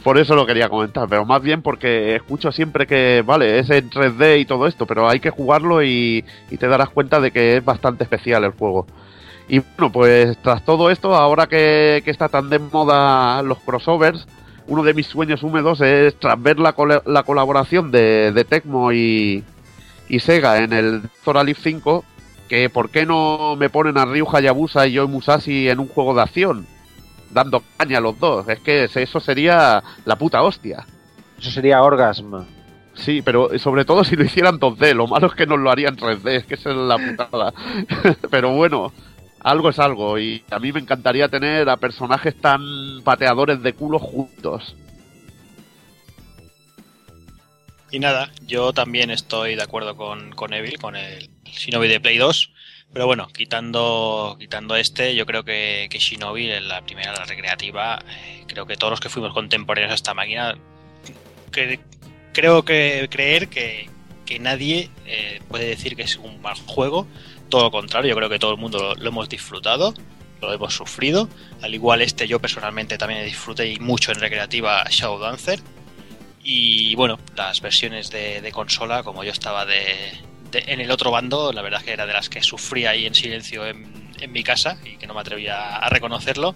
[0.04, 3.90] Por eso lo quería comentar, pero más bien porque escucho siempre que, vale, es en
[3.90, 6.26] 3D y todo esto, pero hay que jugarlo y,
[6.60, 8.86] te darás cuenta de que es bastante especial el juego.
[9.48, 14.28] Y bueno, pues tras todo esto, ahora que, está tan de moda los crossovers,
[14.68, 16.76] uno de mis sueños húmedos es tras ver la,
[17.06, 19.44] la colaboración de, de Tecmo y,
[20.08, 22.04] y Sega en el Zora Live 5,
[22.48, 26.14] que por qué no me ponen a Ryu Hayabusa y Yoi Musashi en un juego
[26.14, 26.68] de acción,
[27.32, 28.48] dando caña a los dos.
[28.50, 30.86] Es que eso sería la puta hostia.
[31.38, 32.44] Eso sería Orgasm.
[32.94, 34.94] Sí, pero sobre todo si lo hicieran 2D.
[34.94, 37.54] Lo malo es que nos lo harían 3D, es que esa es la putada.
[38.30, 38.92] pero bueno,
[39.40, 40.20] algo es algo.
[40.20, 42.62] Y a mí me encantaría tener a personajes tan
[43.04, 44.76] pateadores de culo juntos.
[47.92, 52.18] Y nada, yo también estoy de acuerdo con, con Evil, con el Shinobi de Play
[52.18, 52.52] 2.
[52.92, 58.44] Pero bueno, quitando, quitando este, yo creo que, Shinobi, en la primera, la recreativa, eh,
[58.48, 60.58] creo que todos los que fuimos contemporáneos a esta máquina,
[62.34, 63.90] creo que creer que,
[64.26, 67.08] que nadie eh, puede decir que es un mal juego.
[67.50, 69.94] Todo lo contrario, yo creo que todo el mundo lo, hemos disfrutado,
[70.42, 71.30] lo hemos sufrido.
[71.62, 75.60] Al igual este, yo personalmente también disfruté y mucho en recreativa Shadow Dancer.
[76.44, 81.52] Y bueno, las versiones de consola, como yo estaba de, de- en el otro bando,
[81.54, 84.78] la verdad que era de las que sufría ahí en silencio en, en mi casa
[84.84, 86.56] y que no me atrevía a reconocerlo.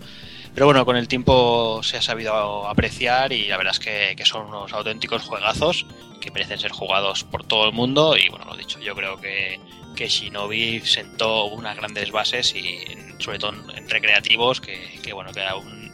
[0.54, 4.26] Pero bueno, con el tiempo se ha sabido apreciar y la verdad es que, que
[4.26, 5.86] son unos auténticos juegazos
[6.22, 8.16] que merecen ser jugados por todo el mundo.
[8.18, 9.60] Y bueno, lo dicho, yo creo que,
[9.96, 15.32] que Shinobi sentó unas grandes bases y en- sobre todo en recreativos que, que, bueno,
[15.32, 15.92] que aún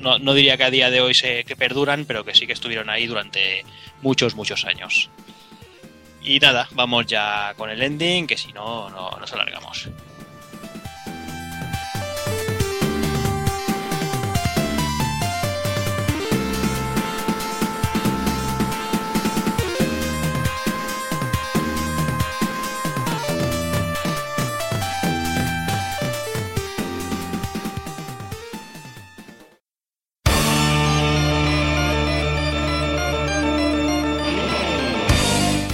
[0.00, 2.52] no, no diría que a día de hoy se que perduran, pero que sí que
[2.54, 3.64] estuvieron ahí durante
[4.02, 5.08] muchos, muchos años.
[6.22, 9.88] Y nada, vamos ya con el ending, que si no, no nos alargamos.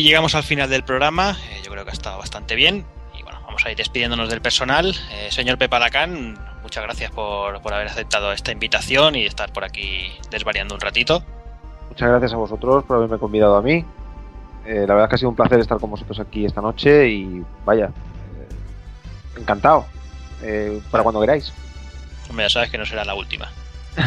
[0.00, 1.36] Y llegamos al final del programa.
[1.50, 2.86] Eh, yo creo que ha estado bastante bien.
[3.18, 4.96] Y bueno, vamos a ir despidiéndonos del personal.
[5.10, 9.62] Eh, señor Pepa Lacán, muchas gracias por, por haber aceptado esta invitación y estar por
[9.62, 11.22] aquí desvariando un ratito.
[11.90, 13.84] Muchas gracias a vosotros por haberme convidado a mí.
[14.64, 17.10] Eh, la verdad es que ha sido un placer estar con vosotros aquí esta noche
[17.10, 19.84] y vaya, eh, encantado.
[20.90, 21.52] Para cuando queráis.
[22.30, 23.52] Hombre, ya sabes que no será la última.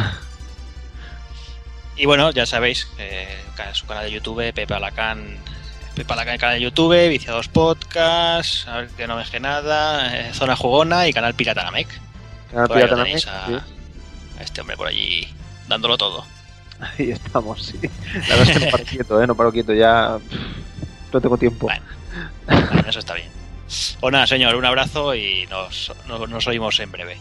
[1.98, 3.44] y bueno, ya sabéis, eh,
[3.74, 5.38] su canal de YouTube, Pepe Alacán.
[5.96, 10.34] Pepe Alacán, canal de YouTube, Viciados Podcast, a ver que no me deje nada, eh,
[10.34, 11.88] Zona Jugona y Canal Pirata Namek.
[12.50, 13.46] Canal Por Pirata Namek, a,
[14.40, 15.28] a este hombre por allí
[15.68, 16.26] dándolo todo.
[16.80, 17.80] Ahí estamos, sí.
[18.28, 19.28] La verdad es que no paro quieto, ¿eh?
[19.28, 20.18] No paro quieto, ya
[21.14, 21.68] no tengo tiempo.
[21.68, 21.86] Bueno,
[22.48, 23.30] Bueno, eso está bien.
[24.00, 27.18] Pues nada, señor, un abrazo y nos, nos, nos oímos en breve.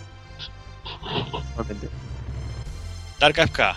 [3.21, 3.77] Dark Kafka,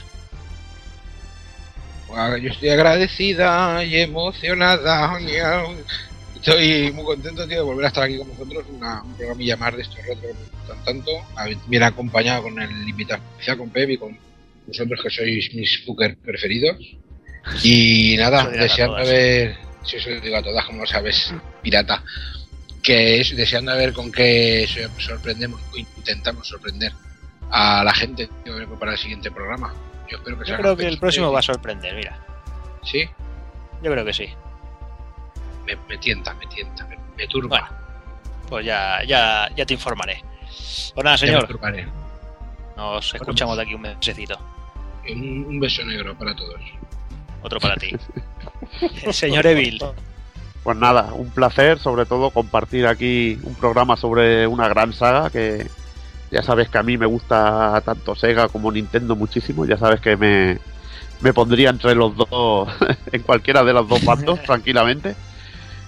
[2.41, 5.17] Yo estoy agradecida y emocionada.
[6.35, 8.65] Estoy muy contento, tío, de volver a estar aquí con vosotros.
[8.69, 11.11] Una, un programilla más de estos retro que me gustan tanto.
[11.67, 14.17] Bien acompañado con el invitado especial, con Pep y con
[14.67, 16.77] vosotros que sois mis fuckers preferidos.
[17.63, 19.57] Y nada, deseando ver.
[19.83, 22.03] Si eso lo digo a todas, como lo sabes, pirata.
[22.81, 26.91] Que es deseando ver con qué so- sorprendemos o intentamos sorprender
[27.51, 29.73] a la gente que va a preparar el siguiente programa.
[30.09, 32.17] Yo espero que yo sea creo que el próximo va a sorprender, mira.
[32.83, 33.09] Sí,
[33.81, 34.29] Yo creo que sí.
[35.65, 37.47] me, me tienta, me tienta, me, me turba.
[37.49, 37.67] Bueno,
[38.49, 40.23] pues ya, ya, ya te informaré.
[40.93, 41.87] Pues nada, Ya me señor, turbaré.
[42.77, 44.37] nos escuchamos de aquí un mesecito.
[45.11, 46.61] Un, un beso negro para todos.
[47.41, 47.95] Otro para ti.
[49.11, 49.79] Señor Evil.
[50.63, 55.67] Pues nada, un placer, sobre todo compartir aquí un programa sobre una gran saga que
[56.31, 60.17] ya sabes que a mí me gusta tanto Sega como Nintendo muchísimo, ya sabes que
[60.17, 60.57] me,
[61.21, 62.69] me pondría entre los dos,
[63.11, 65.15] en cualquiera de los dos bandos, tranquilamente.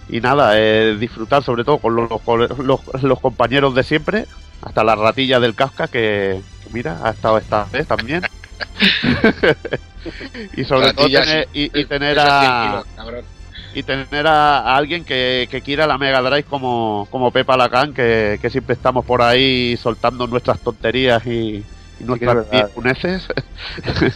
[0.10, 4.26] Y nada, eh, disfrutar sobre todo con los, los, los- los compañeros de siempre,
[4.62, 8.22] hasta la ratilla del Kafka que, que mira, ha estado esta vez también.
[10.56, 11.70] y sobre todo tener, sí.
[11.74, 13.26] y, y tener Pesas 100 a, kilos, cabrón.
[13.78, 17.94] Y tener a, a alguien que, que quiera la Mega Drive como, como Pepa Lacan,
[17.94, 21.64] que, que siempre estamos por ahí soltando nuestras tonterías y,
[22.00, 23.28] y nuestras viejuneces.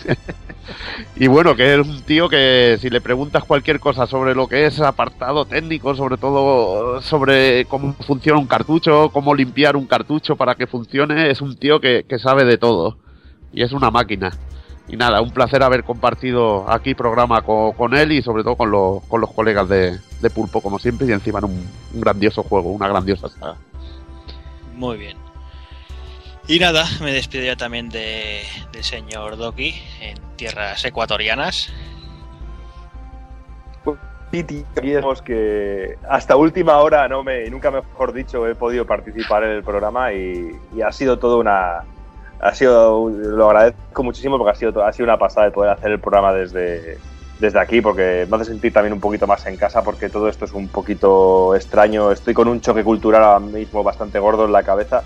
[1.16, 4.66] y bueno, que es un tío que si le preguntas cualquier cosa sobre lo que
[4.66, 10.56] es apartado técnico, sobre todo sobre cómo funciona un cartucho, cómo limpiar un cartucho para
[10.56, 12.98] que funcione, es un tío que, que sabe de todo.
[13.54, 14.32] Y es una máquina.
[14.92, 18.70] Y nada, un placer haber compartido aquí programa co- con, él y sobre todo con,
[18.70, 22.44] los con los colegas de, de Pulpo, como siempre, y encima en un, un grandioso
[22.44, 23.56] juego, una grandiosa saga.
[24.76, 25.18] Muy bien.
[26.48, 28.42] Y nada, me despido ya también de,
[28.74, 31.72] del señor Doki en tierras ecuatorianas.
[34.76, 39.64] Queremos que hasta última hora, no me, nunca mejor dicho, he podido participar en el
[39.64, 41.84] programa y, y ha sido todo una.
[42.42, 45.92] Ha sido, lo agradezco muchísimo porque ha sido, ha sido una pasada el poder hacer
[45.92, 46.98] el programa desde,
[47.40, 50.46] desde aquí porque me hace sentir también un poquito más en casa porque todo esto
[50.46, 52.12] es un poquito extraño.
[52.12, 55.04] Estoy con un choque cultural ahora mismo bastante gordo en la cabeza.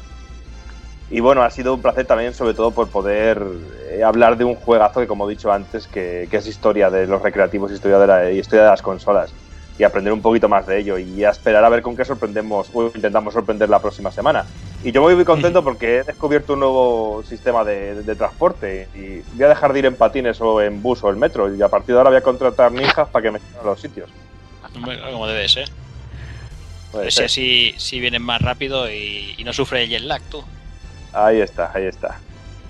[1.10, 3.42] Y bueno, ha sido un placer también, sobre todo por poder
[3.92, 7.06] eh, hablar de un juegazo que, como he dicho antes, que, que es historia de
[7.06, 9.32] los recreativos, historia de la, historia de las consolas.
[9.78, 12.70] Y aprender un poquito más de ello y a esperar a ver con qué sorprendemos
[12.74, 14.46] o intentamos sorprender la próxima semana.
[14.86, 19.22] Y yo voy muy contento porque he descubierto un nuevo sistema de, de transporte y
[19.34, 21.70] voy a dejar de ir en patines o en bus o en metro y a
[21.70, 24.12] partir de ahora voy a contratar ninjas para que me lleven a los sitios.
[24.72, 25.70] Como debe ser.
[26.92, 27.26] Puede si ser.
[27.26, 30.44] así si vienen más rápido y, y no sufre el jet lag tú.
[31.14, 32.20] Ahí está, ahí está.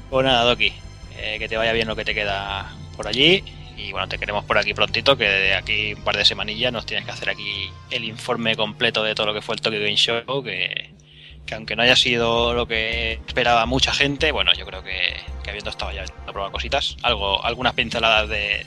[0.09, 0.71] Pues nada, Doki,
[1.17, 3.43] eh, que te vaya bien lo que te queda por allí.
[3.75, 6.85] Y bueno, te queremos por aquí prontito, que de aquí un par de semanillas nos
[6.85, 9.97] tienes que hacer aquí el informe completo de todo lo que fue el Tokyo Game
[9.97, 10.93] Show, que,
[11.45, 14.97] que aunque no haya sido lo que esperaba mucha gente, bueno, yo creo que,
[15.43, 18.65] que habiendo estado ya a probar cositas, algo, algunas pinceladas de,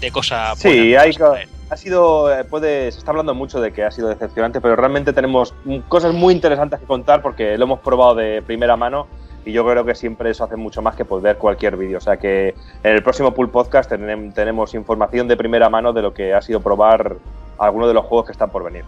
[0.00, 1.48] de cosas Sí, hay co- traer.
[1.70, 5.12] ha sido, eh, puede, se está hablando mucho de que ha sido decepcionante, pero realmente
[5.12, 5.54] tenemos
[5.88, 9.06] cosas muy interesantes que contar porque lo hemos probado de primera mano
[9.44, 11.98] y yo creo que siempre eso hace mucho más que pues, ver cualquier vídeo.
[11.98, 12.54] O sea que
[12.84, 16.40] en el próximo Pool Podcast tenem- tenemos información de primera mano de lo que ha
[16.40, 17.16] sido probar
[17.58, 18.84] algunos de los juegos que están por venir.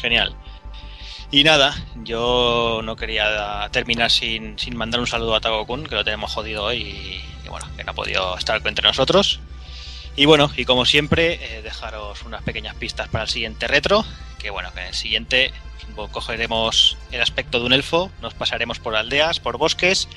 [0.00, 0.34] Genial.
[1.30, 6.02] Y nada, yo no quería terminar sin, sin mandar un saludo a Tago-kun, que lo
[6.02, 6.78] tenemos jodido hoy
[7.44, 9.40] y, bueno, que no ha podido estar entre nosotros.
[10.16, 14.06] Y bueno, y como siempre, eh, dejaros unas pequeñas pistas para el siguiente retro,
[14.38, 15.52] que bueno, que en el siguiente
[16.12, 20.08] cogeremos el aspecto de un elfo, nos pasaremos por aldeas, por bosques,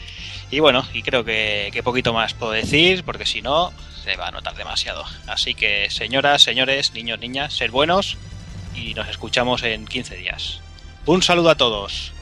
[0.49, 3.73] y bueno, y creo que, que poquito más puedo decir, porque si no,
[4.03, 5.03] se va a notar demasiado.
[5.27, 8.17] Así que señoras, señores, niños, niñas, ser buenos
[8.75, 10.61] y nos escuchamos en 15 días.
[11.05, 12.13] Un saludo a todos.